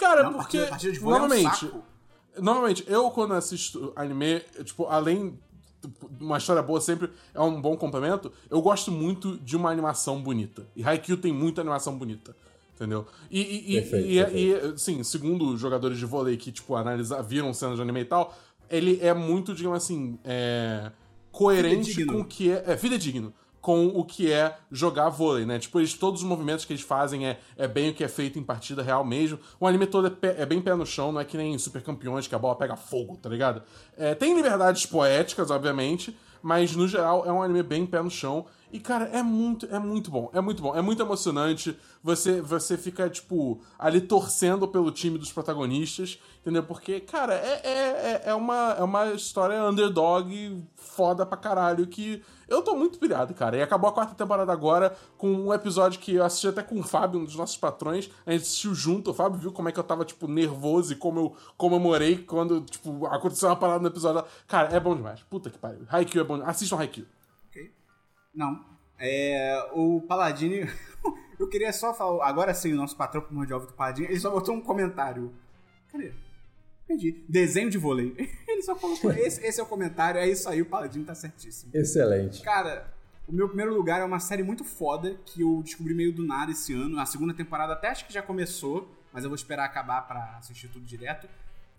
Cara, 0.00 0.22
Não, 0.24 0.32
porque. 0.32 0.58
partida- 0.66 0.98
vôlei 0.98 1.44
é 1.44 1.48
um. 1.66 1.82
Normalmente, 2.42 2.84
eu 2.88 3.10
quando 3.10 3.34
assisto 3.34 3.92
anime, 3.94 4.40
tipo, 4.64 4.86
além 4.86 5.38
de 6.10 6.24
uma 6.24 6.38
história 6.38 6.62
boa 6.62 6.80
sempre 6.80 7.10
é 7.34 7.40
um 7.40 7.60
bom 7.60 7.76
complemento, 7.76 8.32
eu 8.48 8.60
gosto 8.62 8.90
muito 8.90 9.36
de 9.38 9.56
uma 9.56 9.70
animação 9.70 10.22
bonita. 10.22 10.66
E 10.74 10.82
Haikyuu 10.82 11.18
tem 11.18 11.32
muita 11.32 11.60
animação 11.60 11.96
bonita. 11.96 12.34
Entendeu? 12.74 13.06
E, 13.30 13.40
e, 13.40 13.76
e- 13.76 13.80
Perfeito, 13.82 14.08
e, 14.08 14.14
perfeito. 14.24 14.74
e, 14.76 14.78
sim, 14.78 15.02
segundo 15.04 15.54
jogadores 15.58 15.98
de 15.98 16.06
vôlei 16.06 16.38
que, 16.38 16.50
tipo, 16.50 16.74
analisar, 16.76 17.20
viram 17.20 17.52
cenas 17.52 17.76
de 17.76 17.82
anime 17.82 18.00
e 18.00 18.04
tal, 18.06 18.34
ele 18.70 18.98
é 19.02 19.12
muito, 19.12 19.54
digamos 19.54 19.76
assim, 19.84 20.18
é, 20.24 20.90
coerente 21.30 22.06
com 22.06 22.20
o 22.20 22.24
que 22.24 22.50
é. 22.50 22.64
É, 22.68 22.76
fidedigno 22.78 23.34
com 23.60 23.88
o 23.88 24.04
que 24.04 24.32
é 24.32 24.56
jogar 24.72 25.10
vôlei, 25.10 25.44
né? 25.44 25.58
Tipo, 25.58 25.80
eles, 25.80 25.92
todos 25.94 26.22
os 26.22 26.26
movimentos 26.26 26.64
que 26.64 26.72
eles 26.72 26.82
fazem 26.82 27.26
é, 27.26 27.38
é 27.56 27.68
bem 27.68 27.90
o 27.90 27.94
que 27.94 28.02
é 28.02 28.08
feito 28.08 28.38
em 28.38 28.42
partida 28.42 28.82
real 28.82 29.04
mesmo. 29.04 29.38
O 29.58 29.66
anime 29.66 29.86
todo 29.86 30.06
é, 30.06 30.10
pé- 30.10 30.34
é 30.38 30.46
bem 30.46 30.60
pé 30.60 30.74
no 30.74 30.86
chão, 30.86 31.12
não 31.12 31.20
é 31.20 31.24
que 31.24 31.36
nem 31.36 31.58
Super 31.58 31.82
Campeões, 31.82 32.26
que 32.26 32.34
a 32.34 32.38
bola 32.38 32.56
pega 32.56 32.74
fogo, 32.76 33.16
tá 33.16 33.28
ligado? 33.28 33.62
É, 33.98 34.14
tem 34.14 34.34
liberdades 34.34 34.86
poéticas, 34.86 35.50
obviamente, 35.50 36.16
mas 36.42 36.74
no 36.74 36.88
geral 36.88 37.24
é 37.26 37.32
um 37.32 37.42
anime 37.42 37.62
bem 37.62 37.84
pé 37.84 38.02
no 38.02 38.10
chão. 38.10 38.46
E, 38.72 38.78
cara, 38.78 39.06
é 39.06 39.20
muito, 39.20 39.66
é 39.66 39.78
muito 39.80 40.10
bom, 40.12 40.30
é 40.32 40.40
muito 40.40 40.62
bom, 40.62 40.76
é 40.76 40.80
muito 40.80 41.02
emocionante. 41.02 41.76
Você, 42.04 42.40
você 42.40 42.78
fica, 42.78 43.10
tipo, 43.10 43.60
ali 43.78 44.00
torcendo 44.00 44.68
pelo 44.68 44.92
time 44.92 45.18
dos 45.18 45.32
protagonistas, 45.32 46.20
entendeu? 46.40 46.62
Porque, 46.62 47.00
cara, 47.00 47.34
é, 47.34 47.60
é, 47.64 47.70
é- 47.72 48.22
é, 48.26 48.34
uma, 48.34 48.76
é 48.78 48.82
uma 48.84 49.06
história 49.12 49.60
underdog 49.64 50.62
foda 50.76 51.26
pra 51.26 51.36
caralho 51.36 51.84
que 51.88 52.22
eu 52.48 52.62
tô 52.62 52.76
muito 52.76 52.98
pilhado, 52.98 53.34
cara. 53.34 53.56
E 53.56 53.62
acabou 53.62 53.90
a 53.90 53.92
quarta 53.92 54.14
temporada 54.14 54.52
agora 54.52 54.96
com 55.18 55.28
um 55.32 55.52
episódio 55.52 55.98
que 55.98 56.14
eu 56.14 56.24
assisti 56.24 56.46
até 56.48 56.62
com 56.62 56.78
o 56.78 56.82
Fábio, 56.84 57.20
um 57.20 57.24
dos 57.24 57.34
nossos 57.36 57.56
patrões. 57.56 58.08
A 58.24 58.30
gente 58.30 58.42
assistiu 58.42 58.72
junto, 58.74 59.10
o 59.10 59.14
Fábio 59.14 59.38
viu 59.38 59.52
como 59.52 59.68
é 59.68 59.72
que 59.72 59.80
eu 59.80 59.84
tava, 59.84 60.04
tipo, 60.04 60.28
nervoso 60.28 60.92
e 60.92 60.96
como 60.96 61.18
eu 61.20 61.36
comemorei 61.56 62.18
quando, 62.18 62.60
tipo, 62.62 63.04
aconteceu 63.06 63.48
uma 63.48 63.56
parada 63.56 63.80
no 63.80 63.88
episódio. 63.88 64.24
Cara, 64.46 64.68
é 64.74 64.78
bom 64.78 64.94
demais. 64.94 65.20
Puta 65.28 65.50
que 65.50 65.58
pariu. 65.58 65.80
Haikyuu 65.88 66.22
é 66.22 66.26
bom. 66.26 66.42
Assistam 66.44 66.76
Haikyuu. 66.78 67.06
Não. 68.34 68.64
É, 68.98 69.70
o 69.72 70.02
Paladini. 70.02 70.68
eu 71.38 71.48
queria 71.48 71.72
só 71.72 71.94
falar. 71.94 72.26
Agora 72.26 72.54
sim, 72.54 72.72
o 72.72 72.76
nosso 72.76 72.96
patrão 72.96 73.22
primordial 73.22 73.60
do 73.60 73.72
Paladini. 73.72 74.08
Ele 74.08 74.20
só 74.20 74.30
botou 74.30 74.54
um 74.54 74.60
comentário. 74.60 75.32
Cadê? 75.90 76.12
Perdi. 76.86 77.24
Desenho 77.28 77.70
de 77.70 77.78
vôlei. 77.78 78.14
Ele 78.48 78.62
só 78.62 78.74
colocou. 78.74 79.12
esse, 79.12 79.44
esse 79.46 79.60
é 79.60 79.62
o 79.62 79.66
comentário, 79.66 80.20
é 80.20 80.28
isso 80.28 80.48
aí, 80.48 80.60
o 80.60 80.66
Paladino 80.66 81.04
tá 81.04 81.14
certíssimo. 81.14 81.70
Excelente. 81.72 82.42
Cara, 82.42 82.92
o 83.28 83.32
meu 83.32 83.46
primeiro 83.46 83.72
lugar 83.72 84.00
é 84.00 84.04
uma 84.04 84.18
série 84.18 84.42
muito 84.42 84.64
foda 84.64 85.16
que 85.24 85.42
eu 85.42 85.62
descobri 85.62 85.94
meio 85.94 86.12
do 86.12 86.26
nada 86.26 86.50
esse 86.50 86.74
ano. 86.74 86.98
A 86.98 87.06
segunda 87.06 87.32
temporada 87.32 87.74
até 87.74 87.88
acho 87.88 88.04
que 88.06 88.12
já 88.12 88.22
começou, 88.22 88.92
mas 89.12 89.22
eu 89.22 89.30
vou 89.30 89.36
esperar 89.36 89.64
acabar 89.64 90.02
pra 90.02 90.36
assistir 90.38 90.68
tudo 90.68 90.84
direto. 90.84 91.28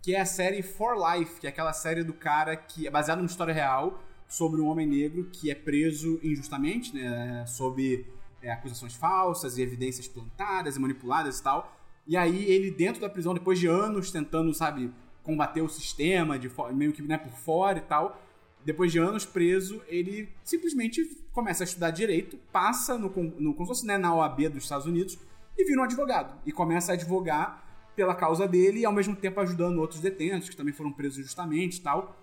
Que 0.00 0.14
é 0.14 0.20
a 0.20 0.24
série 0.24 0.62
For 0.62 0.96
Life, 0.96 1.38
que 1.40 1.46
é 1.46 1.50
aquela 1.50 1.74
série 1.74 2.02
do 2.02 2.14
cara 2.14 2.56
que 2.56 2.86
é 2.86 2.90
baseada 2.90 3.20
numa 3.20 3.30
história 3.30 3.52
real 3.52 4.02
sobre 4.32 4.62
um 4.62 4.66
homem 4.66 4.86
negro 4.86 5.28
que 5.30 5.50
é 5.50 5.54
preso 5.54 6.18
injustamente, 6.22 6.94
né? 6.94 7.44
Sob 7.46 8.06
é, 8.40 8.50
acusações 8.50 8.94
falsas 8.94 9.58
e 9.58 9.62
evidências 9.62 10.08
plantadas 10.08 10.74
e 10.74 10.80
manipuladas 10.80 11.38
e 11.38 11.42
tal. 11.42 11.76
E 12.06 12.16
aí 12.16 12.42
ele 12.50 12.70
dentro 12.70 12.98
da 12.98 13.10
prisão, 13.10 13.34
depois 13.34 13.58
de 13.58 13.66
anos 13.66 14.10
tentando, 14.10 14.54
sabe, 14.54 14.90
combater 15.22 15.60
o 15.60 15.68
sistema, 15.68 16.38
de 16.38 16.50
meio 16.72 16.94
que 16.94 17.02
né, 17.02 17.18
por 17.18 17.30
fora 17.30 17.78
e 17.78 17.82
tal, 17.82 18.20
depois 18.64 18.90
de 18.90 18.98
anos 18.98 19.26
preso, 19.26 19.82
ele 19.86 20.30
simplesmente 20.42 21.04
começa 21.30 21.62
a 21.62 21.66
estudar 21.66 21.90
direito, 21.90 22.38
passa 22.50 22.96
no, 22.96 23.12
no 23.38 23.54
fosse, 23.66 23.86
né, 23.86 23.98
na 23.98 24.14
OAB 24.14 24.48
dos 24.48 24.62
Estados 24.62 24.86
Unidos 24.86 25.18
e 25.58 25.64
vira 25.64 25.82
um 25.82 25.84
advogado. 25.84 26.40
E 26.46 26.52
começa 26.52 26.92
a 26.92 26.94
advogar 26.94 27.62
pela 27.94 28.14
causa 28.14 28.48
dele 28.48 28.80
e 28.80 28.86
ao 28.86 28.92
mesmo 28.94 29.14
tempo 29.14 29.38
ajudando 29.40 29.78
outros 29.78 30.00
detentos 30.00 30.48
que 30.48 30.56
também 30.56 30.72
foram 30.72 30.90
presos 30.90 31.18
injustamente 31.18 31.80
e 31.80 31.82
tal. 31.82 32.16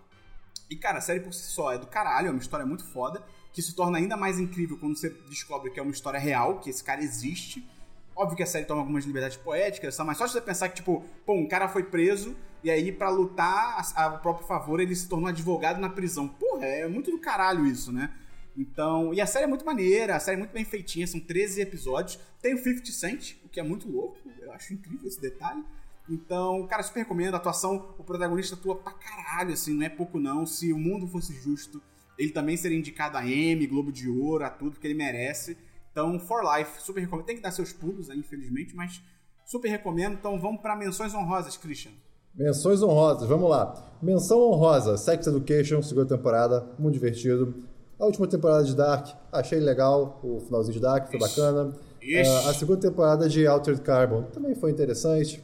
E, 0.70 0.76
cara, 0.76 1.00
a 1.00 1.02
série 1.02 1.20
por 1.20 1.34
si 1.34 1.44
só 1.44 1.72
é 1.72 1.78
do 1.78 1.88
caralho, 1.88 2.28
é 2.28 2.32
uma 2.32 2.40
história 2.40 2.66
muito 2.66 2.86
foda, 2.86 3.24
que 3.52 3.62
se 3.62 3.74
torna 3.74 3.98
ainda 3.98 4.16
mais 4.16 4.40
incrível 4.40 4.78
quando 4.78 4.96
você 4.96 5.10
descobre 5.28 5.72
que 5.72 5.80
é 5.80 5.84
uma 5.84 5.92
história 5.92 6.20
real, 6.20 6.60
que 6.60 6.70
esse 6.70 6.84
cara 6.84 7.02
existe. 7.02 7.68
Óbvio 8.16 8.38
que 8.38 8.44
a 8.44 8.46
série 8.46 8.66
toma 8.66 8.82
algumas 8.82 9.06
liberdades 9.06 9.38
poéticas, 9.38 9.98
mas 10.00 10.18
só 10.18 10.26
de 10.26 10.34
você 10.34 10.42
pensar 10.42 10.70
que, 10.70 10.76
tipo, 10.76 11.04
pô, 11.26 11.34
um 11.34 11.48
cara 11.48 11.68
foi 11.68 11.84
preso 11.84 12.36
e 12.64 12.70
aí, 12.70 12.92
pra 12.92 13.10
lutar 13.10 13.78
a, 13.96 14.06
a 14.06 14.12
próprio 14.18 14.46
favor, 14.46 14.80
ele 14.80 14.94
se 14.96 15.08
tornou 15.08 15.30
advogado 15.30 15.80
na 15.80 15.90
prisão. 15.90 16.28
Porra, 16.28 16.66
é 16.66 16.88
muito 16.88 17.10
do 17.10 17.18
caralho 17.18 17.66
isso, 17.66 17.92
né? 17.92 18.14
Então, 18.58 19.14
e 19.14 19.22
a 19.22 19.26
série 19.26 19.46
é 19.46 19.48
muito 19.48 19.66
maneira, 19.66 20.16
a 20.16 20.20
série 20.20 20.36
é 20.36 20.40
muito 20.40 20.52
bem 20.52 20.66
feitinha, 20.66 21.08
são 21.08 21.20
13 21.20 21.62
episódios. 21.62 22.20
Tem 22.42 22.54
o 22.54 22.58
50 22.58 22.92
Cent, 22.92 23.36
o 23.46 23.50
que 23.50 23.60
é 23.60 23.64
muito 23.64 23.90
louco, 23.90 24.18
eu 24.42 24.52
acho 24.52 24.74
incrível 24.74 25.08
esse 25.08 25.22
detalhe. 25.22 25.64
Então, 26.10 26.66
cara, 26.68 26.82
super 26.82 27.00
recomendo. 27.00 27.36
A 27.36 27.38
atuação, 27.38 27.94
o 27.98 28.04
protagonista 28.04 28.56
atua 28.56 28.76
pra 28.76 28.92
caralho, 28.94 29.54
assim, 29.54 29.74
não 29.74 29.86
é 29.86 29.90
pouco 29.90 30.20
não. 30.20 30.46
Se 30.46 30.74
o 30.74 30.78
mundo 30.78 31.08
fosse 31.08 31.34
justo, 31.34 31.82
ele 32.18 32.32
também 32.32 32.58
seria 32.58 32.78
indicado 32.78 33.18
a 33.18 33.26
M, 33.26 33.66
Globo 33.68 33.92
de 33.92 34.10
Ouro, 34.10 34.44
a 34.44 34.50
tudo 34.50 34.80
que 34.80 34.88
ele 34.88 34.96
merece. 34.96 35.58
Então, 35.92 36.20
For 36.20 36.42
Life, 36.44 36.82
super 36.82 37.02
recomendo. 37.02 37.26
Tem 37.26 37.36
que 37.36 37.42
dar 37.42 37.52
seus 37.52 37.72
pulos, 37.72 38.10
aí, 38.10 38.18
infelizmente, 38.18 38.76
mas 38.76 39.02
super 39.46 39.70
recomendo. 39.70 40.14
Então, 40.14 40.40
vamos 40.40 40.62
pra 40.62 40.76
menções 40.76 41.14
honrosas, 41.14 41.58
Christian. 41.58 41.92
Menções 42.34 42.82
honrosas, 42.82 43.28
vamos 43.28 43.50
lá. 43.50 43.92
Menção 44.02 44.40
honrosa, 44.40 44.98
Sex 44.98 45.28
Education, 45.28 45.82
segunda 45.82 46.16
temporada, 46.16 46.66
muito 46.78 46.94
divertido. 46.94 47.54
A 48.00 48.06
última 48.06 48.28
temporada 48.28 48.64
de 48.64 48.76
Dark, 48.76 49.10
achei 49.32 49.60
legal, 49.60 50.22
o 50.24 50.40
finalzinho 50.40 50.74
de 50.74 50.80
Dark 50.80 51.10
foi 51.10 51.20
bacana. 51.20 51.76
Ixi. 52.02 52.30
Uh, 52.30 52.50
a 52.50 52.54
segunda 52.54 52.80
temporada 52.80 53.28
de 53.28 53.46
Altered 53.46 53.82
Carbon 53.82 54.24
também 54.24 54.56
foi 54.56 54.72
interessante. 54.72 55.44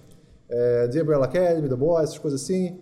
É, 0.49 0.87
The 0.87 1.01
Umbrella 1.01 1.25
Academy, 1.25 1.67
The 1.69 1.75
Boys, 1.75 2.03
essas 2.09 2.17
coisas 2.19 2.41
assim. 2.41 2.79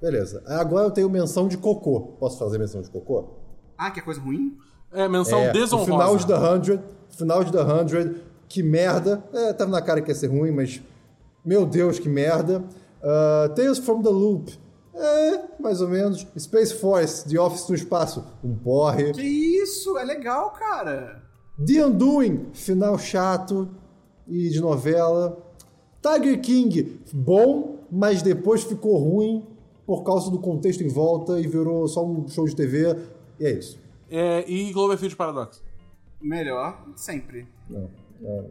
Beleza. 0.00 0.42
Agora 0.46 0.86
eu 0.86 0.90
tenho 0.90 1.08
menção 1.10 1.46
de 1.46 1.58
cocô. 1.58 2.16
Posso 2.18 2.38
fazer 2.38 2.58
menção 2.58 2.80
de 2.82 2.90
cocô? 2.90 3.34
Ah, 3.76 3.90
que 3.90 4.00
é 4.00 4.02
coisa 4.02 4.20
ruim? 4.20 4.56
É, 4.92 5.06
menção 5.08 5.38
É, 5.40 5.52
desonrosa. 5.52 5.90
final 5.92 6.16
de 6.16 6.26
The 6.26 6.74
100, 6.74 6.82
final 7.16 7.44
de 7.44 7.52
The 7.52 7.88
100, 7.88 8.14
que 8.48 8.62
merda. 8.62 9.22
É, 9.32 9.52
tava 9.52 9.70
na 9.70 9.80
cara 9.82 10.00
que 10.00 10.10
ia 10.10 10.14
ser 10.14 10.26
ruim, 10.28 10.50
mas 10.50 10.80
meu 11.44 11.64
Deus, 11.66 11.98
que 11.98 12.08
merda. 12.08 12.64
Uh, 13.02 13.48
Tales 13.54 13.78
from 13.78 14.02
the 14.02 14.10
Loop, 14.10 14.52
é, 14.94 15.42
mais 15.62 15.80
ou 15.80 15.88
menos. 15.88 16.26
Space 16.38 16.74
Force, 16.74 17.26
The 17.28 17.38
Office 17.40 17.68
no 17.68 17.74
espaço, 17.74 18.24
um 18.44 18.54
porre. 18.54 19.12
Que 19.12 19.22
isso? 19.22 19.96
É 19.96 20.04
legal, 20.04 20.50
cara. 20.50 21.22
The 21.64 21.84
Undoing, 21.86 22.48
final 22.52 22.98
chato 22.98 23.68
e 24.26 24.48
de 24.50 24.60
novela. 24.60 25.38
Tiger 26.02 26.40
King, 26.40 27.00
bom, 27.12 27.78
mas 27.90 28.22
depois 28.22 28.64
ficou 28.64 28.96
ruim 28.98 29.44
por 29.86 30.02
causa 30.02 30.30
do 30.30 30.38
contexto 30.38 30.82
em 30.82 30.88
volta 30.88 31.40
e 31.40 31.46
virou 31.46 31.86
só 31.88 32.04
um 32.06 32.26
show 32.28 32.46
de 32.46 32.54
TV. 32.56 32.96
E 33.38 33.44
é 33.46 33.50
isso. 33.52 33.78
É, 34.08 34.48
e 34.50 34.72
Cloverfield 34.72 35.14
Paradox. 35.16 35.62
Melhor, 36.20 36.84
sempre. 36.96 37.46
Não, 37.68 37.90
não, 38.20 38.50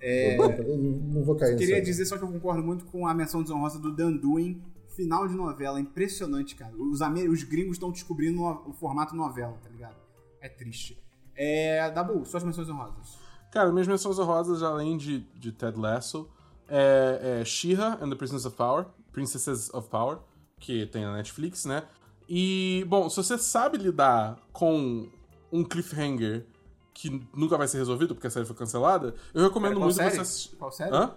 Eu 0.00 0.76
não 1.12 1.22
vou 1.22 1.36
cair 1.36 1.52
nisso. 1.54 1.66
Queria 1.66 1.82
dizer 1.82 2.04
só 2.06 2.18
que 2.18 2.24
eu 2.24 2.28
concordo 2.28 2.62
muito 2.62 2.84
com 2.86 3.06
a 3.06 3.14
menção 3.14 3.42
desonrosa 3.42 3.78
do 3.78 3.92
Dan 3.94 4.12
Duin. 4.12 4.60
Final 4.88 5.26
de 5.26 5.34
novela, 5.34 5.80
impressionante, 5.80 6.54
cara. 6.54 6.74
Os, 6.76 7.00
os 7.00 7.42
gringos 7.44 7.76
estão 7.76 7.90
descobrindo 7.90 8.36
no- 8.38 8.62
o 8.68 8.72
formato 8.74 9.16
novela, 9.16 9.56
tá 9.62 9.70
ligado? 9.70 9.96
É 10.40 10.48
triste. 10.50 10.98
É. 11.34 11.90
Dabu, 11.90 12.26
suas 12.26 12.44
menções 12.44 12.68
honrosas. 12.68 13.16
Cara, 13.50 13.72
minhas 13.72 13.88
menções 13.88 14.18
honrosas, 14.18 14.62
além 14.62 14.98
de, 14.98 15.20
de 15.38 15.50
Ted 15.50 15.78
Lasso, 15.78 16.28
é, 16.68 17.40
é 17.40 17.44
She-Ra 17.44 17.98
and 18.00 18.10
the 18.10 18.16
Princess 18.16 18.44
of 18.44 18.56
Power, 18.56 18.86
Princesses 19.12 19.72
of 19.72 19.88
Power, 19.88 20.18
que 20.58 20.86
tem 20.86 21.04
na 21.04 21.14
Netflix, 21.14 21.64
né? 21.64 21.84
E, 22.28 22.84
bom, 22.88 23.10
se 23.10 23.16
você 23.16 23.36
sabe 23.36 23.76
lidar 23.78 24.38
com 24.52 25.08
um 25.50 25.64
cliffhanger 25.64 26.46
que 26.94 27.10
nunca 27.34 27.58
vai 27.58 27.66
ser 27.68 27.78
resolvido 27.78 28.14
porque 28.14 28.26
a 28.26 28.30
série 28.30 28.46
foi 28.46 28.56
cancelada, 28.56 29.14
eu 29.34 29.42
recomendo 29.42 29.78
muito 29.80 29.94
série? 29.94 30.14
você 30.14 30.20
assistir. 30.20 30.56
Qual 30.56 30.70
série? 30.70 30.94
Hã? 30.94 31.14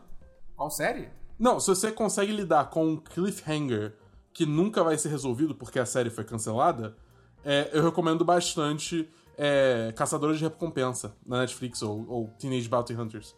Qual 0.55 0.71
série? 0.71 1.09
Não, 1.37 1.59
se 1.59 1.67
você 1.67 1.91
consegue 1.91 2.31
lidar 2.31 2.69
com 2.69 2.85
um 2.87 2.97
cliffhanger 2.97 3.93
que 4.33 4.45
nunca 4.45 4.83
vai 4.83 4.97
ser 4.97 5.09
resolvido 5.09 5.53
porque 5.55 5.79
a 5.79 5.85
série 5.85 6.09
foi 6.09 6.23
cancelada, 6.23 6.95
é, 7.43 7.69
eu 7.71 7.83
recomendo 7.83 8.25
bastante 8.25 9.09
é, 9.37 9.93
Caçadores 9.95 10.37
de 10.39 10.45
Recompensa 10.45 11.15
na 11.25 11.39
Netflix 11.39 11.81
ou, 11.81 12.05
ou 12.09 12.27
Teenage 12.39 12.67
Bounty 12.67 12.93
Hunters. 12.93 13.35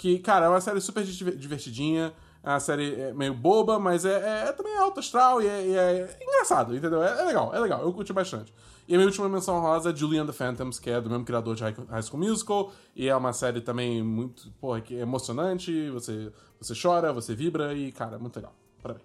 Que, 0.00 0.18
cara, 0.18 0.46
é 0.46 0.48
uma 0.48 0.62
série 0.62 0.80
super 0.80 1.04
diver- 1.04 1.36
divertidinha, 1.36 2.10
é 2.42 2.48
uma 2.48 2.58
série 2.58 2.94
é, 2.98 3.12
meio 3.12 3.34
boba, 3.34 3.78
mas 3.78 4.06
é, 4.06 4.14
é- 4.46 4.48
é 4.48 4.52
também 4.52 4.74
alto 4.78 4.98
astral 4.98 5.42
e 5.42 5.46
é, 5.46 5.60
é 5.76 6.18
engraçado, 6.22 6.74
entendeu? 6.74 7.02
É, 7.02 7.22
legal, 7.26 7.54
é 7.54 7.58
legal, 7.58 7.82
eu 7.82 7.92
curti 7.92 8.10
bastante. 8.10 8.50
E 8.88 8.94
a 8.94 8.96
minha 8.96 9.06
última 9.06 9.28
menção 9.28 9.60
rosa 9.60 9.90
é 9.90 9.94
Julie 9.94 10.18
and 10.18 10.24
the 10.24 10.32
Phantoms, 10.32 10.78
que 10.78 10.88
é 10.88 10.98
do 10.98 11.10
mesmo 11.10 11.26
criador 11.26 11.54
de 11.54 11.62
High 11.62 11.74
High 11.90 12.02
School 12.02 12.18
Musical, 12.18 12.72
e 12.96 13.08
é 13.10 13.14
uma 13.14 13.34
série 13.34 13.60
também 13.60 14.02
muito, 14.02 14.50
porra, 14.52 14.80
que 14.80 14.96
é 14.96 15.00
emocionante, 15.00 15.90
você, 15.90 16.32
você 16.58 16.72
chora, 16.80 17.12
você 17.12 17.34
vibra, 17.34 17.74
e, 17.74 17.92
cara, 17.92 18.16
é 18.16 18.18
muito 18.18 18.34
legal. 18.36 18.54
Parabéns. 18.82 19.04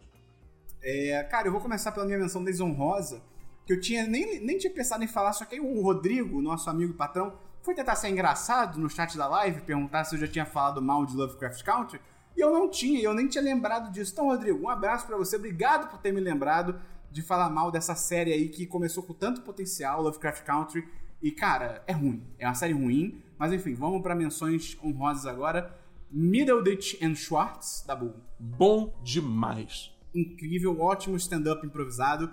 É, 0.81 1.21
cara, 1.23 1.49
eu 1.49 1.51
vou 1.51 1.59
começar 1.59 1.91
pela 1.91 2.05
minha 2.05 2.17
menção 2.17 2.41
desonrosa, 2.41 3.21
que 3.65 3.73
eu 3.73 3.81
tinha 3.81 4.07
nem, 4.07 4.39
nem 4.39 4.57
tinha 4.57 4.71
pensado 4.71 5.03
em 5.03 5.07
falar, 5.09 5.33
só 5.33 5.43
que 5.43 5.55
aí 5.55 5.59
o 5.61 5.81
Rodrigo, 5.81 6.41
nosso 6.41 6.69
amigo 6.69 6.93
e 6.93 6.95
patrão, 6.95 7.33
foi 7.65 7.73
tentar 7.73 7.95
ser 7.95 8.09
engraçado 8.09 8.79
no 8.79 8.89
chat 8.89 9.17
da 9.17 9.27
live, 9.27 9.61
perguntar 9.61 10.03
se 10.03 10.15
eu 10.15 10.19
já 10.19 10.27
tinha 10.27 10.45
falado 10.45 10.81
mal 10.81 11.05
de 11.05 11.15
Lovecraft 11.15 11.63
Country, 11.63 11.99
e 12.37 12.39
eu 12.39 12.53
não 12.53 12.69
tinha, 12.69 13.01
eu 13.01 13.13
nem 13.13 13.27
tinha 13.27 13.43
lembrado 13.43 13.91
disso. 13.91 14.11
Então, 14.13 14.27
Rodrigo, 14.27 14.63
um 14.63 14.69
abraço 14.69 15.07
pra 15.07 15.17
você, 15.17 15.35
obrigado 15.35 15.89
por 15.89 15.99
ter 15.99 16.13
me 16.13 16.21
lembrado 16.21 16.79
de 17.11 17.21
falar 17.21 17.49
mal 17.49 17.71
dessa 17.71 17.95
série 17.95 18.31
aí 18.31 18.49
que 18.49 18.67
começou 18.67 19.01
com 19.01 19.13
tanto 19.13 19.41
potencial, 19.41 20.01
Lovecraft 20.03 20.43
Country, 20.43 20.87
e 21.21 21.31
cara, 21.31 21.83
é 21.87 21.93
ruim, 21.93 22.23
é 22.37 22.45
uma 22.45 22.53
série 22.53 22.73
ruim, 22.73 23.23
mas 23.37 23.51
enfim, 23.51 23.73
vamos 23.73 24.01
pra 24.01 24.13
menções 24.13 24.77
honrosas 24.83 25.25
agora. 25.25 25.75
Middleditch 26.11 27.01
and 27.01 27.15
Schwartz, 27.15 27.83
da 27.85 27.95
Bull 27.95 28.13
Bom 28.39 28.93
demais. 29.03 29.91
incrível, 30.13 30.79
ótimo 30.79 31.17
stand-up 31.17 31.65
improvisado. 31.65 32.31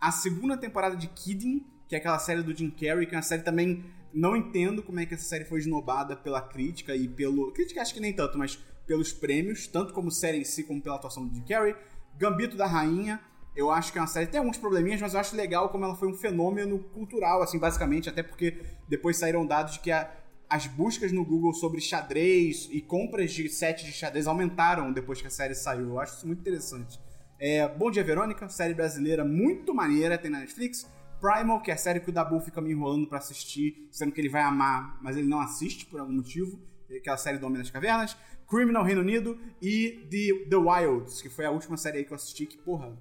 A 0.00 0.12
segunda 0.12 0.56
temporada 0.56 0.94
de 0.94 1.08
Kidding, 1.08 1.64
que 1.88 1.94
é 1.94 1.98
aquela 1.98 2.18
série 2.18 2.42
do 2.42 2.54
Jim 2.54 2.70
Carrey, 2.70 3.06
que 3.06 3.14
é 3.14 3.18
uma 3.18 3.22
série 3.22 3.42
também. 3.42 3.84
Não 4.14 4.36
entendo 4.36 4.82
como 4.82 5.00
é 5.00 5.06
que 5.06 5.14
essa 5.14 5.24
série 5.24 5.44
foi 5.44 5.58
esnobada 5.58 6.14
pela 6.14 6.40
crítica 6.40 6.94
e 6.94 7.08
pelo. 7.08 7.50
Crítica 7.52 7.82
acho 7.82 7.92
que 7.92 8.00
nem 8.00 8.12
tanto, 8.12 8.38
mas 8.38 8.56
pelos 8.86 9.12
prêmios, 9.12 9.66
tanto 9.66 9.92
como 9.92 10.10
série 10.10 10.38
em 10.38 10.44
si, 10.44 10.62
como 10.62 10.80
pela 10.80 10.94
atuação 10.96 11.26
do 11.26 11.34
Jim 11.34 11.42
Carrey. 11.42 11.74
Gambito 12.16 12.56
da 12.56 12.66
Rainha, 12.66 13.20
eu 13.56 13.70
acho 13.70 13.90
que 13.92 13.98
é 13.98 14.00
uma 14.00 14.06
série. 14.06 14.28
Tem 14.28 14.38
alguns 14.38 14.56
probleminhas, 14.56 15.00
mas 15.00 15.14
eu 15.14 15.20
acho 15.20 15.34
legal 15.34 15.68
como 15.68 15.84
ela 15.84 15.96
foi 15.96 16.06
um 16.06 16.14
fenômeno 16.14 16.78
cultural, 16.78 17.42
assim, 17.42 17.58
basicamente, 17.58 18.08
até 18.08 18.22
porque 18.22 18.56
depois 18.88 19.16
saíram 19.16 19.44
dados 19.44 19.72
de 19.74 19.80
que 19.80 19.90
a- 19.90 20.08
as 20.48 20.66
buscas 20.68 21.10
no 21.10 21.24
Google 21.24 21.52
sobre 21.52 21.80
xadrez 21.80 22.68
e 22.70 22.80
compras 22.80 23.32
de 23.32 23.48
sets 23.48 23.84
de 23.84 23.92
xadrez 23.92 24.28
aumentaram 24.28 24.92
depois 24.92 25.20
que 25.20 25.26
a 25.26 25.30
série 25.30 25.54
saiu. 25.56 25.88
Eu 25.88 25.98
acho 25.98 26.18
isso 26.18 26.26
muito 26.26 26.40
interessante. 26.40 27.00
É, 27.40 27.66
Bom 27.66 27.90
Dia 27.90 28.04
Verônica, 28.04 28.48
série 28.48 28.74
brasileira 28.74 29.24
muito 29.24 29.74
maneira, 29.74 30.16
tem 30.16 30.30
na 30.30 30.38
Netflix. 30.40 30.88
Primal, 31.24 31.62
que 31.62 31.70
é 31.70 31.74
a 31.74 31.78
série 31.78 32.00
que 32.00 32.10
o 32.10 32.12
Dabu 32.12 32.38
fica 32.38 32.60
me 32.60 32.70
enrolando 32.70 33.06
pra 33.06 33.16
assistir, 33.16 33.88
sendo 33.90 34.12
que 34.12 34.20
ele 34.20 34.28
vai 34.28 34.42
amar, 34.42 34.98
mas 35.00 35.16
ele 35.16 35.26
não 35.26 35.40
assiste 35.40 35.86
por 35.86 35.98
algum 35.98 36.12
motivo. 36.12 36.60
É 36.90 36.98
Aquela 36.98 37.16
série 37.16 37.38
do 37.38 37.46
Homem 37.46 37.58
das 37.58 37.70
Cavernas. 37.70 38.14
Criminal 38.46 38.84
Reino 38.84 39.00
Unido 39.00 39.38
e 39.62 40.06
The, 40.10 40.50
The 40.50 40.56
Wilds, 40.56 41.22
que 41.22 41.30
foi 41.30 41.46
a 41.46 41.50
última 41.50 41.78
série 41.78 41.98
aí 41.98 42.04
que 42.04 42.12
eu 42.12 42.16
assisti, 42.16 42.44
que 42.44 42.58
porra. 42.58 42.92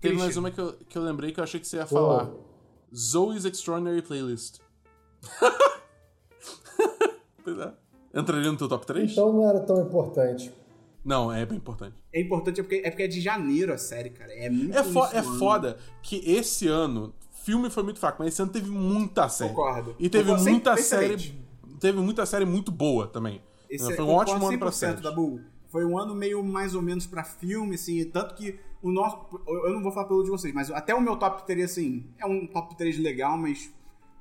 Teve 0.00 0.16
mais 0.16 0.36
uma 0.36 0.50
que 0.50 0.60
eu, 0.60 0.72
que 0.88 0.98
eu 0.98 1.02
lembrei 1.02 1.30
que 1.30 1.38
eu 1.38 1.44
achei 1.44 1.60
que 1.60 1.68
você 1.68 1.76
ia 1.76 1.86
falar. 1.86 2.32
Zoe's 2.92 3.44
Extraordinary 3.44 4.02
Playlist. 4.02 4.58
pois 7.44 7.58
é. 7.58 7.72
Entraria 8.12 8.50
no 8.50 8.58
teu 8.58 8.68
top 8.68 8.86
3? 8.86 9.12
Então 9.12 9.32
não 9.32 9.48
era 9.48 9.60
tão 9.60 9.80
importante. 9.80 10.52
Não, 11.04 11.32
é 11.32 11.46
bem 11.46 11.58
importante. 11.58 11.96
É 12.12 12.20
importante 12.20 12.60
é 12.60 12.62
porque, 12.62 12.82
é 12.84 12.90
porque 12.90 13.04
é 13.04 13.08
de 13.08 13.20
janeiro 13.20 13.72
a 13.72 13.78
série, 13.78 14.10
cara. 14.10 14.32
É 14.32 14.50
muito 14.50 14.76
É, 14.76 14.82
fo 14.82 15.04
é 15.06 15.22
foda 15.22 15.78
que 16.02 16.16
esse 16.28 16.66
ano, 16.66 17.14
filme 17.48 17.70
foi 17.70 17.82
muito 17.82 17.98
fraco, 17.98 18.16
mas 18.18 18.28
esse 18.34 18.42
ano 18.42 18.52
teve 18.52 18.70
muita 18.70 19.26
série. 19.30 19.48
Concordo. 19.50 19.96
E 19.98 20.10
teve 20.10 20.24
Concordo, 20.28 20.50
muita 20.50 20.76
série. 20.76 21.14
excelente. 21.14 21.44
Teve 21.80 21.98
muita 21.98 22.26
série 22.26 22.44
muito 22.44 22.70
boa 22.70 23.06
também. 23.06 23.40
Esse 23.70 23.86
foi 23.86 23.96
é- 23.96 24.02
um 24.02 24.10
ótimo 24.10 24.46
ano 24.46 24.58
pra 24.58 24.68
100% 24.70 24.72
séries. 24.72 25.00
da 25.00 25.10
Bull. 25.10 25.40
Foi 25.70 25.82
um 25.86 25.98
ano 25.98 26.14
meio 26.14 26.42
mais 26.44 26.74
ou 26.74 26.82
menos 26.82 27.06
pra 27.06 27.24
filme, 27.24 27.74
assim, 27.76 28.04
tanto 28.04 28.34
que 28.34 28.58
o 28.82 28.90
nosso. 28.90 29.18
Eu 29.46 29.72
não 29.72 29.82
vou 29.82 29.90
falar 29.92 30.06
pelo 30.06 30.22
de 30.22 30.30
vocês, 30.30 30.52
mas 30.54 30.70
até 30.70 30.94
o 30.94 31.00
meu 31.00 31.16
top 31.16 31.46
3, 31.46 31.64
assim, 31.70 32.04
é 32.18 32.26
um 32.26 32.46
top 32.46 32.76
3 32.76 32.98
legal, 32.98 33.38
mas 33.38 33.70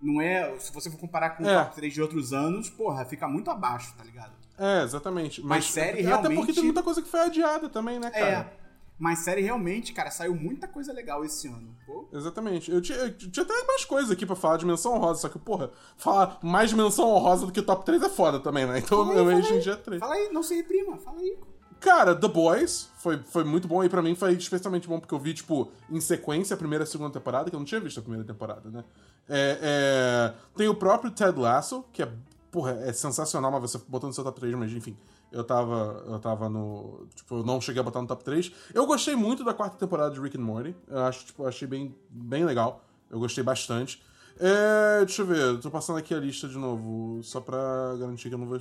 não 0.01 0.21
é. 0.21 0.57
Se 0.59 0.71
você 0.73 0.89
for 0.89 0.97
comparar 0.97 1.31
com 1.31 1.43
o 1.43 1.47
É. 1.49 1.63
top 1.63 1.75
3 1.75 1.93
de 1.93 2.01
outros 2.01 2.31
anos, 2.31 2.69
porra, 2.69 3.03
fica 3.05 3.27
muito 3.27 3.49
abaixo, 3.51 3.93
tá 3.97 4.03
ligado? 4.05 4.31
É, 4.57 4.83
exatamente. 4.83 5.41
Mas 5.41 5.49
Mas, 5.49 5.65
série 5.71 5.99
Até 5.99 6.07
realmente- 6.07 6.35
porque 6.37 6.53
tem 6.53 6.63
muita 6.63 6.81
coisa 6.83 7.01
que 7.01 7.09
foi 7.09 7.19
adiada 7.21 7.67
também, 7.69 7.99
né, 7.99 8.09
cara? 8.09 8.25
É. 8.25 8.66
Mas 8.99 9.19
série 9.19 9.41
realmente, 9.41 9.93
cara, 9.93 10.09
saiu 10.09 10.35
muita 10.35 10.67
coisa 10.67 10.91
legal 10.91 11.23
esse 11.23 11.47
ano. 11.47 11.75
Pô. 11.85 12.07
Exatamente. 12.11 12.71
Eu 12.71 12.81
tinha, 12.81 12.97
eu 12.97 13.15
tinha 13.15 13.43
até 13.43 13.63
mais 13.65 13.85
coisa 13.85 14.13
aqui 14.13 14.25
pra 14.25 14.35
falar 14.35 14.57
de 14.57 14.65
menção 14.65 14.95
honrosa, 14.95 15.21
só 15.21 15.29
que, 15.29 15.37
porra, 15.37 15.69
falar 15.95 16.39
mais 16.41 16.73
menção 16.73 17.09
honrosa 17.09 17.45
do 17.45 17.51
que 17.51 17.61
top 17.61 17.85
3 17.85 18.01
é 18.01 18.09
foda 18.09 18.39
também, 18.39 18.65
né? 18.65 18.79
Então 18.79 19.05
Fala 19.05 19.11
aí, 19.13 19.17
eu 19.19 19.25
hoje 19.25 19.53
em 19.53 19.59
dia 19.59 19.73
é 19.73 19.75
3. 19.75 19.99
Fala 19.99 20.15
aí, 20.15 20.29
não 20.31 20.41
se 20.41 20.55
reprima, 20.55 20.97
fala 20.97 21.19
aí. 21.19 21.37
Cara, 21.79 22.15
The 22.15 22.27
Boys 22.27 22.89
foi, 22.97 23.19
foi 23.19 23.43
muito 23.43 23.67
bom 23.67 23.83
e 23.83 23.89
pra 23.89 24.01
mim 24.01 24.15
foi 24.15 24.33
especialmente 24.33 24.87
bom 24.87 24.99
porque 24.99 25.13
eu 25.13 25.19
vi, 25.19 25.33
tipo, 25.33 25.71
em 25.89 26.01
sequência 26.01 26.55
a 26.55 26.57
primeira 26.57 26.83
e 26.83 26.87
a 26.87 26.89
segunda 26.89 27.11
temporada, 27.11 27.49
que 27.49 27.55
eu 27.55 27.59
não 27.59 27.65
tinha 27.65 27.79
visto 27.79 27.99
a 27.99 28.01
primeira 28.01 28.25
temporada, 28.25 28.67
né? 28.69 28.83
É, 29.29 29.59
é, 29.61 30.33
Tem 30.55 30.67
o 30.67 30.73
próprio 30.73 31.11
Ted 31.11 31.37
Lasso, 31.37 31.85
que 31.93 32.01
é, 32.01 32.11
porra, 32.51 32.71
é 32.81 32.91
sensacional, 32.93 33.51
mas 33.51 33.61
você 33.61 33.79
botou 33.87 34.07
no 34.07 34.13
seu 34.13 34.23
top 34.23 34.39
3, 34.39 34.55
mas 34.55 34.71
enfim. 34.71 34.97
Eu 35.31 35.43
tava, 35.43 36.03
eu 36.07 36.19
tava 36.19 36.49
no. 36.49 37.07
Tipo, 37.15 37.37
eu 37.37 37.43
não 37.43 37.59
cheguei 37.59 37.81
a 37.81 37.83
botar 37.83 38.01
no 38.01 38.07
top 38.07 38.23
3. 38.23 38.51
Eu 38.73 38.85
gostei 38.85 39.15
muito 39.15 39.43
da 39.43 39.53
quarta 39.53 39.77
temporada 39.77 40.13
de 40.13 40.19
Rick 40.19 40.37
and 40.37 40.41
Morty. 40.41 40.75
Eu 40.87 40.99
acho, 40.99 41.25
tipo, 41.25 41.43
eu 41.43 41.47
achei 41.47 41.67
bem, 41.67 41.95
bem 42.09 42.45
legal. 42.45 42.83
Eu 43.09 43.19
gostei 43.19 43.43
bastante. 43.43 44.01
É, 44.39 44.99
deixa 44.99 45.23
eu 45.23 45.25
ver, 45.25 45.59
tô 45.59 45.71
passando 45.71 45.97
aqui 45.97 46.13
a 46.13 46.19
lista 46.19 46.47
de 46.47 46.57
novo, 46.57 47.21
só 47.23 47.41
pra 47.41 47.57
garantir 47.99 48.29
que 48.29 48.35
eu 48.35 48.39
não 48.39 48.45
vou 48.45 48.59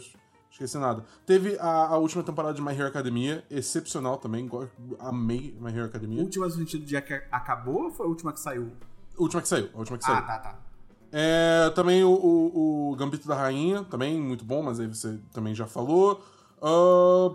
Esqueci 0.57 0.79
nada. 0.79 1.05
Teve 1.27 1.59
a, 1.59 1.89
a 1.89 1.99
última 1.99 2.23
temporada 2.23 2.55
de 2.55 2.63
My 2.63 2.73
Hero 2.73 2.87
Academia, 2.87 3.45
excepcional 3.51 4.17
também. 4.17 4.49
Amei 4.99 5.55
My 5.61 5.71
Hero 5.71 5.85
Academia. 5.85 6.23
Última 6.23 6.47
no 6.47 6.53
sentido 6.53 6.83
de 6.87 6.99
que 7.03 7.13
acabou 7.31 7.85
ou 7.85 7.91
foi 7.91 8.07
a 8.07 8.09
última 8.09 8.33
que 8.33 8.41
saiu? 8.41 8.73
A 9.19 9.23
última 9.23 9.43
que 9.43 9.49
saiu. 9.49 9.69
A 9.75 9.79
última 9.79 9.99
que 9.99 10.05
saiu. 10.05 10.17
Ah, 10.17 10.23
tá, 10.23 10.39
tá. 10.39 10.59
É, 11.13 11.71
também 11.75 12.03
o, 12.05 12.11
o, 12.11 12.93
o 12.93 12.97
Gambito 12.97 13.29
da 13.29 13.35
Rainha, 13.35 13.85
também 13.85 14.19
muito 14.19 14.47
bom, 14.47 14.63
mas 14.63 14.81
aí 14.81 14.87
você 14.87 15.19
também 15.31 15.55
já 15.55 15.67
falou. 15.67 16.25
Ah, 16.63 17.35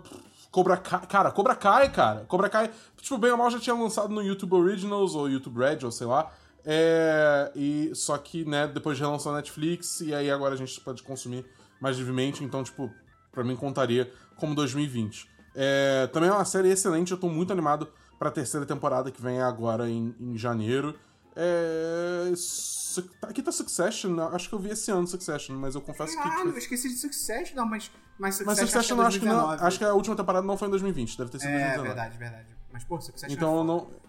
Cobra 0.50 0.76
Kai, 0.76 1.06
cara, 1.06 1.30
Cobra 1.30 1.54
Kai, 1.54 1.90
cara. 1.90 2.24
Cobra 2.28 2.48
Kai, 2.48 2.70
tipo, 3.00 3.16
bem 3.16 3.30
ou 3.30 3.38
mal 3.38 3.50
já 3.50 3.58
tinha 3.58 3.74
lançado 3.74 4.12
no 4.12 4.22
YouTube 4.22 4.54
Originals 4.54 5.14
ou 5.14 5.28
YouTube 5.28 5.58
Red, 5.58 5.78
ou 5.84 5.90
sei 5.90 6.06
lá. 6.06 6.30
É, 6.64 7.50
e 7.56 7.90
só 7.94 8.16
que, 8.18 8.44
né, 8.44 8.68
depois 8.68 8.98
relançou 8.98 9.32
na 9.32 9.38
Netflix 9.38 10.00
e 10.00 10.14
aí 10.14 10.30
agora 10.30 10.54
a 10.54 10.56
gente 10.56 10.78
pode 10.80 11.02
consumir 11.02 11.44
mais 11.80 11.96
livremente, 11.96 12.44
então, 12.44 12.62
tipo, 12.62 12.90
pra 13.32 13.42
mim 13.42 13.56
contaria 13.56 14.12
como 14.36 14.54
2020. 14.54 15.28
É, 15.54 16.06
também 16.12 16.28
é 16.28 16.32
uma 16.32 16.44
série 16.44 16.68
excelente, 16.68 17.12
eu 17.12 17.18
tô 17.18 17.28
muito 17.28 17.52
animado 17.52 17.88
pra 18.18 18.30
terceira 18.30 18.64
temporada 18.64 19.10
que 19.10 19.20
vem 19.20 19.40
agora 19.40 19.88
em, 19.88 20.14
em 20.20 20.38
janeiro. 20.38 20.94
É, 21.34 22.32
su- 22.36 23.08
aqui 23.22 23.42
tá 23.42 23.50
Succession, 23.52 24.18
acho 24.32 24.48
que 24.48 24.54
eu 24.54 24.58
vi 24.58 24.70
esse 24.70 24.90
ano 24.90 25.06
Succession, 25.06 25.56
mas 25.56 25.74
eu 25.74 25.80
confesso 25.80 26.12
que. 26.16 26.22
Caralho, 26.22 26.40
eu 26.40 26.46
tipo, 26.48 26.58
esqueci 26.58 26.88
de 26.88 26.96
Succession, 26.96 27.56
não, 27.56 27.66
mas, 27.66 27.90
mas 28.18 28.34
Succession, 28.36 28.46
mas 28.46 28.58
Succession 28.70 28.96
eu 28.96 29.02
é 29.02 29.06
acho 29.06 29.18
que 29.20 29.24
não. 29.26 29.32
2019. 29.34 29.66
Acho 29.66 29.78
que 29.78 29.84
a 29.84 29.94
última 29.94 30.16
temporada 30.16 30.46
não 30.46 30.56
foi 30.56 30.68
em 30.68 30.70
2020, 30.70 31.16
deve 31.18 31.30
ter 31.30 31.38
sido 31.38 31.50
em 31.50 31.54
É, 31.54 31.58
2019. 31.76 31.88
verdade, 31.88 32.18
verdade. 32.18 32.46
Mas, 32.72 32.84
pô, 32.84 33.00
Succession 33.00 33.32
Então 33.34 33.48
é 33.48 33.52
eu 33.52 33.66
foda. 33.66 33.72
não. 33.72 34.02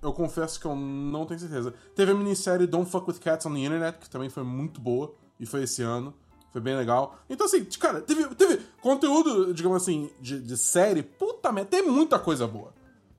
Eu 0.00 0.12
confesso 0.12 0.60
que 0.60 0.66
eu 0.66 0.76
não 0.76 1.26
tenho 1.26 1.40
certeza. 1.40 1.74
Teve 1.96 2.12
a 2.12 2.14
minissérie 2.14 2.68
Don't 2.68 2.88
Fuck 2.88 3.10
With 3.10 3.18
Cats 3.18 3.44
on 3.46 3.52
the 3.54 3.58
Internet, 3.58 3.98
que 3.98 4.08
também 4.08 4.28
foi 4.30 4.44
muito 4.44 4.80
boa, 4.80 5.12
e 5.40 5.44
foi 5.46 5.64
esse 5.64 5.82
ano. 5.82 6.14
Foi 6.52 6.60
bem 6.60 6.76
legal. 6.76 7.18
Então, 7.28 7.46
assim, 7.46 7.64
cara, 7.64 8.00
teve, 8.00 8.24
teve 8.36 8.62
conteúdo, 8.80 9.52
digamos 9.52 9.82
assim, 9.82 10.08
de, 10.20 10.40
de 10.40 10.56
série, 10.56 11.02
puta 11.02 11.50
merda, 11.50 11.70
tem 11.70 11.82
muita 11.82 12.16
coisa 12.18 12.46
boa. 12.46 12.72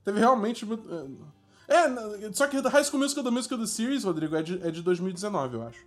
Teve 0.04 0.18
realmente. 0.18 0.64
muito- 0.64 0.88
É, 1.70 2.26
é, 2.26 2.32
só 2.32 2.48
que 2.48 2.58
High 2.58 2.84
School 2.84 3.00
Musical 3.00 3.22
da 3.22 3.30
Musical 3.30 3.56
The 3.56 3.66
Series, 3.66 4.02
Rodrigo, 4.02 4.34
é 4.34 4.42
de, 4.42 4.66
é 4.66 4.72
de 4.72 4.82
2019, 4.82 5.54
eu 5.54 5.62
acho. 5.62 5.86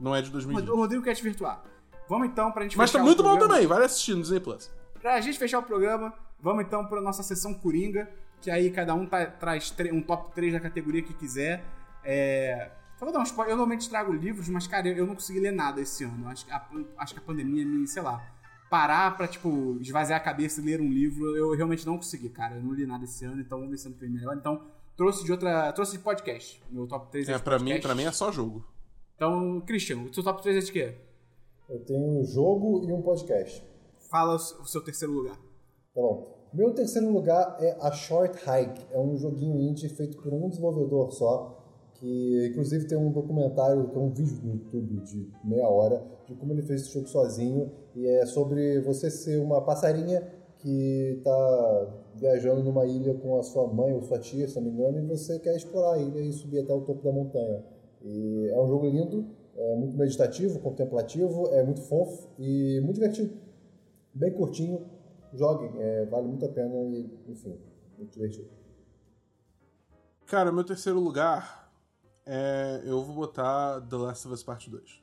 Não 0.00 0.14
é 0.16 0.20
de 0.20 0.30
2020. 0.30 0.68
O 0.68 0.76
Rodrigo 0.76 1.04
quer 1.04 1.14
te 1.14 1.22
virtuar. 1.22 1.62
Vamos 2.08 2.26
então 2.26 2.50
pra 2.50 2.64
gente 2.64 2.76
Mas 2.76 2.90
fechar 2.90 2.98
tá 2.98 3.04
muito 3.04 3.22
bom 3.22 3.38
também, 3.38 3.64
vale 3.64 3.84
assistir 3.84 4.14
no 4.14 4.22
Disney 4.22 4.40
Plus. 4.40 4.68
Pra 5.00 5.20
gente 5.20 5.38
fechar 5.38 5.60
o 5.60 5.62
programa, 5.62 6.12
vamos 6.40 6.64
então 6.64 6.84
pra 6.86 7.00
nossa 7.00 7.22
sessão 7.22 7.54
Coringa, 7.54 8.10
que 8.40 8.50
aí 8.50 8.70
cada 8.72 8.94
um 8.94 9.06
tá- 9.06 9.26
traz 9.26 9.72
um 9.92 10.02
top 10.02 10.34
3 10.34 10.52
da 10.54 10.60
categoria 10.60 11.02
que 11.02 11.14
quiser. 11.14 11.64
É... 12.04 12.72
Só 12.98 13.04
vou 13.04 13.14
dar 13.14 13.20
um 13.20 13.24
spoiler. 13.24 13.52
Eu 13.52 13.56
normalmente 13.56 13.88
trago 13.88 14.12
livros, 14.12 14.48
mas, 14.48 14.66
cara, 14.66 14.88
eu 14.88 14.96
eu 14.96 15.06
não 15.06 15.14
consegui 15.14 15.38
ler 15.38 15.52
nada 15.52 15.80
esse 15.80 16.02
ano. 16.02 16.28
Acho, 16.28 16.44
que 16.46 16.52
a, 16.52 16.66
acho 16.98 17.14
que 17.14 17.20
a 17.20 17.22
pandemia 17.22 17.64
me, 17.64 17.86
sei 17.86 18.02
lá, 18.02 18.20
parar 18.68 19.16
pra, 19.16 19.28
tipo, 19.28 19.78
esvaziar 19.80 20.20
a 20.20 20.22
cabeça 20.22 20.60
e 20.60 20.64
ler 20.64 20.80
um 20.80 20.88
livro, 20.90 21.36
eu 21.36 21.54
realmente 21.54 21.86
não 21.86 21.96
consegui, 21.96 22.28
cara. 22.28 22.56
Eu 22.56 22.62
não 22.62 22.72
li 22.72 22.86
nada 22.86 23.04
esse 23.04 23.24
ano, 23.24 23.40
então 23.40 23.58
vamos 23.58 23.70
ver 23.70 23.78
se 23.78 23.86
ano 23.86 23.94
que 23.94 24.00
vem 24.00 24.10
melhor. 24.10 24.36
Então, 24.36 24.62
trouxe 25.02 25.24
de 25.24 25.32
outra. 25.32 25.72
Trouxe 25.72 25.92
de 25.92 25.98
podcast. 25.98 26.62
Meu 26.70 26.86
top 26.86 27.10
3 27.10 27.28
é, 27.28 27.32
É, 27.32 27.36
de 27.36 27.42
pra 27.42 27.58
mim, 27.58 27.80
pra 27.80 27.94
mim 27.94 28.04
é 28.04 28.12
só 28.12 28.30
jogo. 28.30 28.64
Então, 29.16 29.60
Christian, 29.66 30.02
o 30.02 30.14
seu 30.14 30.22
top 30.22 30.40
3 30.42 30.56
é 30.56 30.60
de 30.60 30.72
quê? 30.72 30.94
Eu 31.68 31.80
tenho 31.80 32.20
um 32.20 32.24
jogo 32.24 32.84
e 32.88 32.92
um 32.92 33.02
podcast. 33.02 33.64
Fala 34.08 34.36
o 34.36 34.64
seu 34.66 34.82
terceiro 34.82 35.12
lugar. 35.12 35.36
Tá 35.36 36.00
bom. 36.00 36.48
Meu 36.52 36.72
terceiro 36.72 37.10
lugar 37.10 37.56
é 37.60 37.76
a 37.80 37.90
Short 37.90 38.38
Hike. 38.38 38.86
É 38.92 38.98
um 38.98 39.16
joguinho 39.16 39.58
indie 39.58 39.88
feito 39.88 40.18
por 40.18 40.32
um 40.32 40.48
desenvolvedor 40.48 41.10
só. 41.12 41.58
Que 41.94 42.48
inclusive 42.50 42.86
tem 42.86 42.98
um 42.98 43.10
documentário, 43.12 43.90
é 43.94 43.98
um 43.98 44.12
vídeo 44.12 44.38
no 44.42 44.54
YouTube 44.54 45.00
de 45.02 45.32
meia 45.44 45.68
hora, 45.68 46.04
de 46.26 46.34
como 46.34 46.52
ele 46.52 46.62
fez 46.62 46.82
esse 46.82 46.92
jogo 46.92 47.08
sozinho. 47.08 47.72
E 47.94 48.06
é 48.06 48.26
sobre 48.26 48.80
você 48.80 49.10
ser 49.10 49.38
uma 49.38 49.62
passarinha 49.62 50.20
que 50.58 51.20
tá 51.24 52.01
viajando 52.16 52.62
numa 52.62 52.84
ilha 52.86 53.14
com 53.14 53.38
a 53.38 53.42
sua 53.42 53.66
mãe 53.66 53.92
ou 53.92 54.02
sua 54.02 54.18
tia, 54.18 54.48
se 54.48 54.56
não 54.56 54.62
me 54.62 54.70
engano, 54.70 54.98
e 54.98 55.06
você 55.06 55.38
quer 55.38 55.56
explorar 55.56 55.94
a 55.94 55.98
ilha 55.98 56.20
e 56.20 56.32
subir 56.32 56.60
até 56.60 56.72
o 56.72 56.80
topo 56.82 57.02
da 57.02 57.12
montanha. 57.12 57.64
E 58.02 58.48
é 58.50 58.60
um 58.60 58.66
jogo 58.66 58.88
lindo, 58.88 59.26
é 59.56 59.76
muito 59.76 59.96
meditativo, 59.96 60.58
contemplativo, 60.60 61.48
é 61.48 61.62
muito 61.62 61.80
fofo 61.82 62.28
e 62.38 62.80
muito 62.80 62.94
divertido. 62.94 63.32
Bem 64.14 64.32
curtinho, 64.32 64.84
joguem, 65.32 65.70
é, 65.78 66.04
vale 66.06 66.26
muito 66.28 66.44
a 66.44 66.48
pena 66.48 66.74
e, 66.84 67.10
enfim, 67.28 67.58
muito 67.96 68.12
divertido. 68.12 68.48
Cara, 70.26 70.50
meu 70.50 70.64
terceiro 70.64 70.98
lugar 70.98 71.70
é. 72.24 72.80
Eu 72.84 73.02
vou 73.02 73.14
botar 73.14 73.80
The 73.82 73.96
Last 73.96 74.26
of 74.26 74.34
Us 74.34 74.42
Part 74.42 74.70
2. 74.70 75.02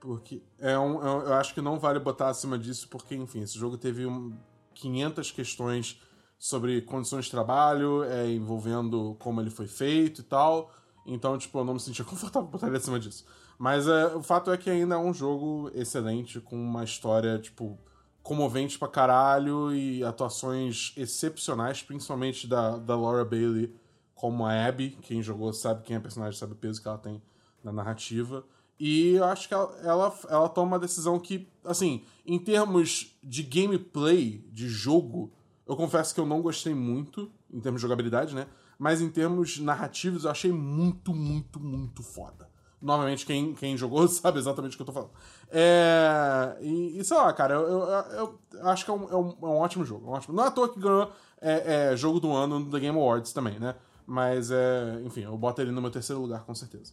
Porque 0.00 0.42
é 0.58 0.72
é 0.72 0.78
um- 0.78 1.00
eu 1.02 1.34
acho 1.34 1.54
que 1.54 1.60
não 1.60 1.78
vale 1.78 1.98
botar 1.98 2.28
acima 2.28 2.58
disso, 2.58 2.88
porque, 2.88 3.14
enfim, 3.14 3.40
esse 3.42 3.58
jogo 3.58 3.76
teve 3.76 4.06
um, 4.06 4.32
500 4.74 5.30
questões 5.32 6.00
sobre 6.38 6.80
condições 6.82 7.24
de 7.24 7.30
trabalho, 7.30 8.04
é, 8.04 8.30
envolvendo 8.30 9.16
como 9.18 9.40
ele 9.40 9.50
foi 9.50 9.66
feito 9.66 10.20
e 10.20 10.24
tal. 10.24 10.70
Então, 11.04 11.36
tipo, 11.36 11.58
eu 11.58 11.64
não 11.64 11.74
me 11.74 11.80
sentia 11.80 12.04
confortável 12.06 12.48
botar 12.48 12.68
ele 12.68 12.76
acima 12.76 13.00
disso. 13.00 13.24
Mas 13.58 13.88
é, 13.88 14.06
o 14.14 14.22
fato 14.22 14.52
é 14.52 14.56
que 14.56 14.70
ainda 14.70 14.94
é 14.94 14.98
um 14.98 15.12
jogo 15.12 15.70
excelente, 15.74 16.40
com 16.40 16.56
uma 16.56 16.84
história, 16.84 17.38
tipo, 17.38 17.76
comovente 18.22 18.78
pra 18.78 18.86
caralho 18.86 19.74
e 19.74 20.04
atuações 20.04 20.92
excepcionais, 20.96 21.82
principalmente 21.82 22.46
da, 22.46 22.76
da 22.76 22.94
Laura 22.94 23.24
Bailey 23.24 23.74
como 24.14 24.46
a 24.46 24.66
Abby. 24.66 24.96
Quem 25.02 25.22
jogou 25.22 25.52
sabe 25.52 25.82
quem 25.82 25.94
é 25.94 25.98
a 25.98 26.02
personagem, 26.02 26.38
sabe 26.38 26.52
o 26.52 26.56
peso 26.56 26.80
que 26.80 26.86
ela 26.86 26.98
tem 26.98 27.20
na 27.64 27.72
narrativa. 27.72 28.44
E 28.78 29.14
eu 29.14 29.24
acho 29.24 29.48
que 29.48 29.54
ela, 29.54 29.76
ela, 29.82 30.18
ela 30.28 30.48
toma 30.48 30.68
uma 30.68 30.78
decisão 30.78 31.18
que, 31.18 31.48
assim, 31.64 32.04
em 32.24 32.38
termos 32.38 33.16
de 33.22 33.42
gameplay, 33.42 34.44
de 34.52 34.68
jogo, 34.68 35.32
eu 35.68 35.76
confesso 35.76 36.14
que 36.14 36.20
eu 36.20 36.26
não 36.26 36.40
gostei 36.42 36.74
muito, 36.74 37.30
em 37.52 37.60
termos 37.60 37.80
de 37.80 37.82
jogabilidade, 37.82 38.34
né? 38.34 38.46
Mas 38.78 39.00
em 39.00 39.10
termos 39.10 39.58
narrativos, 39.58 40.24
eu 40.24 40.30
achei 40.30 40.50
muito, 40.52 41.12
muito, 41.12 41.60
muito 41.60 42.02
foda. 42.02 42.48
Novamente, 42.80 43.26
quem, 43.26 43.54
quem 43.54 43.76
jogou 43.76 44.06
sabe 44.08 44.38
exatamente 44.38 44.74
o 44.74 44.76
que 44.76 44.82
eu 44.82 44.86
tô 44.86 44.92
falando. 44.92 45.10
É, 45.50 46.56
e, 46.60 46.98
e 46.98 47.04
sei 47.04 47.16
lá, 47.16 47.32
cara, 47.32 47.54
eu, 47.54 47.62
eu, 47.62 47.80
eu- 48.12 48.38
acho 48.68 48.84
que 48.84 48.90
é 48.90 48.94
um, 48.94 49.08
é 49.10 49.16
um- 49.16 49.36
é 49.42 49.46
um 49.46 49.56
ótimo 49.58 49.84
jogo. 49.84 50.06
é 50.06 50.10
um 50.10 50.12
ótimo- 50.12 50.34
Não 50.36 50.44
é 50.44 50.46
à 50.48 50.50
toa 50.50 50.72
que 50.72 50.78
ganhou 50.80 51.10
é, 51.40 51.92
é, 51.92 51.96
jogo 51.96 52.18
do 52.20 52.32
ano 52.32 52.64
da 52.70 52.78
Game 52.78 52.96
Awards 52.96 53.32
também, 53.32 53.58
né? 53.58 53.74
Mas, 54.06 54.50
é, 54.50 55.00
enfim, 55.04 55.22
eu 55.22 55.36
boto 55.36 55.60
ele 55.60 55.70
no 55.72 55.82
meu 55.82 55.90
terceiro 55.90 56.22
lugar, 56.22 56.44
com 56.44 56.54
certeza. 56.54 56.92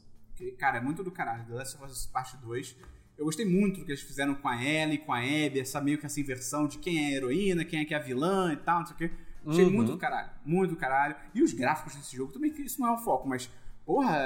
Cara, 0.59 0.78
é 0.78 0.82
muito 0.82 1.01
do 1.03 1.11
caralho. 1.11 1.45
The 1.45 1.53
Last 1.53 1.76
of 1.78 1.86
Us 1.86 2.05
Parte 2.07 2.36
2. 2.38 2.76
Eu 3.18 3.26
gostei 3.26 3.45
muito 3.45 3.80
do 3.80 3.86
que 3.86 3.91
eles 3.91 4.01
fizeram 4.01 4.36
com 4.36 4.47
a 4.47 4.61
Ellie, 4.63 4.97
com 4.97 5.13
a 5.13 5.20
Abby, 5.20 5.59
essa 5.61 5.80
meio 5.80 5.97
que 5.97 6.05
essa 6.05 6.20
inversão 6.20 6.68
de 6.68 6.78
quem 6.78 7.03
é 7.05 7.07
a 7.07 7.18
heroína, 7.18 7.63
quem 7.63 7.80
é 7.80 7.86
que 7.86 7.93
é 7.93 7.97
a 7.97 8.01
vilã 8.01 8.51
e 8.53 8.57
tal, 8.57 8.80
não 8.80 8.86
sei 8.86 8.95
o 8.95 8.97
quê. 8.97 9.11
Achei 9.47 9.63
Uhum. 9.63 9.72
muito 9.72 9.91
do 9.93 9.97
caralho. 9.97 10.32
Muito 10.45 10.72
do 10.72 10.76
caralho. 10.78 11.16
E 11.34 11.41
os 11.41 11.53
gráficos 11.53 11.95
desse 11.95 12.16
jogo 12.16 12.32
também, 12.34 12.51
que 12.51 12.61
isso 12.63 12.82
não 12.82 12.89
é 12.89 12.91
o 12.93 12.97
foco, 12.97 13.28
mas, 13.28 13.49
porra, 13.86 14.18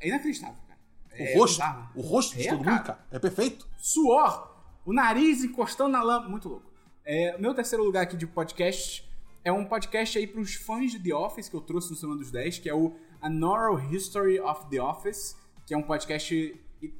é 0.00 0.08
inacreditável, 0.08 0.56
cara. 0.66 0.78
O 1.10 1.22
É 1.22 1.34
rosto, 1.36 1.54
bizarro. 1.56 1.90
o 1.94 2.00
rosto 2.00 2.36
de 2.36 2.46
É, 2.46 2.50
todo 2.50 2.64
cara. 2.64 2.76
mundo, 2.76 2.86
cara, 2.86 3.06
é 3.10 3.18
perfeito. 3.18 3.68
Suor, 3.76 4.50
o 4.86 4.92
nariz 4.94 5.44
encostando 5.44 5.90
na 5.90 6.02
lama. 6.02 6.28
Muito 6.28 6.48
louco. 6.48 6.72
É, 7.04 7.36
meu 7.38 7.52
terceiro 7.52 7.84
lugar 7.84 8.04
aqui 8.04 8.16
de 8.16 8.26
podcast 8.26 9.04
é 9.44 9.52
um 9.52 9.64
podcast 9.66 10.16
aí 10.16 10.26
pros 10.26 10.54
fãs 10.54 10.92
de 10.92 11.00
The 11.00 11.14
Office 11.14 11.48
que 11.48 11.56
eu 11.56 11.60
trouxe 11.60 11.90
no 11.90 11.96
Semana 11.96 12.18
dos 12.20 12.30
10, 12.30 12.60
que 12.60 12.68
é 12.70 12.74
o 12.74 12.94
A 13.20 13.28
Oral 13.28 13.78
History 13.92 14.38
of 14.40 14.70
The 14.70 14.80
Office, 14.80 15.36
que 15.66 15.74
é 15.74 15.76
um 15.76 15.82
podcast, 15.82 16.34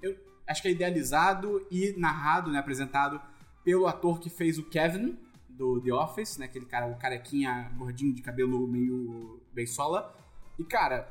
eu 0.03 0.17
acho 0.53 0.63
que 0.63 0.69
é 0.69 0.71
idealizado 0.71 1.67
e 1.71 1.95
narrado, 1.99 2.51
né, 2.51 2.59
apresentado 2.59 3.21
pelo 3.65 3.87
ator 3.87 4.21
que 4.21 4.31
fez 4.31 4.59
o 4.59 4.63
Kevin 4.63 5.19
do 5.49 5.81
The 5.81 5.93
Office, 5.93 6.39
né, 6.39 6.47
aquele 6.47 6.67
cara, 6.67 6.87
o 6.87 6.97
carequinha 6.97 7.71
gordinho 7.77 8.15
de 8.15 8.23
cabelo 8.23 8.67
meio 8.67 9.41
beisola. 9.53 10.15
E 10.59 10.65
cara, 10.65 11.09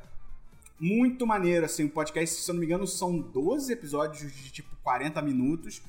muito 0.79 1.27
maneiro, 1.27 1.65
assim, 1.65 1.83
o 1.83 1.89
podcast, 1.89 2.41
se 2.41 2.49
eu 2.49 2.53
não 2.53 2.59
me 2.59 2.65
engano, 2.65 2.87
são 2.87 3.19
12 3.19 3.71
episódios 3.71 4.33
de 4.33 4.51
tipo 4.51 4.75
40 4.83 5.21
minutos. 5.21 5.81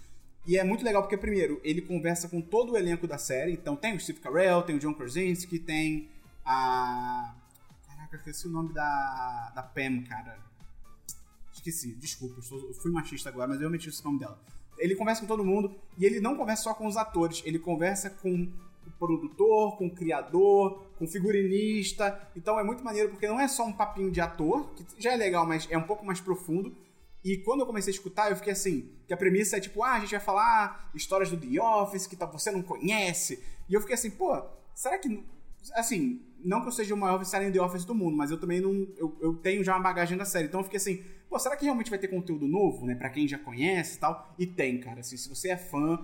E 0.47 0.59
é 0.59 0.65
muito 0.65 0.85
legal 0.85 1.03
porque, 1.03 1.17
primeiro, 1.17 1.61
ele 1.65 1.81
conversa 1.81 2.29
com 2.29 2.41
todo 2.41 2.73
o 2.73 2.77
elenco 2.77 3.07
da 3.07 3.17
série. 3.17 3.53
Então 3.53 3.75
tem 3.75 3.95
o 3.95 4.01
Steve 4.01 4.21
Carell, 4.21 4.63
tem 4.63 4.77
o 4.77 4.79
John 4.79 4.93
Krasinski, 4.93 5.59
tem 5.59 6.11
a. 6.45 7.35
Caraca, 7.87 8.17
esqueci 8.17 8.47
o 8.49 8.51
nome 8.51 8.75
da, 8.75 9.53
da 9.55 9.63
Pam, 9.63 10.03
cara. 10.03 10.39
Esqueci, 11.63 11.95
desculpa, 11.95 12.41
eu, 12.41 12.75
fui 12.75 12.91
machista 12.91 13.29
agora, 13.29 13.47
mas 13.47 13.61
eu 13.61 13.71
meti 13.71 13.89
esse 13.89 14.05
nome 14.05 14.19
dela. 14.19 14.37
Ele 14.77 14.97
conversa 14.97 15.21
com 15.21 15.29
todo 15.29 15.45
mundo 15.45 15.73
e 15.97 16.05
ele 16.05 16.19
não 16.19 16.37
conversa 16.37 16.65
só 16.65 16.75
com 16.75 16.89
os 16.89 16.97
atores, 16.97 17.41
ele 17.45 17.57
conversa 17.57 18.11
com 18.11 18.53
o 18.85 18.91
produtor, 18.99 19.77
com 19.77 19.87
o 19.87 19.95
criador, 19.95 20.85
com 20.99 21.05
o 21.05 21.09
figurinista. 21.09 22.21
Então 22.35 22.59
é 22.59 22.65
muito 22.65 22.83
maneiro 22.83 23.11
porque 23.11 23.29
não 23.29 23.39
é 23.39 23.47
só 23.47 23.65
um 23.65 23.73
papinho 23.73 24.11
de 24.11 24.21
ator, 24.21 24.71
que 24.75 24.85
já 25.01 25.13
é 25.13 25.17
legal, 25.17 25.47
mas 25.47 25.69
é 25.71 25.79
um 25.79 25.85
pouco 25.85 26.05
mais 26.05 26.21
profundo. 26.21 26.77
E 27.25 27.37
quando 27.37 27.61
eu 27.61 27.67
comecei 27.67 27.93
a 27.93 27.95
escutar, 27.95 28.31
eu 28.31 28.37
fiquei 28.37 28.55
assim, 28.55 28.91
que 29.07 29.15
a 29.15 29.17
premissa 29.17 29.57
é 29.57 29.61
tipo, 29.61 29.85
ah, 29.85 29.93
a 29.93 30.01
gente 30.01 30.11
vai 30.11 30.21
falar 30.21 30.91
histórias 30.97 31.31
do 31.31 31.37
The 31.37 31.63
Office 31.63 32.09
que 32.09 32.17
tá- 32.17 32.27
você 32.27 32.51
não 32.51 32.61
conhece. 32.63 33.41
E 33.69 33.75
eu 33.75 33.81
fiquei 33.81 33.95
assim, 33.95 34.11
pô, 34.11 34.43
será 34.75 34.99
que 34.99 35.25
Assim, 35.75 36.21
não 36.45 36.61
que 36.61 36.69
eu 36.69 36.73
seja 36.73 36.95
o 36.95 36.99
maior 36.99 37.19
viciado 37.19 37.45
em 37.45 37.53
The 37.53 37.61
Office 37.61 37.85
do 37.85 37.95
mundo, 37.95 38.17
mas 38.17 38.31
eu 38.31 38.39
também 38.39 38.61
não. 38.61 38.87
Eu, 38.97 39.17
eu 39.21 39.35
tenho 39.35 39.63
já 39.63 39.75
uma 39.75 39.83
bagagem 39.83 40.19
da 40.19 40.25
série. 40.25 40.49
Então 40.49 40.61
eu 40.61 40.65
fiquei 40.65 40.79
assim, 40.79 41.05
pô, 41.33 41.39
será 41.39 41.57
que 41.57 41.65
realmente 41.65 41.89
vai 41.89 41.99
ter 41.99 42.09
conteúdo 42.09 42.47
novo, 42.47 42.85
né? 42.85 42.95
Pra 42.95 43.09
quem 43.09 43.27
já 43.27 43.39
conhece 43.39 43.97
e 43.97 44.01
tal? 44.01 44.35
E 44.39 44.47
tem, 44.47 44.79
cara. 44.79 45.01
Assim, 45.01 45.17
se 45.17 45.29
você 45.29 45.49
é 45.49 45.57
fã. 45.57 45.99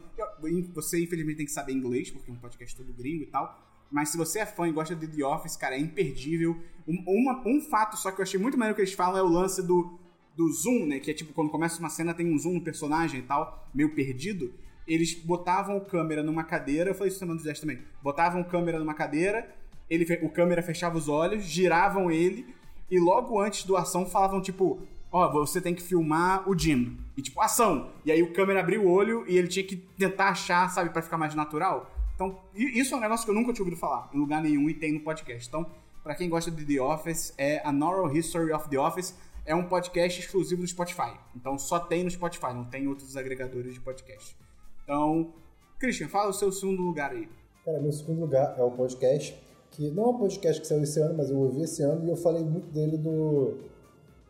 você 0.75 1.03
infelizmente 1.03 1.37
tem 1.37 1.47
que 1.47 1.53
saber 1.53 1.73
inglês, 1.75 2.11
porque 2.11 2.31
é 2.31 2.35
um 2.35 2.39
podcast 2.39 2.75
todo 2.75 2.93
gringo 2.95 3.25
e 3.25 3.27
tal. 3.27 3.63
Mas 3.91 4.09
se 4.09 4.17
você 4.17 4.41
é 4.41 4.47
fã 4.47 4.67
e 4.69 4.73
gosta 4.73 4.97
de 4.97 5.07
The 5.07 5.25
Office, 5.25 5.57
cara, 5.57 5.75
é 5.77 5.79
imperdível. 5.79 6.57
Um, 6.87 7.03
uma- 7.07 7.43
um 7.47 7.61
fato 7.61 7.97
só 7.97 8.11
que 8.11 8.21
eu 8.21 8.23
achei 8.23 8.41
muito 8.41 8.57
maneiro 8.59 8.75
que 8.75 8.81
eles 8.83 8.93
falam 8.95 9.19
é 9.19 9.23
o 9.23 9.29
lance 9.29 9.63
do, 9.63 9.99
do 10.35 10.51
zoom, 10.51 10.87
né? 10.87 10.99
Que 10.99 11.11
é 11.11 11.15
tipo, 11.15 11.33
quando 11.35 11.51
começa 11.51 11.79
uma 11.79 11.91
cena, 11.91 12.15
tem 12.15 12.33
um 12.33 12.39
zoom 12.39 12.55
no 12.55 12.61
personagem 12.63 13.21
e 13.21 13.23
tal, 13.23 13.69
meio 13.75 13.95
perdido. 13.95 14.53
Eles 14.87 15.13
botavam 15.15 15.77
o 15.77 15.83
câmera 15.85 16.23
numa 16.23 16.45
cadeira, 16.45 16.91
eu 16.91 16.95
falei 16.95 17.09
isso 17.11 17.19
semana 17.19 17.37
dos 17.37 17.45
10 17.45 17.61
também. 17.61 17.79
Botavam 18.03 18.41
o 18.41 18.45
câmera 18.47 18.79
numa 18.79 18.95
cadeira, 18.95 19.55
ele, 19.91 20.07
o 20.23 20.31
câmera 20.31 20.63
fechava 20.63 20.97
os 20.97 21.09
olhos, 21.09 21.45
giravam 21.45 22.11
ele, 22.11 22.47
e 22.91 22.99
logo 22.99 23.39
antes 23.39 23.65
do 23.65 23.77
ação 23.77 24.07
falavam, 24.07 24.41
tipo, 24.41 24.81
ó, 25.11 25.31
você 25.31 25.61
tem 25.61 25.75
que 25.75 25.83
filmar 25.83 26.49
o 26.49 26.59
Jim. 26.59 26.99
E 27.17 27.23
tipo, 27.23 27.41
ação! 27.41 27.91
E 28.05 28.13
aí 28.13 28.23
o 28.23 28.33
câmera 28.33 28.61
abriu 28.61 28.85
o 28.85 28.91
olho 28.91 29.25
e 29.27 29.37
ele 29.37 29.49
tinha 29.49 29.65
que 29.65 29.77
tentar 29.77 30.29
achar, 30.29 30.69
sabe, 30.71 30.91
pra 30.91 31.03
ficar 31.03 31.19
mais 31.19 31.35
natural. 31.35 31.91
Então, 32.15 32.37
isso 32.55 32.95
é 32.95 32.97
um 32.97 33.01
negócio 33.01 33.25
que 33.25 33.31
eu 33.31 33.35
nunca 33.35 33.53
tinha 33.53 33.65
ouvido 33.65 33.79
falar 33.79 34.11
em 34.13 34.19
lugar 34.19 34.43
nenhum 34.43 34.69
e 34.69 34.75
tem 34.75 34.93
no 34.93 35.01
podcast. 35.01 35.49
Então, 35.49 35.65
pra 36.03 36.17
quem 36.17 36.29
gosta 36.29 36.51
de 36.51 36.65
The 36.65 36.83
Office, 36.83 37.33
é 37.39 37.63
A 37.65 37.71
Oral 37.73 38.15
History 38.15 38.53
of 38.53 38.69
The 38.69 38.79
Office. 38.79 39.15
É 39.47 39.55
um 39.55 39.65
podcast 39.65 40.21
exclusivo 40.21 40.63
do 40.63 40.69
Spotify. 40.69 41.13
Então, 41.35 41.57
só 41.59 41.79
tem 41.79 42.03
no 42.03 42.11
Spotify, 42.11 42.53
não 42.53 42.65
tem 42.65 42.85
em 42.85 42.89
outros 42.89 43.17
agregadores 43.17 43.73
de 43.73 43.81
podcast. 43.81 44.37
Então, 44.83 45.33
Christian, 45.79 46.09
fala 46.09 46.31
o 46.31 46.33
seu 46.33 46.51
segundo 46.51 46.83
lugar 46.83 47.13
aí. 47.13 47.29
Cara, 47.65 47.81
meu 47.81 47.93
segundo 47.93 48.21
lugar 48.21 48.57
é 48.59 48.63
o 48.63 48.71
podcast, 48.73 49.41
que 49.71 49.89
não 49.91 50.05
é 50.05 50.09
um 50.09 50.19
podcast 50.19 50.61
que 50.61 50.67
saiu 50.67 50.83
esse 50.83 50.99
ano, 51.01 51.15
mas 51.17 51.31
eu 51.31 51.39
ouvi 51.39 51.63
esse 51.63 51.83
ano 51.83 52.05
e 52.05 52.11
eu 52.11 52.17
falei 52.17 52.43
muito 52.43 52.67
dele 52.73 52.99
do 52.99 53.59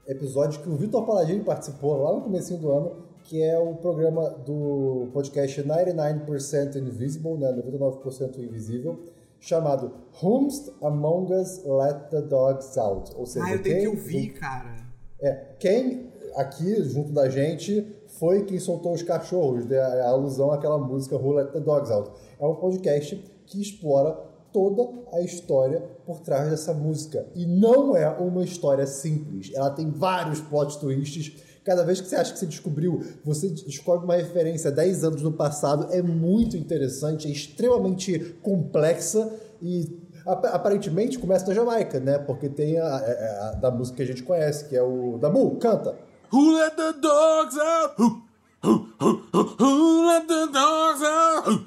episódio 0.09 0.61
que 0.61 0.69
o 0.69 0.77
Vitor 0.77 1.05
Paladini 1.05 1.45
participou 1.45 2.03
lá 2.03 2.13
no 2.15 2.23
comecinho 2.23 2.59
do 2.61 2.73
ano, 2.73 2.93
que 3.25 3.43
é 3.43 3.59
o 3.59 3.75
programa 3.75 4.31
do 4.31 5.09
podcast 5.13 5.63
99% 5.63 6.77
Invisible, 6.77 7.35
né, 7.37 7.53
99% 7.53 8.39
Invisível, 8.39 8.99
chamado 9.39 9.93
Whomst 10.23 10.71
Among 10.83 11.33
Us 11.35 11.63
Let 11.65 12.09
the 12.11 12.23
Dogs 12.23 12.79
Out. 12.79 13.13
Ou 13.17 13.27
seja, 13.27 13.45
Ah, 13.47 13.53
eu 13.53 13.63
tenho 13.63 13.75
quem- 13.77 13.83
que 13.83 13.89
ouvir, 13.89 14.29
cara. 14.35 14.77
é, 15.21 15.33
quem 15.59 16.09
aqui, 16.35 16.83
junto 16.85 17.13
da 17.13 17.29
gente, 17.29 17.87
foi 18.07 18.45
quem 18.45 18.59
soltou 18.59 18.93
os 18.95 19.03
cachorros, 19.03 19.67
né? 19.67 19.79
a 19.79 20.09
alusão 20.09 20.51
àquela 20.53 20.79
música 20.79 21.17
Who 21.17 21.33
Let 21.33 21.53
the 21.53 21.61
Dogs 21.61 21.93
Out. 21.93 22.11
É 22.41 22.47
um 22.47 22.55
podcast 22.55 23.17
que 23.47 23.61
explora 23.61 24.19
toda 24.53 24.89
a 25.13 25.21
história 25.21 25.83
por 26.07 26.21
trás 26.21 26.51
dessa 26.51 26.73
música. 26.75 27.27
E 27.35 27.47
não 27.47 27.97
é 27.97 28.09
uma 28.09 28.43
história 28.45 28.87
simples. 28.87 29.51
Ela 29.55 29.71
tem 29.71 29.91
vários 29.91 30.41
plot 30.41 30.79
twists. 30.79 31.33
Cada 31.65 31.85
vez 31.85 32.01
que 32.01 32.09
você 32.09 32.17
acha 32.17 32.33
que 32.33 32.39
você 32.39 32.47
descobriu, 32.47 33.03
você 33.25 33.49
descobre 33.51 34.05
uma 34.05 34.17
referência 34.17 34.71
10 34.71 35.05
anos 35.05 35.23
no 35.23 35.33
passado. 35.33 35.89
É 35.93 36.01
muito 36.01 36.57
interessante, 36.57 37.29
é 37.29 37.31
extremamente 37.31 38.19
complexa 38.43 39.31
e 39.61 39.99
ap- 40.25 40.47
aparentemente 40.47 41.19
começa 41.19 41.47
na 41.47 41.53
Jamaica, 41.55 42.01
né? 42.01 42.17
Porque 42.19 42.49
tem 42.49 42.79
a, 42.79 42.87
a- 42.87 43.49
a- 43.49 43.55
da 43.61 43.71
música 43.71 43.97
que 43.99 44.03
a 44.03 44.07
gente 44.07 44.23
conhece, 44.23 44.65
que 44.67 44.77
é 44.77 44.83
o 44.83 45.19
Dabu, 45.21 45.57
canta. 45.57 45.95
Who 46.33 46.57
let 46.59 46.75
the 46.75 46.93
dogs 47.01 47.59
out? 47.59 47.95
Who, 48.01 48.23
who, 48.65 48.89
who, 49.01 49.57
who 49.59 50.07
let 50.07 50.27
the 50.27 50.47
dogs 50.47 51.03
out? 51.05 51.67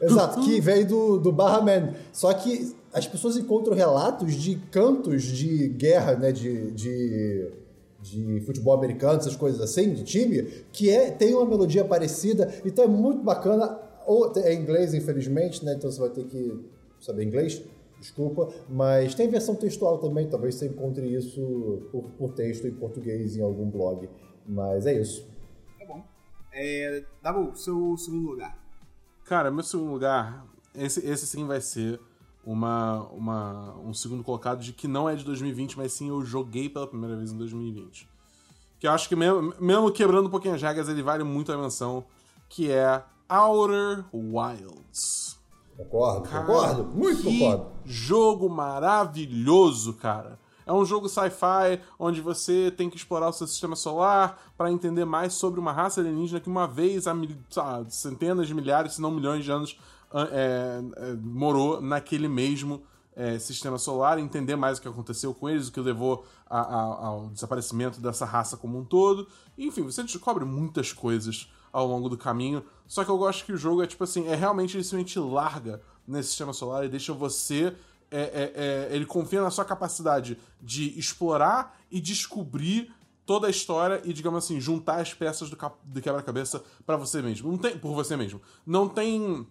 Exato, 0.00 0.40
que 0.42 0.60
veio 0.60 0.86
do, 0.86 1.18
do 1.18 1.32
Barra 1.32 1.60
Man. 1.60 1.94
Só 2.12 2.32
que 2.32 2.74
as 2.92 3.06
pessoas 3.06 3.36
encontram 3.36 3.74
relatos 3.74 4.34
de 4.34 4.56
cantos 4.70 5.22
de 5.22 5.68
guerra, 5.68 6.14
né? 6.16 6.30
De, 6.30 6.70
de, 6.72 7.50
de 8.00 8.40
futebol 8.46 8.74
americano, 8.74 9.18
essas 9.18 9.36
coisas 9.36 9.60
assim, 9.60 9.92
de 9.92 10.04
time, 10.04 10.42
que 10.72 10.90
é, 10.90 11.10
tem 11.10 11.34
uma 11.34 11.46
melodia 11.46 11.84
parecida. 11.84 12.52
Então 12.64 12.84
é 12.84 12.88
muito 12.88 13.22
bacana. 13.22 13.80
Ou 14.06 14.32
é 14.36 14.52
inglês, 14.52 14.92
infelizmente, 14.92 15.64
né? 15.64 15.74
Então 15.74 15.90
você 15.90 16.00
vai 16.00 16.10
ter 16.10 16.24
que 16.24 16.60
saber 17.00 17.24
inglês. 17.24 17.62
Desculpa, 17.98 18.52
mas 18.68 19.14
tem 19.14 19.28
versão 19.28 19.54
textual 19.54 19.96
também, 19.96 20.28
talvez 20.28 20.56
você 20.56 20.66
encontre 20.66 21.06
isso 21.06 21.88
por, 21.90 22.02
por 22.18 22.32
texto 22.34 22.66
em 22.66 22.74
português 22.74 23.34
em 23.34 23.40
algum 23.40 23.70
blog. 23.70 24.10
Mas 24.46 24.84
é 24.84 24.92
isso. 24.92 25.26
Tá 25.78 25.86
bom. 25.86 26.04
É, 26.52 27.02
Dabu, 27.22 27.56
seu 27.56 27.96
segundo 27.96 28.28
lugar. 28.28 28.63
Cara, 29.24 29.50
meu 29.50 29.62
segundo 29.64 29.90
lugar, 29.90 30.44
esse, 30.74 31.00
esse 31.06 31.26
sim 31.26 31.46
vai 31.46 31.60
ser 31.60 32.00
uma, 32.44 33.02
uma, 33.08 33.74
um 33.78 33.94
segundo 33.94 34.22
colocado 34.22 34.60
de 34.60 34.72
que 34.72 34.86
não 34.86 35.08
é 35.08 35.14
de 35.16 35.24
2020, 35.24 35.78
mas 35.78 35.92
sim 35.92 36.08
eu 36.08 36.24
joguei 36.24 36.68
pela 36.68 36.86
primeira 36.86 37.16
vez 37.16 37.32
em 37.32 37.38
2020. 37.38 38.08
Que 38.78 38.86
eu 38.86 38.92
acho 38.92 39.08
que 39.08 39.16
mesmo, 39.16 39.54
mesmo 39.58 39.90
quebrando 39.90 40.26
um 40.26 40.30
pouquinho 40.30 40.54
as 40.54 40.60
regras, 40.62 40.88
ele 40.88 41.02
vale 41.02 41.24
muito 41.24 41.50
a 41.52 41.56
menção, 41.56 42.04
que 42.48 42.70
é 42.70 43.02
Outer 43.28 44.04
Wilds. 44.12 45.38
Concordo, 45.76 46.28
Cara, 46.28 46.44
concordo, 46.44 46.84
muito 46.84 47.22
que 47.22 47.38
concordo. 47.38 47.72
jogo 47.84 48.48
maravilhoso, 48.48 49.94
cara. 49.94 50.38
É 50.66 50.72
um 50.72 50.84
jogo 50.84 51.08
sci-fi 51.08 51.80
onde 51.98 52.20
você 52.20 52.70
tem 52.70 52.88
que 52.88 52.96
explorar 52.96 53.28
o 53.28 53.32
seu 53.32 53.46
sistema 53.46 53.76
solar 53.76 54.40
para 54.56 54.70
entender 54.70 55.04
mais 55.04 55.34
sobre 55.34 55.60
uma 55.60 55.72
raça 55.72 56.00
alienígena 56.00 56.40
que 56.40 56.48
uma 56.48 56.66
vez 56.66 57.06
há 57.06 57.14
mil- 57.14 57.36
centenas 57.88 58.46
de 58.46 58.54
milhares, 58.54 58.94
se 58.94 59.00
não 59.02 59.10
milhões 59.10 59.44
de 59.44 59.50
anos 59.50 59.78
ah, 60.12 60.28
é, 60.30 60.80
é, 60.96 61.14
morou 61.22 61.80
naquele 61.80 62.28
mesmo 62.28 62.82
é, 63.16 63.38
sistema 63.38 63.78
solar, 63.78 64.18
entender 64.18 64.56
mais 64.56 64.78
o 64.78 64.82
que 64.82 64.88
aconteceu 64.88 65.32
com 65.32 65.48
eles, 65.48 65.68
o 65.68 65.72
que 65.72 65.80
levou 65.80 66.24
a- 66.50 66.60
a- 66.60 67.06
ao 67.06 67.28
desaparecimento 67.28 68.00
dessa 68.00 68.24
raça 68.24 68.56
como 68.56 68.76
um 68.78 68.84
todo. 68.84 69.28
Enfim, 69.56 69.82
você 69.82 70.02
descobre 70.02 70.44
muitas 70.44 70.92
coisas 70.92 71.48
ao 71.72 71.86
longo 71.86 72.08
do 72.08 72.16
caminho. 72.16 72.64
Só 72.88 73.04
que 73.04 73.10
eu 73.10 73.18
gosto 73.18 73.44
que 73.44 73.52
o 73.52 73.56
jogo 73.56 73.82
é 73.82 73.86
tipo 73.86 74.02
assim, 74.04 74.26
é 74.26 74.34
realmente 74.34 74.76
ele 74.76 74.82
simplesmente 74.84 75.18
larga 75.18 75.80
nesse 76.06 76.30
sistema 76.30 76.52
solar 76.52 76.84
e 76.84 76.88
deixa 76.88 77.12
você. 77.12 77.74
É, 78.16 78.20
é, 78.20 78.52
é, 78.92 78.94
ele 78.94 79.04
confia 79.04 79.42
na 79.42 79.50
sua 79.50 79.64
capacidade 79.64 80.38
de 80.62 80.96
explorar 80.96 81.76
e 81.90 82.00
descobrir 82.00 82.94
toda 83.26 83.48
a 83.48 83.50
história 83.50 84.00
e, 84.04 84.12
digamos 84.12 84.44
assim, 84.44 84.60
juntar 84.60 85.00
as 85.00 85.12
peças 85.12 85.50
do, 85.50 85.58
do 85.84 86.00
quebra-cabeça 86.00 86.62
para 86.86 86.96
você 86.96 87.20
mesmo. 87.20 87.50
Não 87.50 87.58
tem, 87.58 87.76
por 87.76 87.92
você 87.92 88.16
mesmo. 88.16 88.40
Não 88.64 88.88
tem 88.88 89.44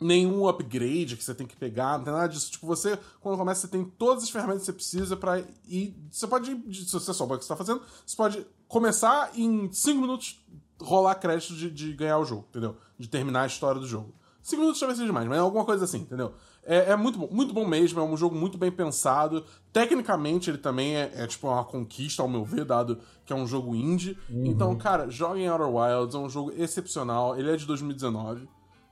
nenhum 0.00 0.46
upgrade 0.46 1.16
que 1.16 1.24
você 1.24 1.34
tem 1.34 1.44
que 1.44 1.56
pegar, 1.56 1.98
não 1.98 2.04
tem 2.04 2.12
nada 2.12 2.28
disso. 2.28 2.52
Tipo, 2.52 2.68
você, 2.68 2.96
quando 3.20 3.36
começa, 3.36 3.62
você 3.62 3.68
tem 3.68 3.84
todas 3.84 4.22
as 4.22 4.30
ferramentas 4.30 4.60
que 4.60 4.66
você 4.66 4.72
precisa 4.72 5.16
pra 5.16 5.40
ir. 5.66 5.96
Você 6.08 6.26
pode, 6.26 6.50
se 6.72 6.92
você 6.92 7.12
souber 7.12 7.36
o 7.36 7.38
que 7.38 7.44
você 7.44 7.48
tá 7.48 7.56
fazendo, 7.56 7.82
você 8.06 8.16
pode 8.16 8.46
começar 8.68 9.32
e 9.34 9.42
em 9.42 9.72
5 9.72 10.00
minutos 10.00 10.40
rolar 10.80 11.16
crédito 11.16 11.54
de, 11.54 11.68
de 11.68 11.92
ganhar 11.94 12.18
o 12.18 12.24
jogo, 12.24 12.46
entendeu? 12.50 12.76
De 12.96 13.08
terminar 13.08 13.42
a 13.42 13.46
história 13.46 13.80
do 13.80 13.86
jogo. 13.88 14.14
5 14.40 14.60
minutos 14.60 14.78
talvez 14.78 14.98
seja 14.98 15.06
demais, 15.06 15.26
mas 15.26 15.36
é 15.36 15.40
alguma 15.40 15.64
coisa 15.64 15.84
assim, 15.84 15.98
entendeu? 15.98 16.32
É, 16.70 16.90
é 16.92 16.96
muito 16.96 17.18
bom, 17.18 17.28
muito 17.32 17.54
bom 17.54 17.66
mesmo, 17.66 17.98
é 17.98 18.02
um 18.02 18.16
jogo 18.16 18.36
muito 18.36 18.58
bem 18.58 18.70
pensado. 18.70 19.44
Tecnicamente, 19.72 20.50
ele 20.50 20.58
também 20.58 20.96
é, 20.96 21.10
é, 21.14 21.26
tipo 21.26 21.48
uma 21.48 21.64
conquista, 21.64 22.20
ao 22.22 22.28
meu 22.28 22.44
ver, 22.44 22.64
dado 22.64 23.00
que 23.24 23.32
é 23.32 23.36
um 23.36 23.46
jogo 23.46 23.74
indie. 23.74 24.18
Então, 24.30 24.76
cara, 24.76 25.08
joguem 25.10 25.48
Outer 25.48 25.66
Wilds, 25.68 26.14
é 26.14 26.18
um 26.18 26.28
jogo 26.28 26.52
excepcional. 26.56 27.38
Ele 27.38 27.50
é 27.50 27.56
de 27.56 27.64
2019. 27.66 28.46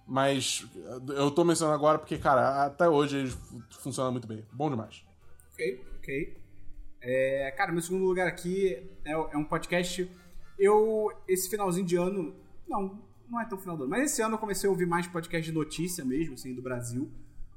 Mas 0.09 0.65
eu 1.17 1.31
tô 1.33 1.45
mencionando 1.45 1.75
agora 1.77 1.99
porque, 1.99 2.17
cara, 2.17 2.65
até 2.65 2.89
hoje 2.89 3.17
ele 3.19 3.31
fu- 3.31 3.61
funciona 3.71 4.11
muito 4.11 4.27
bem. 4.29 4.45
Bom 4.53 4.71
demais. 4.71 5.05
Ok, 5.53 5.85
ok. 5.99 6.37
É, 7.03 7.51
cara, 7.57 7.73
meu 7.73 7.83
segundo 7.83 8.05
lugar 8.05 8.27
aqui 8.29 8.73
é, 9.05 9.11
é 9.13 9.37
um 9.37 9.45
podcast. 9.45 10.09
Eu, 10.59 11.11
esse 11.27 11.51
finalzinho 11.51 11.85
de 11.85 11.97
ano. 11.97 12.35
Não, 12.69 13.03
não 13.29 13.41
é 13.41 13.45
tão 13.47 13.59
final 13.59 13.77
do 13.77 13.83
ano. 13.83 13.91
Mas 13.91 14.13
esse 14.13 14.23
ano 14.23 14.35
eu 14.35 14.39
comecei 14.39 14.69
a 14.69 14.71
ouvir 14.71 14.87
mais 14.87 15.07
podcast 15.09 15.45
de 15.51 15.53
notícia 15.55 16.05
mesmo, 16.05 16.35
assim, 16.35 16.55
do 16.55 16.63
Brasil. 16.63 17.11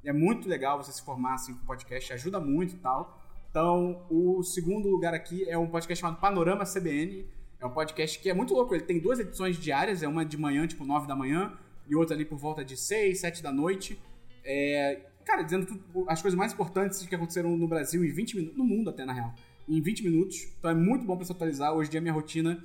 É 0.04 0.14
muito 0.14 0.48
legal 0.48 0.82
você 0.82 0.92
se 0.92 1.02
formar 1.02 1.36
assim 1.36 1.54
com 1.54 1.66
podcast, 1.66 2.14
ajuda 2.14 2.40
muito 2.40 2.76
e 2.76 2.78
tal. 2.78 3.22
Então, 3.50 4.06
o 4.10 4.44
segundo 4.44 4.88
lugar 4.88 5.14
aqui 5.14 5.50
é 5.50 5.58
um 5.58 5.68
podcast 5.68 6.02
chamado 6.02 6.20
Panorama 6.20 6.64
CBN. 6.64 7.26
É 7.60 7.66
um 7.66 7.72
podcast 7.72 8.20
que 8.20 8.30
é 8.30 8.34
muito 8.34 8.54
louco. 8.54 8.74
Ele 8.74 8.84
tem 8.84 9.00
duas 9.00 9.20
edições 9.20 9.58
diárias, 9.58 10.04
é 10.04 10.08
uma 10.08 10.24
de 10.24 10.38
manhã, 10.38 10.66
tipo 10.68 10.86
9 10.86 11.08
da 11.08 11.16
manhã, 11.16 11.58
e 11.88 11.96
outra 11.96 12.16
ali 12.16 12.24
por 12.24 12.38
volta 12.38 12.64
de 12.64 12.78
6, 12.78 13.20
7 13.20 13.44
da 13.44 13.52
noite. 13.52 14.00
É, 14.46 15.02
cara, 15.26 15.42
dizendo 15.42 15.66
tudo, 15.66 16.06
as 16.08 16.22
coisas 16.22 16.38
mais 16.38 16.54
importantes 16.54 17.06
que 17.06 17.14
aconteceram 17.14 17.58
no 17.58 17.68
Brasil 17.68 18.06
em 18.06 18.12
20 18.12 18.36
minutos, 18.36 18.58
no 18.58 18.64
mundo 18.64 18.90
até 18.90 19.04
na 19.04 19.14
real, 19.14 19.34
em 19.68 19.82
20 19.82 20.04
minutos. 20.04 20.48
Então 20.58 20.72
é 20.72 20.76
muito 20.76 21.06
bom 21.06 21.18
pra 21.18 21.26
se 21.26 21.32
atualizar. 21.32 21.74
Hoje 21.74 21.90
em 21.90 21.92
dia, 21.92 22.02
minha 22.02 22.14
rotina, 22.14 22.64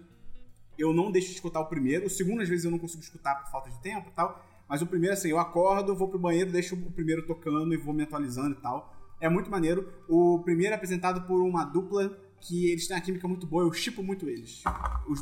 eu 0.79 0.93
não 0.93 1.11
deixo 1.11 1.29
de 1.29 1.35
escutar 1.35 1.61
o 1.61 1.67
primeiro. 1.67 2.07
O 2.07 2.11
segundo, 2.11 2.43
às 2.43 2.49
vezes, 2.49 2.65
eu 2.65 2.71
não 2.71 2.79
consigo 2.79 3.03
escutar 3.03 3.35
por 3.37 3.51
falta 3.51 3.71
de 3.71 3.81
tempo 3.81 4.09
e 4.11 4.13
tal. 4.13 4.45
Mas 4.69 4.83
o 4.83 4.87
primeiro, 4.87 5.15
assim, 5.15 5.29
eu 5.29 5.39
acordo, 5.39 5.95
vou 5.95 6.09
pro 6.09 6.19
banheiro, 6.19 6.51
deixo 6.51 6.75
o 6.75 6.91
primeiro 6.93 7.27
tocando 7.27 7.73
e 7.75 7.77
vou 7.77 7.93
me 7.95 8.03
atualizando 8.03 8.53
e 8.53 8.61
tal. 8.61 8.93
É 9.21 9.29
muito 9.29 9.51
maneiro. 9.51 9.89
O 10.09 10.41
primeiro 10.45 10.73
é 10.73 10.77
apresentado 10.77 11.27
por 11.27 11.41
uma 11.43 11.65
dupla 11.65 12.17
que 12.41 12.71
eles 12.71 12.87
têm 12.87 12.97
uma 12.97 13.03
química 13.03 13.27
muito 13.29 13.47
boa, 13.47 13.65
eu 13.65 13.73
chipo 13.73 14.03
muito 14.03 14.29
eles. 14.29 14.63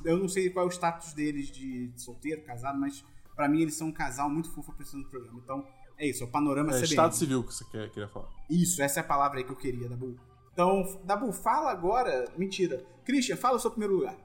Eu 0.04 0.16
não 0.18 0.28
sei 0.28 0.50
qual 0.50 0.64
é 0.64 0.68
o 0.68 0.72
status 0.72 1.12
deles 1.12 1.48
de 1.48 1.90
solteiro, 1.96 2.42
casado, 2.42 2.78
mas 2.80 3.04
pra 3.36 3.48
mim 3.48 3.60
eles 3.62 3.74
são 3.74 3.88
um 3.88 3.92
casal 3.92 4.28
muito 4.28 4.50
fofo 4.50 4.72
apresentando 4.72 5.04
o 5.06 5.08
programa. 5.10 5.40
Então, 5.42 5.64
É 5.98 6.06
isso, 6.08 6.24
é 6.24 6.26
o 6.26 6.30
panorama 6.30 6.70
É 6.70 6.72
CBN. 6.72 6.84
Estado 6.90 7.14
Civil 7.14 7.44
que 7.44 7.54
você 7.54 7.64
quer- 7.70 7.88
queria 7.90 8.08
falar. 8.08 8.28
Isso, 8.50 8.82
essa 8.82 8.98
é 8.98 9.02
a 9.02 9.06
palavra 9.06 9.38
aí 9.38 9.44
que 9.44 9.52
eu 9.52 9.56
queria, 9.56 9.88
Dabu. 9.88 10.16
Então, 10.52 10.82
Dabu, 11.04 11.30
fala 11.32 11.70
agora. 11.70 12.24
Mentira. 12.36 12.82
Christian, 13.04 13.36
fala 13.36 13.56
o 13.56 13.60
seu 13.60 13.70
primeiro 13.70 13.94
lugar. 13.96 14.16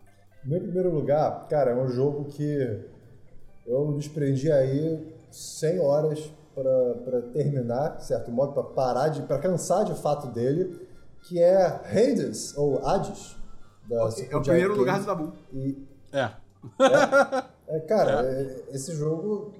Meu 0.44 0.60
primeiro 0.60 0.92
lugar, 0.92 1.48
cara, 1.48 1.72
é 1.72 1.76
um 1.76 1.88
jogo 1.88 2.26
que 2.26 2.84
eu 3.68 3.94
desprendi 3.98 4.52
aí 4.52 5.14
100 5.32 5.80
horas 5.80 6.32
pra 6.56 6.94
pra 7.06 7.22
terminar, 7.34 7.98
de 7.98 8.06
certo 8.06 8.32
modo, 8.32 8.54
pra 8.54 8.64
parar 8.64 9.10
de, 9.10 9.22
para 9.24 9.38
cansar 9.38 9.86
de 9.86 9.94
fato 9.94 10.28
dele, 10.28 10.88
que 11.24 11.40
é 11.40 11.66
Hades 11.66 12.58
ou 12.58 12.84
Hades 12.86 13.36
da 13.88 14.10
É 14.32 14.36
o 14.36 14.42
primeiro 14.42 14.76
lugar 14.76 15.00
Games. 15.00 15.06
do 15.06 15.08
Dabu. 15.08 15.34
E 15.54 15.78
É. 16.12 16.32
É, 17.68 17.80
cara, 17.82 18.26
é- 18.26 18.64
esse 18.72 18.94
jogo 18.96 19.52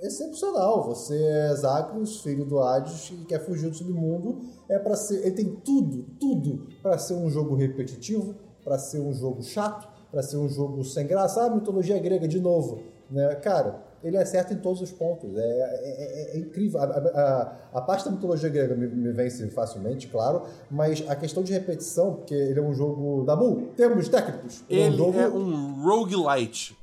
é 0.00 0.06
excepcional. 0.06 0.82
Você 0.84 1.16
é 1.24 1.54
Zagreus, 1.54 2.20
filho 2.20 2.44
do 2.44 2.60
Hades, 2.60 3.10
e 3.10 3.24
quer 3.24 3.40
fugir 3.40 3.70
do 3.70 3.76
submundo. 3.76 4.40
É 4.68 4.78
para 4.78 4.96
ser, 4.96 5.20
ele 5.24 5.30
tem 5.32 5.54
tudo, 5.64 6.04
tudo 6.20 6.66
para 6.82 6.98
ser 6.98 7.14
um 7.14 7.30
jogo 7.30 7.54
repetitivo, 7.54 8.34
para 8.62 8.78
ser 8.78 8.98
um 9.00 9.12
jogo 9.12 9.42
chato, 9.42 9.88
para 10.10 10.22
ser 10.22 10.36
um 10.36 10.48
jogo 10.48 10.84
sem 10.84 11.06
graça. 11.06 11.44
Ah, 11.44 11.50
mitologia 11.50 11.98
grega 11.98 12.26
de 12.28 12.40
novo, 12.40 12.80
né? 13.10 13.34
Cara, 13.36 13.82
ele 14.02 14.16
acerta 14.18 14.52
em 14.52 14.58
todos 14.58 14.80
os 14.80 14.90
pontos. 14.90 15.36
É, 15.36 15.40
é- 15.40 16.32
é- 16.32 16.36
é 16.36 16.38
incrível. 16.38 16.80
A, 16.80 16.84
a- 16.84 17.56
a- 17.74 17.80
parte 17.82 18.04
da 18.04 18.10
mitologia 18.10 18.48
grega 18.48 18.74
me, 18.74 18.86
me 18.86 19.12
vence 19.12 19.46
facilmente, 19.48 20.08
claro, 20.08 20.42
mas 20.70 21.04
a 21.08 21.16
questão 21.16 21.42
de 21.42 21.52
repetição, 21.52 22.14
porque 22.14 22.34
ele 22.34 22.58
é 22.58 22.62
um 22.62 22.72
jogo 22.74 23.24
da 23.24 23.34
Bull, 23.36 23.68
termos 23.76 24.08
técnicos. 24.08 24.62
é 24.68 24.74
um 24.74 24.76
Ele 24.78 24.96
jogo 24.96 25.18
é 25.18 25.28
um 25.28 25.82
roguelite. 25.82 26.76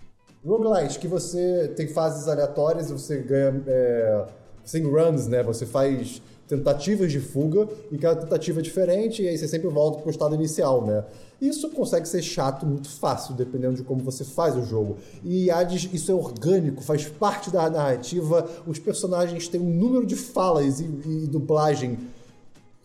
Roguelite, 0.45 0.97
que 0.97 1.07
você 1.07 1.71
tem 1.75 1.87
fases 1.87 2.27
aleatórias 2.27 2.89
e 2.89 2.93
você 2.93 3.17
ganha. 3.19 3.61
É, 3.67 4.25
sem 4.63 4.83
runs, 4.83 5.27
né? 5.27 5.41
Você 5.43 5.65
faz 5.65 6.21
tentativas 6.51 7.09
de 7.09 7.19
fuga 7.21 7.65
e 7.89 7.97
cada 7.97 8.19
tentativa 8.19 8.59
é 8.59 8.61
diferente 8.61 9.23
e 9.23 9.27
aí 9.29 9.37
você 9.37 9.47
sempre 9.47 9.69
volta 9.69 9.99
pro 9.99 10.11
estado 10.11 10.35
inicial, 10.35 10.85
né? 10.85 11.05
Isso 11.41 11.69
consegue 11.71 12.07
ser 12.07 12.21
chato 12.21 12.65
muito 12.65 12.89
fácil, 12.89 13.33
dependendo 13.33 13.77
de 13.77 13.83
como 13.83 14.03
você 14.03 14.25
faz 14.25 14.55
o 14.55 14.63
jogo. 14.63 14.97
E 15.23 15.49
Hades, 15.49 15.89
isso 15.91 16.11
é 16.11 16.13
orgânico, 16.13 16.83
faz 16.83 17.07
parte 17.07 17.49
da 17.49 17.67
narrativa. 17.69 18.47
Os 18.67 18.77
personagens 18.77 19.47
têm 19.47 19.59
um 19.59 19.73
número 19.73 20.05
de 20.05 20.15
falas 20.15 20.81
e, 20.81 20.83
e 20.83 21.27
dublagem 21.27 21.97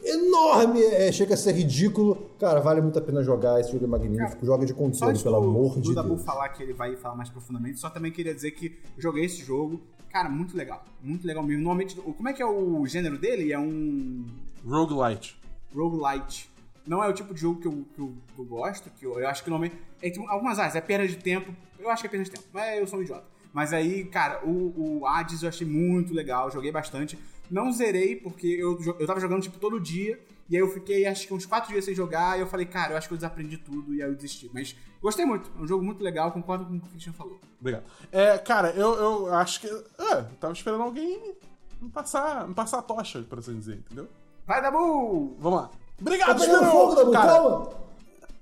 enorme, 0.03 0.81
é, 0.83 1.11
chega 1.11 1.35
a 1.35 1.37
ser 1.37 1.53
ridículo. 1.53 2.31
Cara, 2.39 2.61
vale 2.61 2.81
muito 2.81 2.99
a 2.99 3.03
pena 3.03 3.23
jogar, 3.23 3.61
esse 3.61 3.73
jogo 3.73 3.85
é 3.85 3.89
magnífico. 3.89 4.47
Joga 4.47 4.64
de 4.64 4.73
antes 4.73 5.23
pelo 5.23 5.41
do, 5.41 5.49
amor 5.49 5.75
do 5.75 5.81
de 5.83 5.95
Dabu 5.95 6.11
Deus. 6.11 6.23
falar 6.23 6.49
que 6.51 6.62
ele 6.62 6.73
vai 6.73 6.97
falar 6.97 7.17
mais 7.17 7.29
profundamente, 7.29 7.79
só 7.79 7.91
também 7.91 8.12
queria 8.12 8.35
dizer 8.35 8.53
que 8.53 8.79
joguei 8.97 9.25
esse 9.25 9.43
jogo. 9.45 9.81
Cara, 10.17 10.31
muito 10.31 10.57
legal. 10.57 10.83
Muito 11.03 11.27
legal 11.27 11.43
mesmo. 11.43 11.62
Normalmente, 11.62 11.95
como 11.95 12.27
é 12.27 12.33
que 12.33 12.41
é 12.41 12.47
o 12.47 12.87
gênero 12.87 13.19
dele? 13.19 13.53
É 13.53 13.59
um 13.59 14.25
Roguelite. 14.64 15.39
roguelite. 15.75 16.49
Não 16.87 17.05
é 17.05 17.09
o 17.09 17.12
tipo 17.12 17.35
de 17.35 17.41
jogo 17.43 17.61
que 17.61 17.69
eu, 17.69 17.85
que 17.95 18.01
eu, 18.01 18.14
que 18.35 18.39
eu 18.39 18.45
gosto, 18.47 18.89
que 18.99 19.05
eu, 19.05 19.21
eu 19.21 19.29
acho 19.29 19.45
que 19.45 19.51
normalmente. 19.51 19.79
É, 20.01 20.09
tipo, 20.09 20.27
algumas 20.27 20.59
áreas, 20.59 20.75
é 20.75 20.81
perda 20.81 21.07
de 21.07 21.19
tempo. 21.19 21.55
Eu 21.79 21.91
acho 21.91 22.03
que 22.03 22.07
é 22.07 22.11
perda 22.11 22.25
de 22.25 22.31
tempo, 22.31 22.45
mas 22.51 22.79
eu 22.79 22.87
sou 22.87 22.99
um 22.99 23.03
idiota. 23.03 23.27
Mas 23.53 23.75
aí, 23.75 24.07
cara, 24.07 24.43
o, 24.43 25.01
o 25.01 25.07
Hades 25.07 25.43
eu 25.43 25.51
achei 25.51 25.67
muito 25.67 26.14
legal, 26.14 26.51
joguei 26.51 26.73
bastante. 26.73 27.19
Não 27.51 27.71
zerei, 27.71 28.17
porque 28.17 28.47
eu, 28.47 28.81
eu 28.99 29.07
tava 29.07 29.21
jogando 29.21 29.43
tipo 29.43 29.59
todo 29.59 29.79
dia. 29.79 30.19
E 30.49 30.57
aí 30.57 30.63
eu 30.63 30.69
fiquei 30.69 31.07
acho 31.07 31.27
que 31.27 31.35
uns 31.35 31.45
4 31.47 31.73
dias 31.73 31.85
sem 31.85 31.95
jogar. 31.95 32.39
E 32.39 32.41
eu 32.41 32.47
falei, 32.47 32.67
cara, 32.67 32.93
eu 32.93 32.97
acho 32.97 33.09
que 33.09 33.15
eu 33.15 33.19
desaprendi 33.19 33.57
tudo. 33.59 33.95
E 33.95 34.03
aí 34.03 34.09
eu 34.09 34.15
desisti. 34.15 34.51
Mas 34.53 34.77
gostei 35.01 35.25
muito. 35.25 35.51
É 35.59 35.63
um 35.63 35.67
jogo 35.67 35.85
muito 35.85 36.03
legal, 36.03 36.31
concordo 36.33 36.65
com 36.65 36.77
o 36.77 36.81
que 36.81 36.87
o 36.87 36.91
Christian 36.91 37.13
falou. 37.13 37.41
Obrigado. 37.61 37.85
É, 38.13 38.39
cara, 38.39 38.71
eu, 38.71 38.95
eu 38.95 39.35
acho 39.35 39.61
que. 39.61 39.67
É, 39.67 40.19
eu 40.19 40.37
tava 40.41 40.53
esperando 40.53 40.83
alguém 40.83 41.35
me 41.81 41.91
passar, 41.91 42.47
me 42.47 42.55
passar 42.55 42.79
a 42.79 42.83
tocha, 42.83 43.23
por 43.23 43.39
assim 43.39 43.59
dizer, 43.59 43.79
entendeu? 43.79 44.09
Vai, 44.47 44.63
Dabu! 44.63 45.37
Vamos 45.39 45.61
lá. 45.61 45.69
Tá 45.69 45.75
Obrigado, 46.01 46.41
pegando 46.41 46.65
Esperon! 46.65 46.71
fogo, 46.71 46.95
Dabu, 46.95 47.13
Cara, 47.13 47.33
calma! 47.33 47.87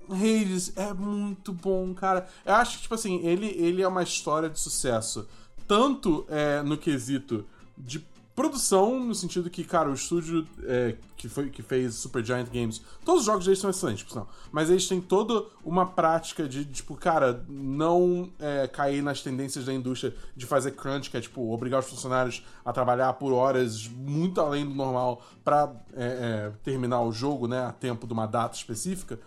Hades 0.09 0.77
é 0.77 0.93
muito 0.93 1.51
bom, 1.51 1.93
cara. 1.93 2.27
Eu 2.45 2.53
acho 2.55 2.77
que, 2.77 2.83
tipo 2.83 2.93
assim, 2.93 3.25
ele, 3.25 3.47
ele 3.47 3.81
é 3.81 3.87
uma 3.87 4.03
história 4.03 4.49
de 4.49 4.59
sucesso. 4.59 5.27
Tanto 5.67 6.25
é, 6.29 6.61
no 6.61 6.77
quesito 6.77 7.45
de 7.75 8.05
produção, 8.35 8.99
no 8.99 9.15
sentido 9.15 9.49
que, 9.49 9.63
cara, 9.63 9.89
o 9.89 9.93
estúdio 9.93 10.45
é, 10.63 10.95
que, 11.15 11.29
foi, 11.29 11.49
que 11.49 11.61
fez 11.63 11.95
Supergiant 11.95 12.47
Games, 12.51 12.81
todos 13.05 13.21
os 13.21 13.25
jogos 13.25 13.45
deles 13.45 13.59
são 13.59 13.69
excelentes, 13.69 14.03
por 14.03 14.09
sinal. 14.09 14.29
Mas 14.51 14.69
eles 14.69 14.87
têm 14.87 14.99
toda 14.99 15.45
uma 15.63 15.85
prática 15.85 16.47
de, 16.47 16.65
tipo, 16.65 16.95
cara, 16.95 17.45
não 17.47 18.29
é, 18.37 18.67
cair 18.67 19.01
nas 19.01 19.21
tendências 19.21 19.63
da 19.63 19.73
indústria 19.73 20.13
de 20.35 20.45
fazer 20.45 20.71
crunch, 20.71 21.09
que 21.09 21.15
é, 21.15 21.21
tipo, 21.21 21.49
obrigar 21.49 21.79
os 21.79 21.87
funcionários 21.87 22.43
a 22.65 22.73
trabalhar 22.73 23.13
por 23.13 23.31
horas 23.31 23.87
muito 23.87 24.41
além 24.41 24.65
do 24.65 24.75
normal 24.75 25.23
pra 25.41 25.73
é, 25.93 26.03
é, 26.05 26.51
terminar 26.61 27.01
o 27.03 27.13
jogo, 27.13 27.47
né, 27.47 27.65
a 27.65 27.71
tempo 27.71 28.05
de 28.05 28.11
uma 28.11 28.25
data 28.25 28.57
específica. 28.57 29.17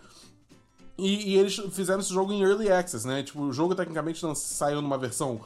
E, 0.99 1.31
e 1.31 1.37
eles 1.37 1.55
fizeram 1.71 2.01
esse 2.01 2.13
jogo 2.13 2.33
em 2.33 2.43
Early 2.43 2.69
Access, 2.69 3.07
né? 3.07 3.23
Tipo, 3.23 3.43
o 3.43 3.53
jogo 3.53 3.73
tecnicamente 3.73 4.21
não 4.21 4.35
saiu 4.35 4.81
numa 4.81 4.97
versão 4.97 5.39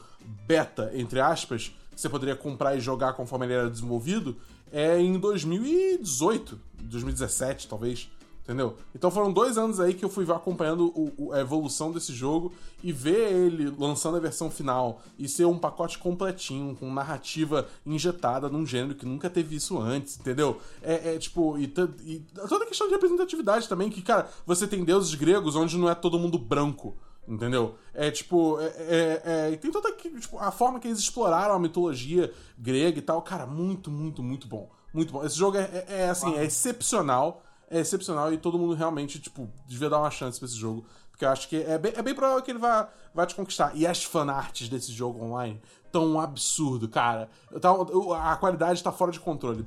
beta, 0.46 0.90
entre 0.94 1.20
aspas, 1.20 1.72
você 2.00 2.08
poderia 2.08 2.36
comprar 2.36 2.76
e 2.76 2.80
jogar 2.80 3.12
conforme 3.14 3.46
ele 3.46 3.54
era 3.54 3.70
desenvolvido, 3.70 4.36
é 4.72 4.98
em 5.00 5.18
2018, 5.18 6.58
2017, 6.82 7.68
talvez. 7.68 8.08
Entendeu? 8.42 8.76
Então 8.94 9.10
foram 9.10 9.32
dois 9.32 9.56
anos 9.56 9.80
aí 9.80 9.94
que 9.94 10.04
eu 10.04 10.08
fui 10.10 10.30
acompanhando 10.30 10.88
o- 10.94 11.10
o- 11.16 11.32
a 11.32 11.40
evolução 11.40 11.90
desse 11.90 12.12
jogo 12.12 12.52
e 12.82 12.92
ver 12.92 13.32
ele 13.32 13.74
lançando 13.78 14.18
a 14.18 14.20
versão 14.20 14.50
final 14.50 15.00
e 15.18 15.26
ser 15.26 15.46
um 15.46 15.56
pacote 15.58 15.98
completinho, 15.98 16.76
com 16.76 16.92
narrativa 16.92 17.66
injetada 17.86 18.50
num 18.50 18.66
gênero 18.66 18.94
que 18.96 19.06
nunca 19.06 19.30
teve 19.30 19.56
isso 19.56 19.80
antes, 19.80 20.18
entendeu? 20.20 20.60
É, 20.82 21.14
é, 21.14 21.18
tipo, 21.18 21.56
e, 21.56 21.72
e 22.04 22.22
toda 22.46 22.64
a 22.66 22.68
questão 22.68 22.86
de 22.86 22.92
representatividade 22.92 23.66
também, 23.66 23.88
que, 23.88 24.02
cara, 24.02 24.28
você 24.44 24.66
tem 24.66 24.84
deuses 24.84 25.14
gregos 25.14 25.56
onde 25.56 25.78
não 25.78 25.88
é 25.88 25.94
todo 25.94 26.18
mundo 26.18 26.36
branco. 26.38 26.94
Entendeu? 27.26 27.76
É 27.94 28.10
tipo. 28.10 28.60
É, 28.60 28.64
é- 28.66 29.22
é- 29.24 29.50
e 29.52 29.56
tem 29.56 29.70
toda 29.70 29.90
tipo, 29.92 30.38
a 30.38 30.50
forma 30.50 30.78
que 30.78 30.88
eles 30.88 30.98
exploraram 30.98 31.54
a 31.54 31.58
mitologia 31.58 32.32
grega 32.58 32.98
e 32.98 33.02
tal. 33.02 33.22
Cara, 33.22 33.46
muito, 33.46 33.90
muito, 33.90 34.22
muito 34.22 34.46
bom. 34.46 34.70
Muito 34.92 35.12
bom. 35.12 35.24
Esse 35.24 35.36
jogo 35.36 35.56
é, 35.56 35.62
é- 35.62 35.86
é, 36.02 36.10
assim, 36.10 36.36
é 36.36 36.44
excepcional. 36.44 37.42
É 37.70 37.80
excepcional 37.80 38.32
e 38.32 38.36
todo 38.36 38.58
mundo 38.58 38.74
realmente, 38.74 39.18
tipo, 39.18 39.48
devia 39.66 39.88
dar 39.88 39.98
uma 39.98 40.10
chance 40.10 40.38
pra 40.38 40.46
esse 40.46 40.56
jogo. 40.56 40.84
Porque 41.10 41.24
eu 41.24 41.28
acho 41.30 41.48
que 41.48 41.56
é 41.62 41.78
bem, 41.78 41.92
é 41.96 42.02
bem 42.02 42.14
provável 42.14 42.42
que 42.42 42.50
ele 42.50 42.58
vá, 42.58 42.88
vá 43.14 43.24
te 43.24 43.34
conquistar. 43.34 43.72
E 43.74 43.86
as 43.86 44.04
fanarts 44.04 44.68
desse 44.68 44.92
jogo 44.92 45.24
online 45.24 45.60
tão 45.90 46.06
um 46.06 46.20
absurdo, 46.20 46.88
cara. 46.88 47.28
Tá- 47.60 47.70
a 48.32 48.36
qualidade 48.36 48.82
tá 48.82 48.90
fora 48.92 49.12
de 49.12 49.20
controle. 49.20 49.64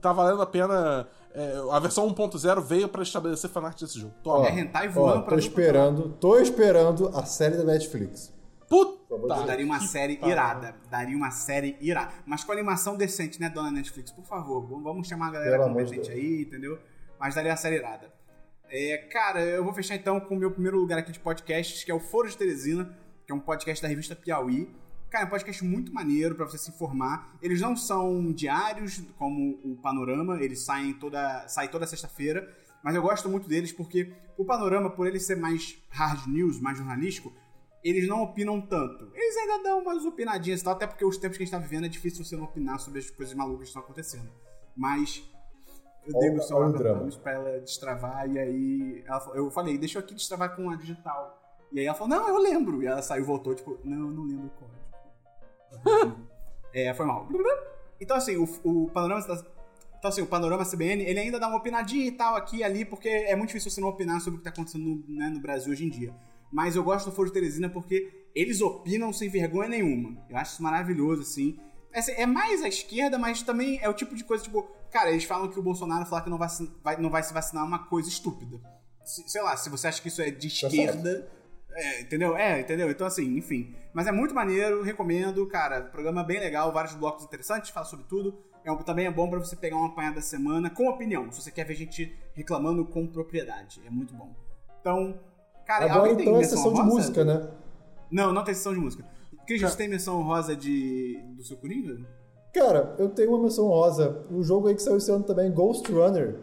Tá 0.00 0.12
valendo 0.12 0.42
a 0.42 0.46
pena. 0.46 1.08
É, 1.34 1.52
a 1.70 1.78
versão 1.78 2.08
1.0 2.12 2.60
veio 2.62 2.88
pra 2.88 3.02
estabelecer 3.02 3.48
fanart 3.50 3.80
desse 3.80 3.98
jogo. 4.00 4.14
Toma. 4.22 4.48
É 4.48 4.58
hentai 4.58 4.88
voando 4.88 5.18
Ó, 5.18 5.22
pra 5.22 5.32
tô 5.34 5.38
esperando, 5.38 6.08
tô 6.20 6.38
esperando 6.38 7.08
a 7.16 7.24
série 7.24 7.56
da 7.56 7.64
Netflix. 7.64 8.32
Puta! 8.68 9.00
Daria 9.46 9.64
uma 9.66 9.80
série 9.80 10.18
irada. 10.24 10.74
Daria 10.88 11.16
uma 11.16 11.30
série 11.32 11.76
irada. 11.80 12.12
Mas 12.24 12.44
com 12.44 12.52
animação 12.52 12.96
decente, 12.96 13.40
né, 13.40 13.48
dona 13.48 13.70
Netflix? 13.70 14.12
Por 14.12 14.24
favor, 14.24 14.64
vamos- 14.80 15.08
chamar 15.08 15.28
a 15.28 15.30
galera 15.32 15.58
Pelo 15.58 15.70
competente 15.70 16.10
aí, 16.12 16.42
entendeu? 16.42 16.78
Mas 17.18 17.34
daria 17.34 17.50
uma 17.50 17.56
série 17.56 17.76
irada. 17.76 18.08
É, 18.68 18.98
cara, 19.12 19.40
eu 19.40 19.64
vou 19.64 19.72
fechar 19.74 19.96
então 19.96 20.20
com 20.20 20.36
o 20.36 20.38
meu 20.38 20.52
primeiro 20.52 20.78
lugar 20.78 20.96
aqui 20.98 21.10
de 21.10 21.18
podcasts, 21.18 21.82
que 21.82 21.90
é 21.90 21.94
o 21.94 21.98
Foro 21.98 22.28
de 22.28 22.36
Teresina, 22.36 22.96
que 23.26 23.32
é 23.32 23.34
um 23.34 23.40
podcast 23.40 23.82
da 23.82 23.88
revista 23.88 24.14
Piauí. 24.14 24.72
Cara, 25.10 25.24
é 25.24 25.26
um 25.26 25.30
podcast 25.30 25.64
muito 25.64 25.92
maneiro 25.92 26.36
pra 26.36 26.46
você 26.46 26.56
se 26.56 26.70
informar. 26.70 27.36
Eles 27.42 27.60
não 27.60 27.76
são 27.76 28.32
diários, 28.32 29.02
como 29.18 29.58
o 29.64 29.76
Panorama, 29.76 30.40
eles 30.40 30.60
saem 30.60 30.92
toda, 30.94 31.48
saem 31.48 31.68
toda 31.68 31.86
sexta-feira. 31.86 32.48
Mas 32.82 32.94
eu 32.94 33.02
gosto 33.02 33.28
muito 33.28 33.48
deles 33.48 33.72
porque 33.72 34.12
o 34.38 34.44
Panorama, 34.44 34.88
por 34.88 35.06
ele 35.08 35.18
ser 35.18 35.36
mais 35.36 35.76
hard 35.90 36.26
news, 36.28 36.60
mais 36.60 36.78
jornalístico, 36.78 37.32
eles 37.82 38.06
não 38.06 38.22
opinam 38.22 38.60
tanto. 38.60 39.10
Eles 39.12 39.36
ainda 39.36 39.62
dão 39.64 39.80
umas 39.80 40.04
opinadinhas 40.04 40.60
e 40.60 40.64
tal, 40.64 40.74
até 40.74 40.86
porque 40.86 41.04
os 41.04 41.16
tempos 41.18 41.36
que 41.36 41.42
a 41.42 41.46
gente 41.46 41.52
tá 41.52 41.58
vivendo 41.58 41.86
é 41.86 41.88
difícil 41.88 42.24
você 42.24 42.36
não 42.36 42.44
opinar 42.44 42.78
sobre 42.78 43.00
as 43.00 43.10
coisas 43.10 43.34
malucas 43.34 43.62
que 43.62 43.68
estão 43.68 43.82
acontecendo. 43.82 44.30
Mas 44.76 45.28
eu 46.06 46.18
dei 46.20 46.30
meu 46.30 46.42
celular 46.42 46.72
pra. 46.72 46.94
Thames 46.94 47.16
pra 47.16 47.32
ela 47.32 47.60
destravar, 47.60 48.30
e 48.30 48.38
aí 48.38 49.04
falou- 49.06 49.34
eu 49.34 49.50
falei, 49.50 49.76
deixa 49.76 49.98
eu 49.98 50.02
aqui 50.04 50.14
destravar 50.14 50.54
com 50.54 50.70
a 50.70 50.76
digital. 50.76 51.36
E 51.72 51.80
aí 51.80 51.86
ela 51.86 51.96
falou, 51.96 52.16
não, 52.16 52.28
eu 52.28 52.38
lembro. 52.38 52.82
E 52.82 52.86
ela 52.86 53.02
saiu 53.02 53.22
e 53.22 53.26
voltou, 53.26 53.54
tipo, 53.54 53.78
não, 53.84 54.08
eu 54.08 54.12
não 54.14 54.24
lembro 54.24 54.48
código. 54.50 54.79
É, 56.72 56.92
foi 56.94 57.06
mal. 57.06 57.28
Então, 58.00 58.16
assim, 58.16 58.36
o, 58.36 58.44
o 58.64 58.90
panorama. 58.90 59.20
Então, 59.98 60.08
assim, 60.08 60.22
o 60.22 60.26
panorama 60.26 60.64
CBN, 60.64 61.02
ele 61.04 61.18
ainda 61.20 61.38
dá 61.38 61.46
uma 61.46 61.58
opinadinha 61.58 62.06
e 62.06 62.12
tal 62.12 62.34
aqui 62.34 62.58
e 62.58 62.64
ali, 62.64 62.84
porque 62.86 63.08
é 63.08 63.36
muito 63.36 63.48
difícil 63.48 63.70
você 63.70 63.80
não 63.82 63.88
opinar 63.88 64.18
sobre 64.20 64.36
o 64.36 64.38
que 64.38 64.44
tá 64.44 64.50
acontecendo 64.50 64.84
no, 64.84 65.04
né, 65.14 65.28
no 65.28 65.40
Brasil 65.40 65.70
hoje 65.72 65.84
em 65.84 65.90
dia. 65.90 66.14
Mas 66.50 66.74
eu 66.74 66.82
gosto 66.82 67.10
do 67.10 67.12
Foro 67.14 67.28
de 67.28 67.34
Teresina 67.34 67.68
porque 67.68 68.10
eles 68.34 68.60
opinam 68.62 69.12
sem 69.12 69.28
vergonha 69.28 69.68
nenhuma. 69.68 70.16
Eu 70.30 70.36
acho 70.38 70.54
isso 70.54 70.62
maravilhoso, 70.62 71.20
assim. 71.22 71.58
É, 71.92 71.98
assim, 71.98 72.12
é 72.12 72.24
mais 72.24 72.62
à 72.62 72.68
esquerda, 72.68 73.18
mas 73.18 73.42
também 73.42 73.78
é 73.82 73.88
o 73.90 73.94
tipo 73.94 74.14
de 74.14 74.24
coisa, 74.24 74.42
tipo, 74.42 74.62
cara, 74.90 75.10
eles 75.10 75.24
falam 75.24 75.48
que 75.48 75.58
o 75.58 75.62
Bolsonaro 75.62 76.06
falar 76.06 76.22
que 76.22 76.30
não 76.30 76.38
vai, 76.38 76.48
se- 76.48 76.70
vai- 76.82 76.96
não 76.96 77.10
vai 77.10 77.22
se 77.22 77.34
vacinar 77.34 77.62
é 77.64 77.66
uma 77.66 77.80
coisa 77.86 78.08
estúpida. 78.08 78.58
Se- 79.04 79.28
sei 79.28 79.42
lá, 79.42 79.54
se 79.56 79.68
você 79.68 79.86
acha 79.88 80.00
que 80.00 80.08
isso 80.08 80.22
é 80.22 80.30
de 80.30 80.46
esquerda. 80.46 81.30
É, 81.72 82.00
entendeu? 82.00 82.36
É, 82.36 82.60
entendeu? 82.60 82.90
Então, 82.90 83.06
assim, 83.06 83.36
enfim. 83.36 83.74
Mas 83.92 84.06
é 84.06 84.12
muito 84.12 84.34
maneiro, 84.34 84.82
recomendo, 84.82 85.46
cara. 85.46 85.82
Programa 85.82 86.22
bem 86.24 86.38
legal, 86.40 86.72
vários 86.72 86.94
blocos 86.94 87.24
interessantes, 87.24 87.70
fala 87.70 87.86
sobre 87.86 88.06
tudo. 88.06 88.38
é 88.62 88.70
um- 88.70 88.76
também 88.76 89.06
é 89.06 89.10
bom 89.10 89.26
pra 89.30 89.38
você 89.38 89.56
pegar 89.56 89.76
uma 89.76 89.86
apanhada 89.88 90.16
da 90.16 90.20
semana 90.20 90.68
com 90.68 90.86
opinião, 90.86 91.32
se 91.32 91.40
você 91.40 91.50
quer 91.50 91.64
ver 91.64 91.74
gente 91.74 92.14
reclamando 92.34 92.84
com 92.84 93.06
propriedade. 93.06 93.80
É 93.86 93.90
muito 93.90 94.12
bom. 94.12 94.34
Então, 94.82 95.18
cara, 95.66 95.86
Agora 95.86 96.00
alguém 96.00 96.16
tem 96.16 96.24
então 96.26 96.36
é 96.36 96.40
menção 96.40 96.58
sessão 96.58 96.74
de 96.74 96.82
música, 96.82 97.24
né? 97.24 97.48
Não, 98.10 98.34
não 98.34 98.44
tem 98.44 98.52
sessão 98.52 98.74
de 98.74 98.78
música. 98.78 99.02
Cris, 99.46 99.62
você 99.62 99.76
tem 99.78 99.88
menção 99.88 100.20
rosa 100.22 100.54
de 100.54 101.18
do 101.36 101.42
seu 101.42 101.56
Coringa? 101.56 102.00
Cara, 102.52 102.94
eu 102.98 103.08
tenho 103.08 103.30
uma 103.30 103.42
menção 103.44 103.66
rosa. 103.66 104.26
Um 104.30 104.42
jogo 104.42 104.68
aí 104.68 104.74
que 104.74 104.82
saiu 104.82 104.98
esse 104.98 105.10
ano 105.10 105.24
também, 105.24 105.50
Ghost 105.50 105.90
Runner. 105.90 106.38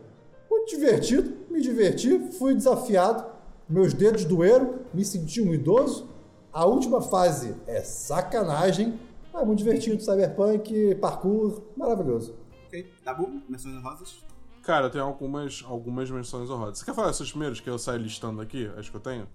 Muito 0.50 0.70
divertido, 0.72 1.38
me 1.52 1.62
diverti, 1.62 2.18
fui 2.40 2.56
desafiado, 2.56 3.26
meus 3.70 3.94
dedos 3.94 4.26
doeram, 4.26 4.80
me 4.94 5.04
senti 5.04 5.42
um 5.42 5.54
idoso. 5.54 6.10
A 6.52 6.66
última 6.66 7.02
fase 7.02 7.56
é 7.68 7.82
sacanagem, 7.82 9.00
mas 9.34 9.46
muito 9.46 9.60
divertido, 9.60 10.02
cyberpunk, 10.02 10.96
parkour, 10.96 11.62
maravilhoso. 11.76 12.36
Ok. 12.68 12.92
Dabu, 13.04 13.42
menções 13.48 13.82
rosas? 13.84 14.26
Cara, 14.64 14.88
eu 14.88 14.90
tenho 14.90 15.04
algumas, 15.06 15.64
algumas 15.66 16.10
menções 16.12 16.50
honrosas. 16.50 16.80
Você 16.80 16.86
quer 16.86 16.94
falar 16.94 17.12
esses 17.12 17.30
primeiros 17.30 17.60
que 17.60 17.70
eu 17.70 17.78
saio 17.80 18.00
listando 18.00 18.42
aqui? 18.42 18.70
Acho 18.76 18.92
que 18.92 18.98
eu 18.98 19.02
tenho. 19.02 19.28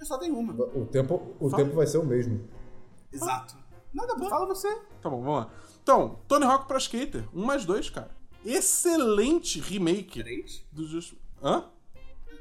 Eu 0.00 0.06
só 0.06 0.16
tenho 0.16 0.38
uma. 0.38 0.52
O 0.52 0.86
tempo, 0.86 1.34
o 1.40 1.50
Fala. 1.50 1.62
tempo 1.64 1.76
vai 1.76 1.86
ser 1.86 1.98
o 1.98 2.04
mesmo. 2.04 2.40
Exato. 3.12 3.56
Nada, 3.92 4.16
fala 4.28 4.46
você. 4.46 4.68
Tá 5.02 5.10
bom, 5.10 5.22
vamos 5.22 5.40
lá. 5.40 5.50
Então, 5.82 6.20
Tony 6.28 6.44
Hawk 6.44 6.66
pra 6.68 6.78
Skater, 6.78 7.24
1 7.34 7.44
mais 7.44 7.64
2, 7.64 7.90
cara. 7.90 8.10
Excelente 8.44 9.60
remake 9.60 10.22
Três? 10.22 10.64
dos 10.70 10.90
dois. 10.92 11.14
Hã? 11.42 11.64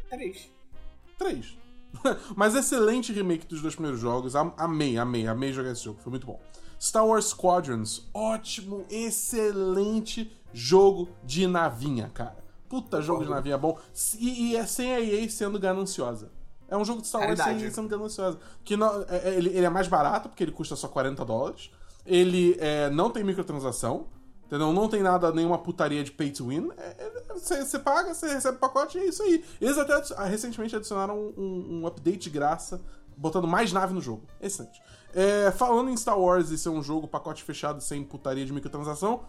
Três. 0.09 0.51
3. 1.17 1.57
Mas 2.35 2.53
excelente 2.55 3.11
remake 3.13 3.47
dos 3.47 3.61
dois 3.61 3.73
primeiros 3.75 3.99
jogos. 3.99 4.35
Am- 4.35 4.53
Amei, 4.57 4.97
amei, 4.97 5.27
amei 5.27 5.51
jogar 5.53 5.71
esse 5.71 5.83
jogo. 5.83 5.99
Foi 6.01 6.09
muito 6.11 6.27
bom. 6.27 6.39
Star 6.79 7.05
Wars 7.05 7.25
Squadrons. 7.25 8.07
Ótimo, 8.13 8.85
excelente 8.89 10.31
jogo 10.53 11.09
de 11.23 11.47
navinha, 11.47 12.09
cara. 12.13 12.37
Puta 12.69 13.01
jogo 13.01 13.23
de 13.23 13.29
navinha 13.29 13.57
bom. 13.57 13.77
E, 14.19 14.51
e 14.51 14.55
é 14.55 14.65
sem 14.65 14.93
a 14.93 14.99
EA 14.99 15.29
sendo 15.29 15.57
gananciosa. 15.59 16.31
É 16.67 16.75
um 16.75 16.83
jogo 16.83 17.01
de 17.01 17.07
Star 17.07 17.21
Wars 17.21 17.37
sem 17.37 17.41
a 17.43 17.45
Caridade. 17.47 17.65
EA 17.65 17.71
sendo 17.71 17.87
gananciosa. 17.87 18.39
Que 18.63 18.75
não- 18.75 19.01
é- 19.03 19.29
é- 19.29 19.35
ele, 19.35 19.49
ele 19.49 19.65
é 19.65 19.69
mais 19.69 19.87
barato, 19.87 20.29
porque 20.29 20.43
ele 20.43 20.51
custa 20.51 20.75
só 20.75 20.87
40 20.87 21.23
dólares. 21.23 21.71
Ele 22.05 22.55
é, 22.59 22.89
não 22.89 23.09
tem 23.09 23.23
microtransação. 23.23 24.07
Entendeu? 24.47 24.71
Não 24.71 24.87
tem 24.87 25.03
nada, 25.03 25.29
nenhuma 25.31 25.57
putaria 25.57 26.01
de 26.03 26.11
pay 26.11 26.31
to 26.31 26.47
win. 26.47 26.69
Você 27.35 27.77
paga, 27.79 28.13
você 28.13 28.27
recebe 28.33 28.55
o 28.55 28.59
pacote 28.59 28.97
e 28.97 29.01
é 29.01 29.05
isso 29.05 29.21
aí. 29.21 29.43
Eles 29.59 29.77
até 29.77 29.93
adi- 29.93 30.13
ah, 30.15 30.23
recentemente 30.23 30.73
adicionaram 30.75 31.17
um, 31.37 31.81
um 31.81 31.87
update 31.87 32.17
de 32.19 32.29
graça, 32.29 32.79
botando 33.17 33.45
mais 33.45 33.73
nave 33.73 33.93
no 33.93 33.99
jogo. 34.01 34.23
Excelente. 34.41 34.81
É, 35.13 35.51
falando 35.51 35.89
em 35.89 35.97
Star 35.97 36.17
Wars 36.17 36.49
e 36.49 36.57
ser 36.57 36.69
um 36.69 36.81
jogo 36.81 37.07
pacote 37.09 37.43
fechado 37.43 37.81
sem 37.81 38.03
putaria 38.05 38.45
de 38.45 38.53
microtransação, 38.53 39.21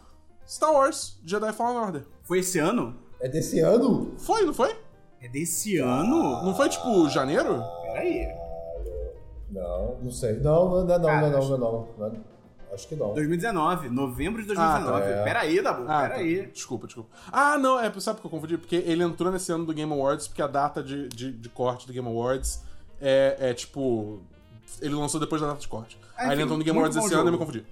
Star 0.46 0.72
Wars 0.72 1.18
Jedi 1.24 1.52
Fallen 1.52 1.78
Order. 1.78 2.04
Foi 2.22 2.38
esse 2.38 2.58
ano? 2.60 2.94
É 3.20 3.28
desse 3.28 3.58
ano? 3.58 4.12
Foi, 4.18 4.44
não 4.44 4.54
foi? 4.54 4.76
É 5.20 5.28
desse 5.28 5.78
ano? 5.78 6.44
Não 6.44 6.54
foi 6.54 6.68
tipo 6.68 7.08
janeiro? 7.08 7.60
Peraí. 7.82 8.28
Não, 9.50 9.96
não 10.00 10.10
sei. 10.12 10.34
Não, 10.38 10.68
não, 10.70 10.84
não, 10.84 10.98
não, 10.98 11.04
Cara, 11.06 11.30
não, 11.30 11.40
não, 11.40 11.58
não, 11.58 11.58
não, 11.98 12.08
não. 12.10 12.37
Acho 12.72 12.86
que 12.88 12.94
não. 12.96 13.14
2019, 13.14 13.88
novembro 13.88 14.42
de 14.42 14.48
2019. 14.48 14.98
Ah, 15.12 15.16
tá. 15.16 15.22
Peraí, 15.24 15.62
Dabu, 15.62 15.84
Ah, 15.88 16.00
peraí. 16.02 16.42
tá. 16.44 16.50
Desculpa, 16.52 16.86
desculpa. 16.86 17.10
Ah, 17.32 17.56
não, 17.58 17.78
é, 17.80 17.90
sabe 18.00 18.16
por 18.16 18.22
que 18.22 18.26
eu 18.26 18.30
confundi? 18.30 18.58
Porque 18.58 18.76
ele 18.76 19.02
entrou 19.02 19.32
nesse 19.32 19.50
ano 19.52 19.64
do 19.64 19.72
Game 19.72 19.92
Awards, 19.92 20.28
porque 20.28 20.42
a 20.42 20.46
data 20.46 20.82
de, 20.82 21.08
de, 21.08 21.32
de 21.32 21.48
corte 21.48 21.86
do 21.86 21.92
Game 21.92 22.06
Awards 22.08 22.62
é, 23.00 23.36
é 23.40 23.54
tipo. 23.54 24.20
Ele 24.82 24.94
lançou 24.94 25.18
depois 25.18 25.40
da 25.40 25.48
data 25.48 25.60
de 25.60 25.68
corte. 25.68 25.98
Ah, 26.16 26.24
Aí 26.24 26.32
ele 26.32 26.42
entrou 26.42 26.58
no 26.58 26.64
Game 26.64 26.78
Awards 26.78 26.96
esse 26.96 27.12
ano 27.14 27.22
e 27.22 27.24
me 27.26 27.30
jogo. 27.32 27.38
confundi. 27.38 27.66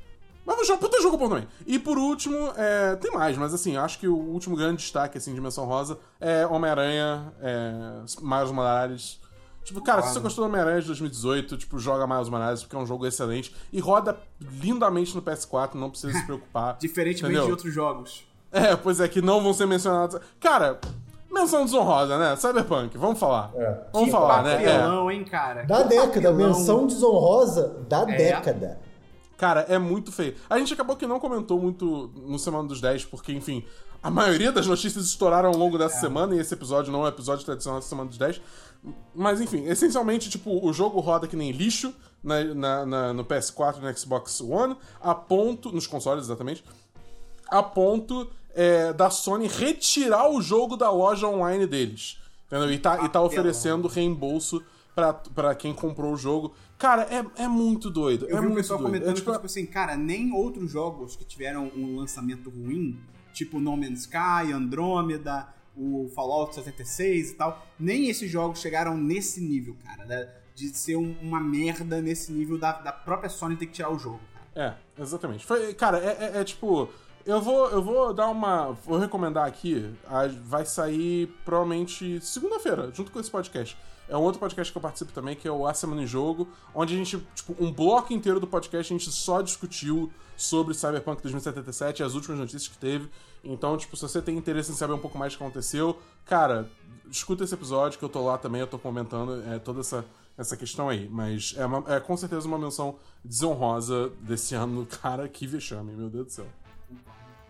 Mas 0.45 0.61
o 0.61 0.65
jogo, 0.65 0.79
puta 0.81 1.03
jogo 1.03 1.17
bom 1.19 1.29
também. 1.29 1.47
E 1.67 1.77
por 1.79 1.99
último, 1.99 2.53
é, 2.57 2.95
tem 2.97 3.11
mais, 3.11 3.37
mas 3.37 3.53
assim, 3.53 3.77
acho 3.77 3.99
que 3.99 4.07
o 4.07 4.17
último 4.17 4.55
grande 4.57 4.77
destaque, 4.81 5.19
assim, 5.19 5.31
de 5.33 5.35
Dimensão 5.37 5.65
Rosa 5.65 5.99
é 6.21 6.47
Homem-Aranha, 6.47 7.33
é, 7.43 7.73
Miles 8.23 8.51
Morales. 8.53 9.21
Tipo, 9.67 9.83
cara, 9.83 10.01
se 10.01 10.13
você 10.15 10.21
gostou 10.21 10.45
do 10.45 10.49
Homem-Aranha 10.49 10.81
de 10.81 10.87
2018, 10.87 11.57
tipo, 11.57 11.77
joga 11.81 12.07
Miles 12.07 12.29
Morales, 12.29 12.63
porque 12.63 12.77
é 12.77 12.79
um 12.79 12.87
jogo 12.87 13.05
excelente. 13.05 13.53
E 13.73 13.81
roda 13.81 14.17
lindamente 14.41 15.13
no 15.13 15.21
PS4, 15.21 15.75
não 15.75 15.91
precisa 15.91 16.17
se 16.17 16.25
preocupar. 16.25 16.77
Diferentemente 16.81 17.25
Entendeu? 17.35 17.47
de 17.47 17.51
outros 17.51 17.75
jogos. 17.75 18.25
É, 18.53 18.77
pois 18.77 19.01
é, 19.01 19.09
que 19.09 19.21
não 19.21 19.43
vão 19.43 19.53
ser 19.53 19.67
mencionados. 19.67 20.21
Cara, 20.39 20.79
menção 21.29 21.65
desonrosa, 21.65 22.17
né? 22.17 22.37
Cyberpunk, 22.37 22.97
vamos 22.97 23.19
falar. 23.19 23.51
É. 23.57 23.81
Vamos 23.93 24.07
que 24.07 24.13
falar, 24.13 24.45
né? 24.45 24.63
É. 24.65 24.79
papelão, 24.79 25.11
hein, 25.11 25.25
cara? 25.25 25.65
Da 25.65 25.83
Que 25.83 25.89
década, 25.89 26.13
papelão. 26.31 26.37
menção 26.37 26.87
desonrosa 26.87 27.77
da 27.89 28.03
É. 28.03 28.17
década. 28.17 28.79
Cara, 29.37 29.63
é 29.69 29.79
muito 29.79 30.13
feio. 30.13 30.37
A 30.49 30.59
gente 30.59 30.73
acabou 30.73 30.95
que 30.95 31.09
não 31.09 31.19
comentou 31.19 31.61
muito 31.61 32.09
no 32.15 32.39
Semana 32.39 32.69
dos 32.69 32.81
10, 32.81 33.05
porque, 33.05 33.33
enfim, 33.33 33.65
a 34.03 34.11
maioria 34.11 34.53
das 34.53 34.67
notícias 34.67 35.05
estouraram 35.07 35.49
ao 35.51 35.57
longo 35.57 35.77
dessa 35.77 35.99
semana, 36.01 36.35
e 36.35 36.39
esse 36.39 36.55
episódio 36.55 36.93
não 36.93 37.01
é 37.03 37.07
o 37.07 37.09
episódio 37.09 37.45
tradicional 37.45 37.81
da 37.81 37.87
Semana 37.87 38.09
dos 38.09 38.17
10. 38.17 38.41
Mas, 39.15 39.41
enfim, 39.41 39.65
essencialmente, 39.67 40.29
tipo, 40.31 40.65
o 40.65 40.73
jogo 40.73 41.01
roda 41.01 41.27
que 41.27 41.37
nem 41.37 41.51
lixo 41.51 41.95
na, 42.23 42.45
na- 42.55 42.87
na- 42.87 43.13
no 43.13 43.25
PS4 43.25 43.79
e 43.79 43.81
no 43.81 43.97
Xbox 43.99 44.41
One, 44.41 44.77
a 45.01 45.15
ponto. 45.15 45.73
nos 45.73 45.87
consoles, 45.87 46.25
exatamente. 46.25 46.63
a 47.49 47.63
ponto 47.63 48.29
é, 48.55 48.93
da 48.93 49.09
Sony 49.11 49.47
retirar 49.49 50.29
o 50.31 50.41
jogo 50.43 50.77
da 50.77 50.91
loja 50.91 51.29
online 51.29 51.67
deles. 51.67 52.19
Entendeu? 52.47 52.73
E 52.73 52.79
tá, 52.79 53.05
e 53.05 53.09
tá 53.09 53.21
oferecendo 53.21 53.87
reembolso 53.89 54.63
pra, 54.95 55.13
pra 55.13 55.55
quem 55.55 55.73
comprou 55.75 56.13
o 56.13 56.17
jogo. 56.17 56.55
Cara, 56.79 57.03
é, 57.03 57.43
é 57.45 57.49
muito 57.49 57.91
doido. 57.91 58.27
Eu 58.27 58.39
é 58.39 58.41
vi 58.41 58.47
o 58.49 58.55
pessoal 58.55 58.79
doido. 58.79 58.93
comentando 58.93 59.11
É, 59.11 59.15
tipo, 59.15 59.27
que, 59.31 59.37
tipo 59.37 59.47
assim, 59.47 59.67
cara, 59.67 59.97
nem 59.97 60.33
outros 60.33 60.71
jogos 60.71 61.17
que 61.17 61.25
tiveram 61.25 61.71
um 61.77 61.97
lançamento 61.97 62.51
ruim, 62.51 62.99
tipo 63.33 63.59
No 63.61 63.77
Man's 63.77 64.01
Sky, 64.01 64.53
Andromeda, 64.55 65.49
o 65.77 66.11
Fallout 66.15 66.55
76 66.55 67.31
e 67.31 67.35
tal, 67.35 67.67
nem 67.79 68.09
esses 68.09 68.31
jogos 68.31 68.61
chegaram 68.61 68.97
nesse 68.97 69.41
nível, 69.41 69.77
cara, 69.85 70.05
né? 70.07 70.29
de 70.55 70.69
ser 70.75 70.97
um- 70.97 71.15
uma 71.21 71.39
merda 71.39 72.01
nesse 72.01 72.33
nível 72.33 72.57
da, 72.59 72.73
da 72.73 72.91
própria 72.91 73.29
Sony 73.29 73.57
ter 73.57 73.67
que 73.67 73.73
tirar 73.73 73.91
o 73.93 73.99
jogo, 73.99 74.21
cara. 74.55 74.79
É, 74.97 75.03
exatamente. 75.03 75.45
Foi, 75.45 75.75
cara, 75.75 75.99
é, 75.99 76.37
é- 76.37 76.41
é 76.41 76.45
tipo. 76.45 76.89
Eu 77.27 77.43
vou, 77.43 77.69
eu 77.69 77.83
vou 77.83 78.15
dar 78.15 78.29
uma. 78.31 78.73
Vou 78.73 78.97
recomendar 78.99 79.47
aqui. 79.47 79.85
vai 80.45 80.65
sair 80.65 81.27
provavelmente 81.45 82.21
segunda-feira, 82.25 82.91
junto 82.95 83.11
com 83.13 83.21
esse 83.21 83.31
podcast. 83.31 83.77
É 84.09 84.17
um 84.17 84.21
outro 84.23 84.39
podcast 84.39 84.73
que 84.73 84.79
eu 84.79 84.83
participo 84.83 85.13
também, 85.13 85.35
que 85.35 85.49
é 85.49 85.51
o 85.51 85.67
A 85.67 85.75
Semana 85.75 86.03
em 86.03 86.07
Jogo, 86.07 86.49
onde 86.75 86.95
a 86.95 86.97
gente, 86.97 87.19
tipo, 87.35 87.57
um 87.63 87.73
bloco 87.73 88.13
inteiro 88.13 88.39
do 88.39 88.47
podcast 88.47 88.93
a 88.93 88.97
gente 88.97 89.11
só 89.11 89.43
discutiu 89.43 90.13
sobre 90.37 90.75
Cyberpunk 90.75 91.21
2077 91.23 92.01
e 92.01 92.03
as 92.05 92.15
últimas 92.15 92.39
notícias 92.39 92.69
que 92.69 92.79
teve. 92.79 93.11
Então, 93.43 93.77
tipo, 93.77 93.97
se 93.97 94.03
você 94.03 94.23
tem 94.23 94.37
interesse 94.37 94.71
em 94.71 94.75
saber 94.75 94.93
um 94.93 94.99
pouco 94.99 95.19
mais 95.19 95.33
do 95.33 95.39
que 95.39 95.43
aconteceu, 95.45 95.99
cara, 96.25 96.71
escuta 97.11 97.43
esse 97.43 97.55
episódio 97.55 97.99
que 97.99 98.05
eu 98.05 98.09
tô 98.09 98.25
lá 98.25 98.39
também, 98.39 98.61
eu 98.61 98.67
tô 98.67 98.79
comentando 98.79 99.43
é, 99.51 99.59
toda 99.59 99.81
essa, 99.81 100.05
essa 100.39 100.57
questão 100.57 100.89
aí. 100.89 101.09
Mas 101.09 101.55
é, 101.57 101.67
uma- 101.67 101.85
é 101.93 101.99
com 101.99 102.17
certeza 102.17 102.47
uma 102.47 102.59
menção 102.59 102.97
desonrosa 103.25 104.11
desse 104.21 104.55
ano. 104.55 104.87
Cara, 105.03 105.29
que 105.29 105.47
vexame, 105.47 105.93
meu 105.97 106.09
Deus 106.09 106.27
do 106.27 106.33
céu. 106.33 106.47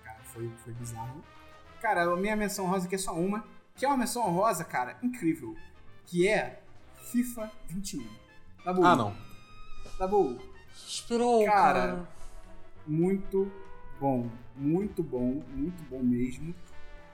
Cara, 0.05 0.19
foi, 0.33 0.51
foi 0.65 0.73
bizarro. 0.75 1.23
Cara, 1.83 2.05
a 2.11 2.17
minha 2.17 2.35
menção 2.37 2.67
rosa 2.67 2.87
aqui 2.87 2.95
é 2.95 2.99
só 2.99 3.13
uma, 3.13 3.45
que 3.75 3.85
é 3.85 3.89
uma 3.89 3.97
menção 3.99 4.23
rosa, 4.33 4.65
cara, 4.65 4.97
incrível, 5.03 5.55
que 6.07 6.29
é 6.29 6.61
FIFA 7.11 7.51
21. 7.69 8.07
Tá 8.65 8.73
bom? 8.73 8.85
Ah, 8.85 8.97
não. 8.97 9.15
Tá 9.99 10.07
bom? 10.07 10.37
Esperou, 10.87 11.45
Cara, 11.45 12.07
muito 12.87 13.51
bom, 14.01 14.29
muito 14.57 15.03
bom, 15.03 15.43
muito 15.55 15.83
bom 15.91 16.03
mesmo. 16.03 16.55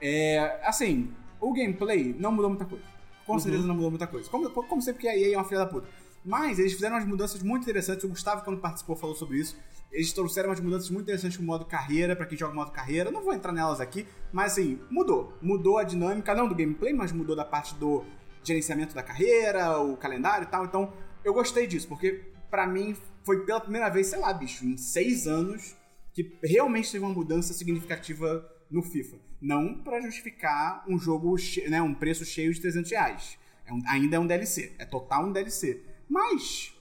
É, 0.01 0.59
assim, 0.63 1.13
o 1.39 1.53
gameplay 1.53 2.15
não 2.17 2.31
mudou 2.31 2.49
muita 2.49 2.65
coisa. 2.65 2.83
Com 3.25 3.39
certeza 3.39 3.65
não 3.65 3.75
mudou 3.75 3.89
muita 3.89 4.05
coisa. 4.05 4.29
Como, 4.29 4.49
como 4.49 4.81
sempre 4.81 5.01
que 5.01 5.07
a 5.07 5.17
EA 5.17 5.33
é 5.33 5.37
uma 5.37 5.45
filha 5.45 5.61
da 5.61 5.65
puta. 5.65 5.87
Mas 6.25 6.59
eles 6.59 6.73
fizeram 6.73 6.95
umas 6.95 7.05
mudanças 7.05 7.41
muito 7.41 7.63
interessantes. 7.63 8.03
O 8.03 8.09
Gustavo, 8.09 8.43
quando 8.43 8.59
participou, 8.59 8.95
falou 8.95 9.15
sobre 9.15 9.37
isso. 9.37 9.57
Eles 9.91 10.11
trouxeram 10.11 10.49
umas 10.49 10.59
mudanças 10.59 10.89
muito 10.89 11.03
interessantes 11.03 11.37
no 11.37 11.45
modo 11.45 11.65
carreira, 11.65 12.15
pra 12.15 12.25
quem 12.25 12.37
joga 12.37 12.53
modo 12.53 12.71
carreira. 12.71 13.11
Não 13.11 13.23
vou 13.23 13.33
entrar 13.33 13.51
nelas 13.51 13.79
aqui, 13.79 14.07
mas 14.31 14.53
assim, 14.53 14.79
mudou. 14.89 15.37
Mudou 15.41 15.77
a 15.77 15.83
dinâmica, 15.83 16.33
não 16.33 16.47
do 16.47 16.55
gameplay, 16.55 16.93
mas 16.93 17.11
mudou 17.11 17.35
da 17.35 17.45
parte 17.45 17.75
do 17.75 18.03
gerenciamento 18.43 18.93
da 18.95 19.03
carreira, 19.03 19.79
o 19.81 19.95
calendário 19.97 20.45
e 20.45 20.49
tal. 20.51 20.65
Então, 20.65 20.93
eu 21.23 21.33
gostei 21.33 21.65
disso, 21.67 21.87
porque 21.87 22.31
pra 22.49 22.67
mim 22.67 22.95
foi 23.23 23.45
pela 23.45 23.59
primeira 23.59 23.89
vez, 23.89 24.07
sei 24.07 24.19
lá, 24.19 24.33
bicho, 24.33 24.65
em 24.65 24.77
seis 24.77 25.27
anos, 25.27 25.75
que 26.13 26.37
realmente 26.43 26.91
teve 26.91 27.03
uma 27.03 27.13
mudança 27.13 27.53
significativa 27.53 28.47
no 28.69 28.81
FIFA. 28.81 29.17
Não 29.41 29.75
pra 29.83 30.01
justificar 30.01 30.83
um 30.87 30.97
jogo, 30.97 31.35
né, 31.67 31.81
um 31.81 31.93
preço 31.93 32.23
cheio 32.25 32.53
de 32.53 32.59
300 32.61 32.91
reais. 32.91 33.37
É 33.65 33.73
um- 33.73 33.81
ainda 33.87 34.15
é 34.15 34.19
um 34.19 34.27
DLC, 34.27 34.73
é 34.77 34.85
total 34.85 35.25
um 35.25 35.31
DLC. 35.31 35.81
Mas 36.09 36.73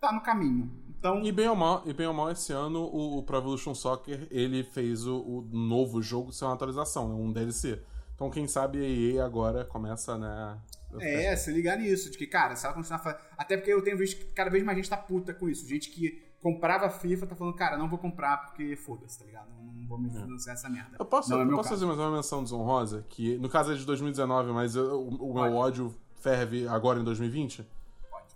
tá 0.00 0.12
no 0.12 0.20
caminho. 0.20 0.70
Então, 0.98 1.22
E 1.22 1.30
bem 1.30 1.48
ou 1.48 1.54
mal, 1.56 1.82
e 1.86 1.92
bem 1.92 2.06
ou 2.06 2.12
mal 2.14 2.30
esse 2.30 2.52
ano, 2.52 2.80
o, 2.80 3.18
o 3.18 3.22
Pro 3.22 3.36
Evolution 3.38 3.72
Soccer, 3.74 4.26
ele 4.30 4.64
fez 4.64 5.06
o, 5.06 5.16
o 5.16 5.42
novo 5.52 6.02
jogo 6.02 6.32
ser 6.32 6.44
uma 6.44 6.54
atualização, 6.54 7.08
né, 7.08 7.14
um 7.14 7.32
DLC. 7.32 7.80
Então, 8.18 8.28
quem 8.30 8.48
sabe 8.48 8.78
a 8.84 8.88
EA 8.88 9.24
agora 9.24 9.64
começa, 9.64 10.18
né... 10.18 10.58
É, 11.00 11.36
se 11.36 11.52
ligar 11.52 11.78
nisso, 11.78 12.10
de 12.10 12.18
que, 12.18 12.26
cara, 12.26 12.56
se 12.56 12.66
ela 12.66 12.74
continuar 12.74 12.98
fazendo. 12.98 13.20
Até 13.36 13.56
porque 13.56 13.72
eu 13.72 13.80
tenho 13.80 13.96
visto 13.96 14.18
que 14.18 14.32
cada 14.32 14.50
vez 14.50 14.64
mais 14.64 14.76
gente 14.76 14.90
tá 14.90 14.96
puta 14.96 15.32
com 15.32 15.48
isso. 15.48 15.68
Gente 15.68 15.88
que 15.88 16.20
comprava 16.42 16.90
FIFA, 16.90 17.28
tá 17.28 17.36
falando, 17.36 17.54
cara, 17.54 17.76
não 17.76 17.88
vou 17.88 17.96
comprar 17.96 18.38
porque 18.38 18.74
foda-se, 18.74 19.20
tá 19.20 19.24
ligado? 19.24 19.48
Não, 19.50 19.62
não 19.72 19.86
vou 19.86 19.98
me 20.00 20.10
financiar 20.10 20.56
essa 20.56 20.68
merda. 20.68 20.96
Eu 20.98 21.04
posso, 21.04 21.30
não 21.30 21.38
é 21.38 21.42
eu 21.42 21.46
meu 21.46 21.56
posso 21.58 21.68
fazer 21.68 21.86
mais 21.86 21.96
uma 21.96 22.10
menção 22.10 22.42
desonrosa? 22.42 23.06
Que 23.08 23.38
no 23.38 23.48
caso 23.48 23.70
é 23.70 23.76
de 23.76 23.84
2019, 23.84 24.50
mas 24.50 24.74
eu- 24.74 24.98
o, 25.00 25.30
o 25.30 25.34
meu 25.34 25.54
ódio 25.54 25.94
ferve 26.16 26.66
agora 26.66 26.98
em 26.98 27.04
2020? 27.04 27.64
Pode. 28.10 28.34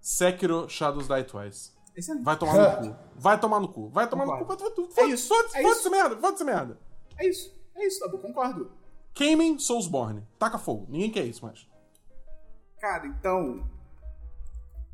Sekiro 0.00 0.70
Shadows 0.70 1.06
Die 1.06 1.24
Twice. 1.24 1.72
Excelente. 1.94 2.24
Vai 2.24 2.38
tomar 2.38 2.54
no 2.54 2.88
cu. 2.88 2.96
Vai 3.18 3.38
tomar 3.40 3.60
no 3.60 3.68
cu. 3.68 3.88
Vai 3.90 4.08
tomar 4.08 4.24
no 4.24 4.32
cu. 4.38 4.38
Concordo. 4.46 4.82
Vai, 4.94 4.94
vai, 4.94 5.04
É 5.04 5.14
isso, 5.14 5.28
foda-se, 5.28 5.58
é 5.58 5.62
foda-se 5.62 5.90
merda. 5.90 6.16
Foda-se 6.16 6.44
merda. 6.44 6.78
É 7.18 7.28
isso, 7.28 7.52
é 7.74 7.86
isso, 7.86 8.00
Dabu, 8.00 8.18
concordo. 8.18 8.70
Queimem 9.18 9.58
Soulsborne. 9.58 10.24
Taca 10.38 10.58
fogo. 10.58 10.86
Ninguém 10.88 11.10
quer 11.10 11.24
isso 11.24 11.44
mais. 11.44 11.66
Cara, 12.80 13.04
então. 13.08 13.68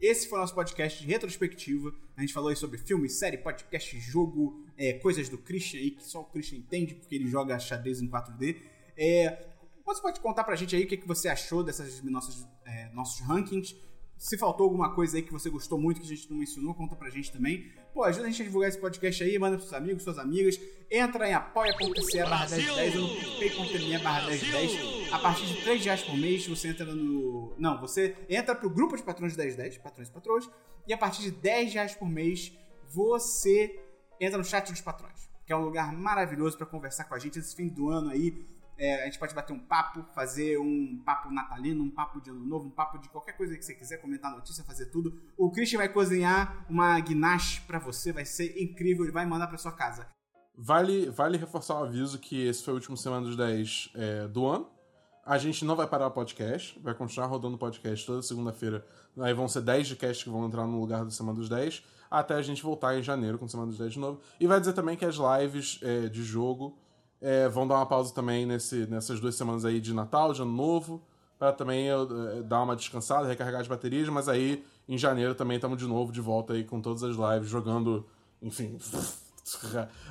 Esse 0.01 0.27
foi 0.31 0.39
o 0.39 0.41
nosso 0.41 0.55
podcast 0.55 0.99
de 0.99 1.07
retrospectiva. 1.07 1.93
A 2.17 2.23
gente 2.23 2.33
falou 2.33 2.49
aí 2.49 2.57
sobre 2.57 2.79
filme, 2.79 3.07
série, 3.11 3.37
podcast, 3.37 4.01
jogo, 4.01 4.65
é, 4.79 4.95
coisas 4.95 5.29
do 5.29 5.37
Christian 5.37 5.79
aí, 5.81 5.91
que 5.91 6.03
só 6.03 6.23
o 6.23 6.25
Christian 6.25 6.57
entende, 6.57 6.95
porque 6.95 7.15
ele 7.15 7.29
joga 7.29 7.59
xadrez 7.59 8.01
em 8.01 8.09
4D. 8.09 8.63
É, 8.97 9.47
você 9.85 10.01
pode 10.01 10.19
contar 10.21 10.43
pra 10.45 10.57
gente 10.57 10.75
aí 10.75 10.85
o 10.85 10.89
que, 10.89 10.97
que 10.97 11.07
você 11.07 11.29
achou 11.29 11.63
dessas 11.63 12.03
nossas, 12.03 12.49
é, 12.65 12.89
nossos 12.95 13.21
rankings. 13.21 13.77
Se 14.25 14.39
faltou 14.39 14.65
alguma 14.65 14.95
coisa 14.95 15.19
aí 15.19 15.23
que 15.23 15.31
você 15.31 15.51
gostou 15.51 15.79
muito 15.79 16.01
que 16.01 16.07
a 16.07 16.09
gente 16.09 16.31
não 16.31 16.39
mencionou, 16.39 16.75
conta 16.75 16.97
pra 16.97 17.11
gente 17.11 17.31
também. 17.31 17.71
Pô, 17.93 18.05
ajuda 18.05 18.27
a 18.27 18.31
gente 18.31 18.41
a 18.41 18.45
divulgar 18.47 18.71
esse 18.71 18.79
podcast 18.79 19.23
aí, 19.23 19.39
manda 19.39 19.59
pros 19.59 19.69
seus 19.69 19.79
amigos, 19.79 20.03
suas 20.03 20.19
amigas. 20.19 20.59
Entra 20.91 21.29
em 21.29 21.35
apoia.se 21.35 22.23
barra 22.23 22.49
1010 22.49 22.97
ou 22.97 23.03
no 23.03 24.03
barra 24.03 24.27
1010. 24.31 25.13
A 25.13 25.19
partir 25.19 25.45
de 25.45 25.63
3 25.63 25.85
reais 25.85 26.03
por 26.05 26.17
mês, 26.17 26.47
você 26.47 26.69
entra 26.69 26.87
no... 26.87 27.55
Não, 27.59 27.79
você 27.79 28.17
entra 28.27 28.55
pro 28.55 28.71
grupo 28.71 28.97
de 28.97 29.03
patrões 29.03 29.33
de 29.33 29.39
1010, 29.39 29.77
patrões 29.77 30.09
e 30.09 30.13
patroas. 30.13 30.51
E 30.89 30.95
a 30.95 30.97
partir 30.97 31.21
de 31.21 31.31
10 31.31 31.75
reais 31.75 31.95
por 31.95 32.09
mês, 32.09 32.51
você 32.89 33.79
entra 34.19 34.39
no 34.39 34.45
chat 34.45 34.71
dos 34.73 34.81
patrões. 34.81 35.29
Que 35.45 35.53
é 35.53 35.57
um 35.57 35.67
lugar 35.67 35.93
maravilhoso 35.93 36.57
pra 36.57 36.65
conversar 36.65 37.05
com 37.05 37.15
a 37.15 37.19
gente 37.19 37.39
esse 37.39 37.55
fim 37.55 37.69
do 37.69 37.91
ano 37.91 38.09
aí. 38.09 38.43
É, 38.77 39.03
a 39.03 39.05
gente 39.05 39.19
pode 39.19 39.35
bater 39.35 39.53
um 39.53 39.59
papo, 39.59 40.05
fazer 40.15 40.59
um 40.59 41.01
papo 41.05 41.31
natalino, 41.31 41.85
um 41.85 41.91
papo 41.91 42.21
de 42.21 42.31
ano 42.31 42.45
novo, 42.45 42.67
um 42.67 42.71
papo 42.71 42.99
de 42.99 43.09
qualquer 43.09 43.37
coisa 43.37 43.57
que 43.57 43.65
você 43.65 43.75
quiser, 43.75 43.99
comentar 43.99 44.33
notícia, 44.33 44.65
fazer 44.65 44.87
tudo. 44.87 45.21
O 45.37 45.51
Christian 45.51 45.79
vai 45.79 45.89
cozinhar 45.89 46.67
uma 46.69 46.99
guinache 47.01 47.61
pra 47.63 47.79
você, 47.79 48.13
vai 48.13 48.25
ser 48.25 48.61
incrível, 48.61 49.05
ele 49.05 49.13
vai 49.13 49.25
mandar 49.27 49.47
pra 49.47 49.59
sua 49.59 49.73
casa. 49.73 50.09
Vale, 50.57 51.11
vale 51.11 51.37
reforçar 51.37 51.75
o 51.75 51.85
aviso 51.85 52.19
que 52.19 52.47
esse 52.47 52.63
foi 52.63 52.75
o 52.75 52.77
último 52.77 52.97
Semana 52.97 53.27
dos 53.27 53.37
10 53.37 53.91
é, 53.95 54.29
do 54.29 54.47
ano. 54.47 54.69
A 55.27 55.39
gente 55.39 55.65
não 55.65 55.75
vai 55.75 55.87
parar 55.87 56.07
o 56.07 56.11
podcast, 56.11 56.79
vai 56.81 56.95
continuar 56.95 57.27
rodando 57.27 57.57
o 57.57 57.59
podcast 57.59 58.05
toda 58.07 58.23
segunda-feira. 58.23 58.87
Aí 59.19 59.33
vão 59.33 59.49
ser 59.49 59.63
10 59.63 59.89
de 59.89 59.97
cast 59.97 60.23
que 60.23 60.31
vão 60.31 60.47
entrar 60.47 60.67
no 60.67 60.79
lugar 60.79 61.05
do 61.05 61.11
Semana 61.11 61.39
dos 61.39 61.49
10, 61.49 61.83
até 62.11 62.35
a 62.35 62.43
gente 62.43 62.63
voltar 62.63 62.97
em 62.99 63.03
janeiro 63.03 63.39
com 63.39 63.49
Semana 63.49 63.69
dos 63.69 63.79
10 63.79 63.95
de 63.95 63.99
novo. 63.99 64.21
E 64.39 64.47
vai 64.47 64.61
dizer 64.61 64.75
também 64.75 64.97
que 64.97 65.05
as 65.05 65.17
lives 65.17 65.81
é, 65.83 66.09
de 66.09 66.23
jogo 66.23 66.79
é, 67.21 67.49
vão 67.49 67.67
dar 67.67 67.77
uma 67.77 67.87
pausa 67.87 68.13
também 68.15 68.47
nesse, 68.47 68.87
nessas 68.87 69.21
duas 69.21 69.35
semanas 69.35 69.65
aí 69.65 69.81
de 69.81 69.93
Natal, 69.95 70.33
de 70.33 70.43
Ano 70.43 70.53
Novo, 70.53 71.03
para 71.39 71.53
também 71.53 71.89
é, 71.89 72.43
dar 72.45 72.63
uma 72.63 72.77
descansada, 72.77 73.27
recarregar 73.27 73.61
as 73.61 73.69
baterias, 73.69 74.09
mas 74.09 74.29
aí 74.29 74.65
em 74.89 74.99
janeiro 74.99 75.35
também 75.35 75.57
estamos 75.57 75.79
de 75.79 75.87
novo 75.87 76.13
de 76.13 76.21
volta 76.21 76.53
aí 76.53 76.65
com 76.65 76.81
todas 76.81 77.03
as 77.03 77.17
lives, 77.17 77.49
jogando, 77.49 78.07
enfim. 78.43 78.79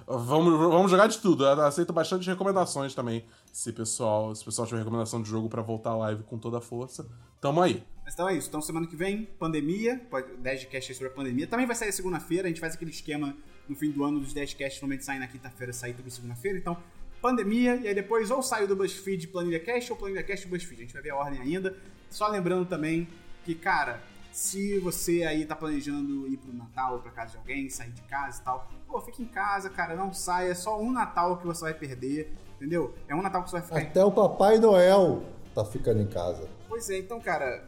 Vamos, 0.05 0.59
vamos 0.59 0.91
jogar 0.91 1.07
de 1.07 1.17
tudo. 1.17 1.43
Eu 1.43 1.61
aceito 1.61 1.91
bastante 1.91 2.27
recomendações 2.29 2.93
também. 2.93 3.25
Se 3.51 3.73
pessoal, 3.73 4.35
se 4.35 4.45
pessoal 4.45 4.67
tiver 4.67 4.79
recomendação 4.79 5.23
de 5.23 5.29
jogo 5.29 5.49
pra 5.49 5.61
voltar 5.63 5.89
a 5.91 5.97
live 5.97 6.21
com 6.23 6.37
toda 6.37 6.59
a 6.59 6.61
força, 6.61 7.07
tamo 7.41 7.59
aí. 7.59 7.83
Mas 8.05 8.13
então 8.13 8.29
é 8.29 8.35
isso. 8.35 8.47
Então 8.49 8.61
semana 8.61 8.85
que 8.85 8.95
vem, 8.95 9.25
pandemia, 9.39 10.05
pode- 10.09 10.35
10 10.37 10.61
de 10.61 10.67
cast 10.67 10.91
aí 10.91 10.95
sobre 10.95 11.11
a 11.11 11.15
pandemia. 11.15 11.47
Também 11.47 11.65
vai 11.65 11.75
sair 11.75 11.91
segunda-feira, 11.91 12.47
a 12.47 12.49
gente 12.49 12.59
faz 12.59 12.75
aquele 12.75 12.91
esquema 12.91 13.35
no 13.67 13.75
fim 13.75 13.89
do 13.91 14.03
ano 14.03 14.19
dos 14.19 14.33
10 14.33 14.53
casts, 14.53 14.81
normalmente 14.81 15.05
saem 15.05 15.19
na 15.19 15.27
quinta-feira, 15.27 15.73
sair 15.73 15.93
tudo 15.95 16.11
segunda-feira. 16.11 16.57
Então, 16.57 16.77
pandemia, 17.23 17.77
e 17.77 17.87
aí 17.87 17.95
depois 17.95 18.29
ou 18.29 18.43
saiu 18.43 18.67
do 18.67 18.75
BuzzFeed 18.75 19.29
Planilha 19.29 19.59
Cast 19.61 19.93
ou 19.93 19.97
Planilha 19.97 20.21
Cast 20.21 20.45
BuzzFeed. 20.45 20.81
A 20.81 20.83
gente 20.83 20.93
vai 20.93 21.01
ver 21.01 21.11
a 21.11 21.15
ordem 21.15 21.39
ainda. 21.39 21.77
Só 22.09 22.27
lembrando 22.27 22.65
também 22.65 23.07
que, 23.45 23.55
cara, 23.55 24.01
se 24.29 24.77
você 24.79 25.23
aí 25.23 25.45
tá 25.45 25.55
planejando 25.55 26.27
ir 26.27 26.35
pro 26.35 26.53
Natal 26.53 26.95
ou 26.95 26.99
pra 26.99 27.11
casa 27.11 27.31
de 27.31 27.37
alguém, 27.37 27.69
sair 27.69 27.91
de 27.91 28.01
casa 28.01 28.41
e 28.41 28.43
tal, 28.43 28.69
pô, 28.85 28.99
fica 28.99 29.21
em 29.21 29.25
casa, 29.25 29.69
cara, 29.69 29.95
não 29.95 30.13
saia. 30.13 30.51
É 30.51 30.53
só 30.53 30.77
um 30.77 30.91
Natal 30.91 31.37
que 31.37 31.47
você 31.47 31.61
vai 31.61 31.73
perder, 31.73 32.33
entendeu? 32.57 32.93
É 33.07 33.15
um 33.15 33.21
Natal 33.21 33.41
que 33.41 33.49
você 33.49 33.57
vai 33.57 33.65
ficar 33.65 33.81
em 33.81 33.87
Até 33.87 34.03
o 34.03 34.11
Papai 34.11 34.59
Noel 34.59 35.23
tá 35.55 35.63
ficando 35.63 36.01
em 36.01 36.07
casa. 36.07 36.49
Pois 36.67 36.89
é, 36.89 36.97
então, 36.97 37.21
cara, 37.21 37.63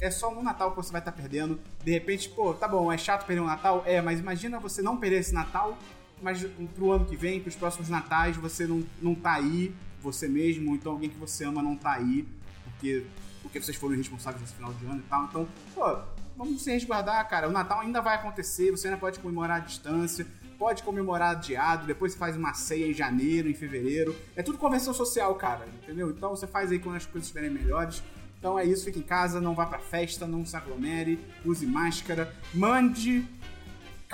é 0.00 0.10
só 0.10 0.28
um 0.28 0.42
Natal 0.42 0.70
que 0.70 0.76
você 0.76 0.92
vai 0.92 1.00
estar 1.00 1.12
perdendo. 1.12 1.58
De 1.82 1.90
repente, 1.90 2.28
pô, 2.28 2.54
tá 2.54 2.68
bom, 2.68 2.92
é 2.92 2.98
chato 2.98 3.26
perder 3.26 3.40
um 3.40 3.46
Natal? 3.46 3.82
É, 3.86 4.00
mas 4.00 4.20
imagina 4.20 4.60
você 4.60 4.82
não 4.82 4.96
perder 4.96 5.18
esse 5.18 5.34
Natal, 5.34 5.76
mas 6.24 6.42
pro 6.74 6.90
ano 6.90 7.04
que 7.04 7.16
vem, 7.16 7.38
pros 7.38 7.54
próximos 7.54 7.90
Natais, 7.90 8.34
você 8.38 8.66
não, 8.66 8.82
não 9.00 9.14
tá 9.14 9.34
aí, 9.34 9.74
você 10.00 10.26
mesmo, 10.26 10.70
ou 10.70 10.76
então 10.76 10.92
alguém 10.92 11.10
que 11.10 11.18
você 11.18 11.44
ama 11.44 11.62
não 11.62 11.76
tá 11.76 11.92
aí, 11.92 12.26
porque, 12.64 13.04
porque 13.42 13.60
vocês 13.60 13.76
foram 13.76 13.94
responsáveis 13.94 14.40
nesse 14.40 14.54
final 14.54 14.72
de 14.72 14.86
ano 14.86 15.00
e 15.00 15.08
tal. 15.08 15.24
Então, 15.24 15.48
pô, 15.74 15.98
vamos 16.34 16.62
se 16.62 16.70
resguardar, 16.72 17.28
cara. 17.28 17.46
O 17.46 17.52
Natal 17.52 17.80
ainda 17.80 18.00
vai 18.00 18.14
acontecer, 18.14 18.70
você 18.70 18.88
ainda 18.88 18.98
pode 18.98 19.20
comemorar 19.20 19.58
à 19.58 19.60
distância. 19.60 20.26
Pode 20.58 20.82
comemorar 20.82 21.32
adiado, 21.32 21.84
depois 21.84 22.12
você 22.12 22.18
faz 22.18 22.36
uma 22.36 22.54
ceia 22.54 22.86
em 22.86 22.94
janeiro, 22.94 23.50
em 23.50 23.54
fevereiro. 23.54 24.16
É 24.34 24.42
tudo 24.42 24.56
convenção 24.56 24.94
social, 24.94 25.34
cara, 25.34 25.66
entendeu? 25.82 26.10
Então 26.10 26.30
você 26.30 26.46
faz 26.46 26.70
aí 26.70 26.78
quando 26.78 26.96
as 26.96 27.04
coisas 27.04 27.24
estiverem 27.24 27.50
melhores. 27.50 28.02
Então 28.38 28.58
é 28.58 28.64
isso, 28.64 28.84
fique 28.84 29.00
em 29.00 29.02
casa, 29.02 29.40
não 29.40 29.54
vá 29.54 29.66
pra 29.66 29.78
festa, 29.78 30.26
não 30.26 30.46
se 30.46 30.56
aglomere, 30.56 31.18
use 31.44 31.66
máscara, 31.66 32.32
mande 32.54 33.26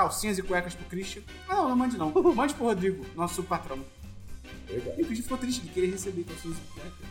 calcinhas 0.01 0.39
e 0.39 0.43
cuecas 0.43 0.75
pro 0.75 0.87
Christian. 0.87 1.23
Ah, 1.49 1.57
não, 1.57 1.69
não 1.71 1.77
mande 1.77 1.99
não. 1.99 2.11
Mande 2.35 2.55
pro 2.55 2.65
Rodrigo, 2.65 3.05
nosso 3.15 3.43
patrão. 3.43 3.79
Obrigado. 4.69 4.99
E 4.99 5.03
o 5.03 5.07
Christian 5.07 5.23
ficou 5.25 5.39
triste 5.39 5.61
de 5.63 5.69
querer 5.69 5.91
receber 5.91 6.25
calcinhas 6.25 6.57
e 6.57 6.73
cuecas. 6.73 7.11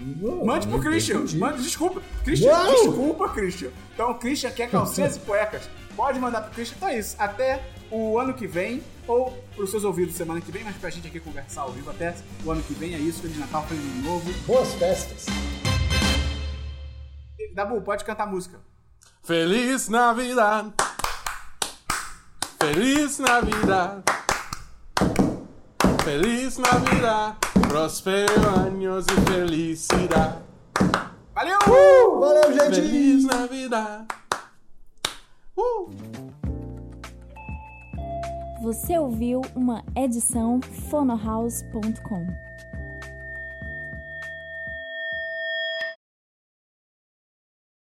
Não, 0.00 0.44
Mande 0.46 0.66
pro 0.66 0.80
Christian. 0.80 1.16
entendi. 1.16 1.38
Mande, 1.38 1.62
desculpa. 1.62 2.02
Christian, 2.24 2.50
Não! 2.50 2.74
desculpa, 2.74 3.28
Christian. 3.28 3.70
Então 3.92 4.10
o 4.10 4.14
Christian 4.14 4.50
quer 4.50 4.70
calcinhas 4.70 5.16
e 5.16 5.20
cuecas. 5.20 5.68
Pode 5.94 6.18
mandar 6.18 6.40
pro 6.42 6.52
Christian. 6.54 6.76
Então 6.76 6.88
é 6.88 6.98
isso. 6.98 7.14
Até 7.18 7.62
o 7.90 8.18
ano 8.18 8.32
que 8.34 8.46
vem, 8.46 8.82
ou 9.06 9.30
pros 9.54 9.70
seus 9.70 9.84
ouvidos 9.84 10.14
semana 10.16 10.40
que 10.40 10.50
vem, 10.50 10.64
mas 10.64 10.74
pra 10.76 10.88
gente 10.90 11.06
aqui 11.06 11.20
conversar 11.20 11.62
ao 11.62 11.72
vivo 11.72 11.90
até 11.90 12.14
o 12.44 12.50
ano 12.50 12.62
que 12.62 12.72
vem. 12.72 12.94
É 12.94 12.98
isso. 12.98 13.20
Feliz 13.20 13.38
Natal, 13.38 13.64
Feliz 13.66 13.84
Ano 13.84 14.02
Novo. 14.02 14.32
Boas 14.46 14.72
festas. 14.74 15.26
Dabu, 17.54 17.80
pode 17.82 18.02
cantar 18.04 18.26
música. 18.26 18.58
Feliz 19.22 19.88
Navidad. 19.88 20.72
Feliz 22.64 23.18
Navidad. 23.18 24.02
Feliz 26.02 26.58
Navidad. 26.58 27.34
Próspero 27.68 28.56
años 28.56 29.04
y 29.06 29.20
felicidad. 29.30 30.38
Valeu! 31.34 31.58
Uh, 31.68 32.20
valeu, 32.20 32.52
gente! 32.54 32.80
Feliz 32.80 33.26
Navidad. 33.26 34.06
Uh! 35.54 35.90
Você 38.62 38.98
ouviu 38.98 39.42
uma 39.54 39.84
edição 39.94 40.58
fonohouse.com. 40.88 42.26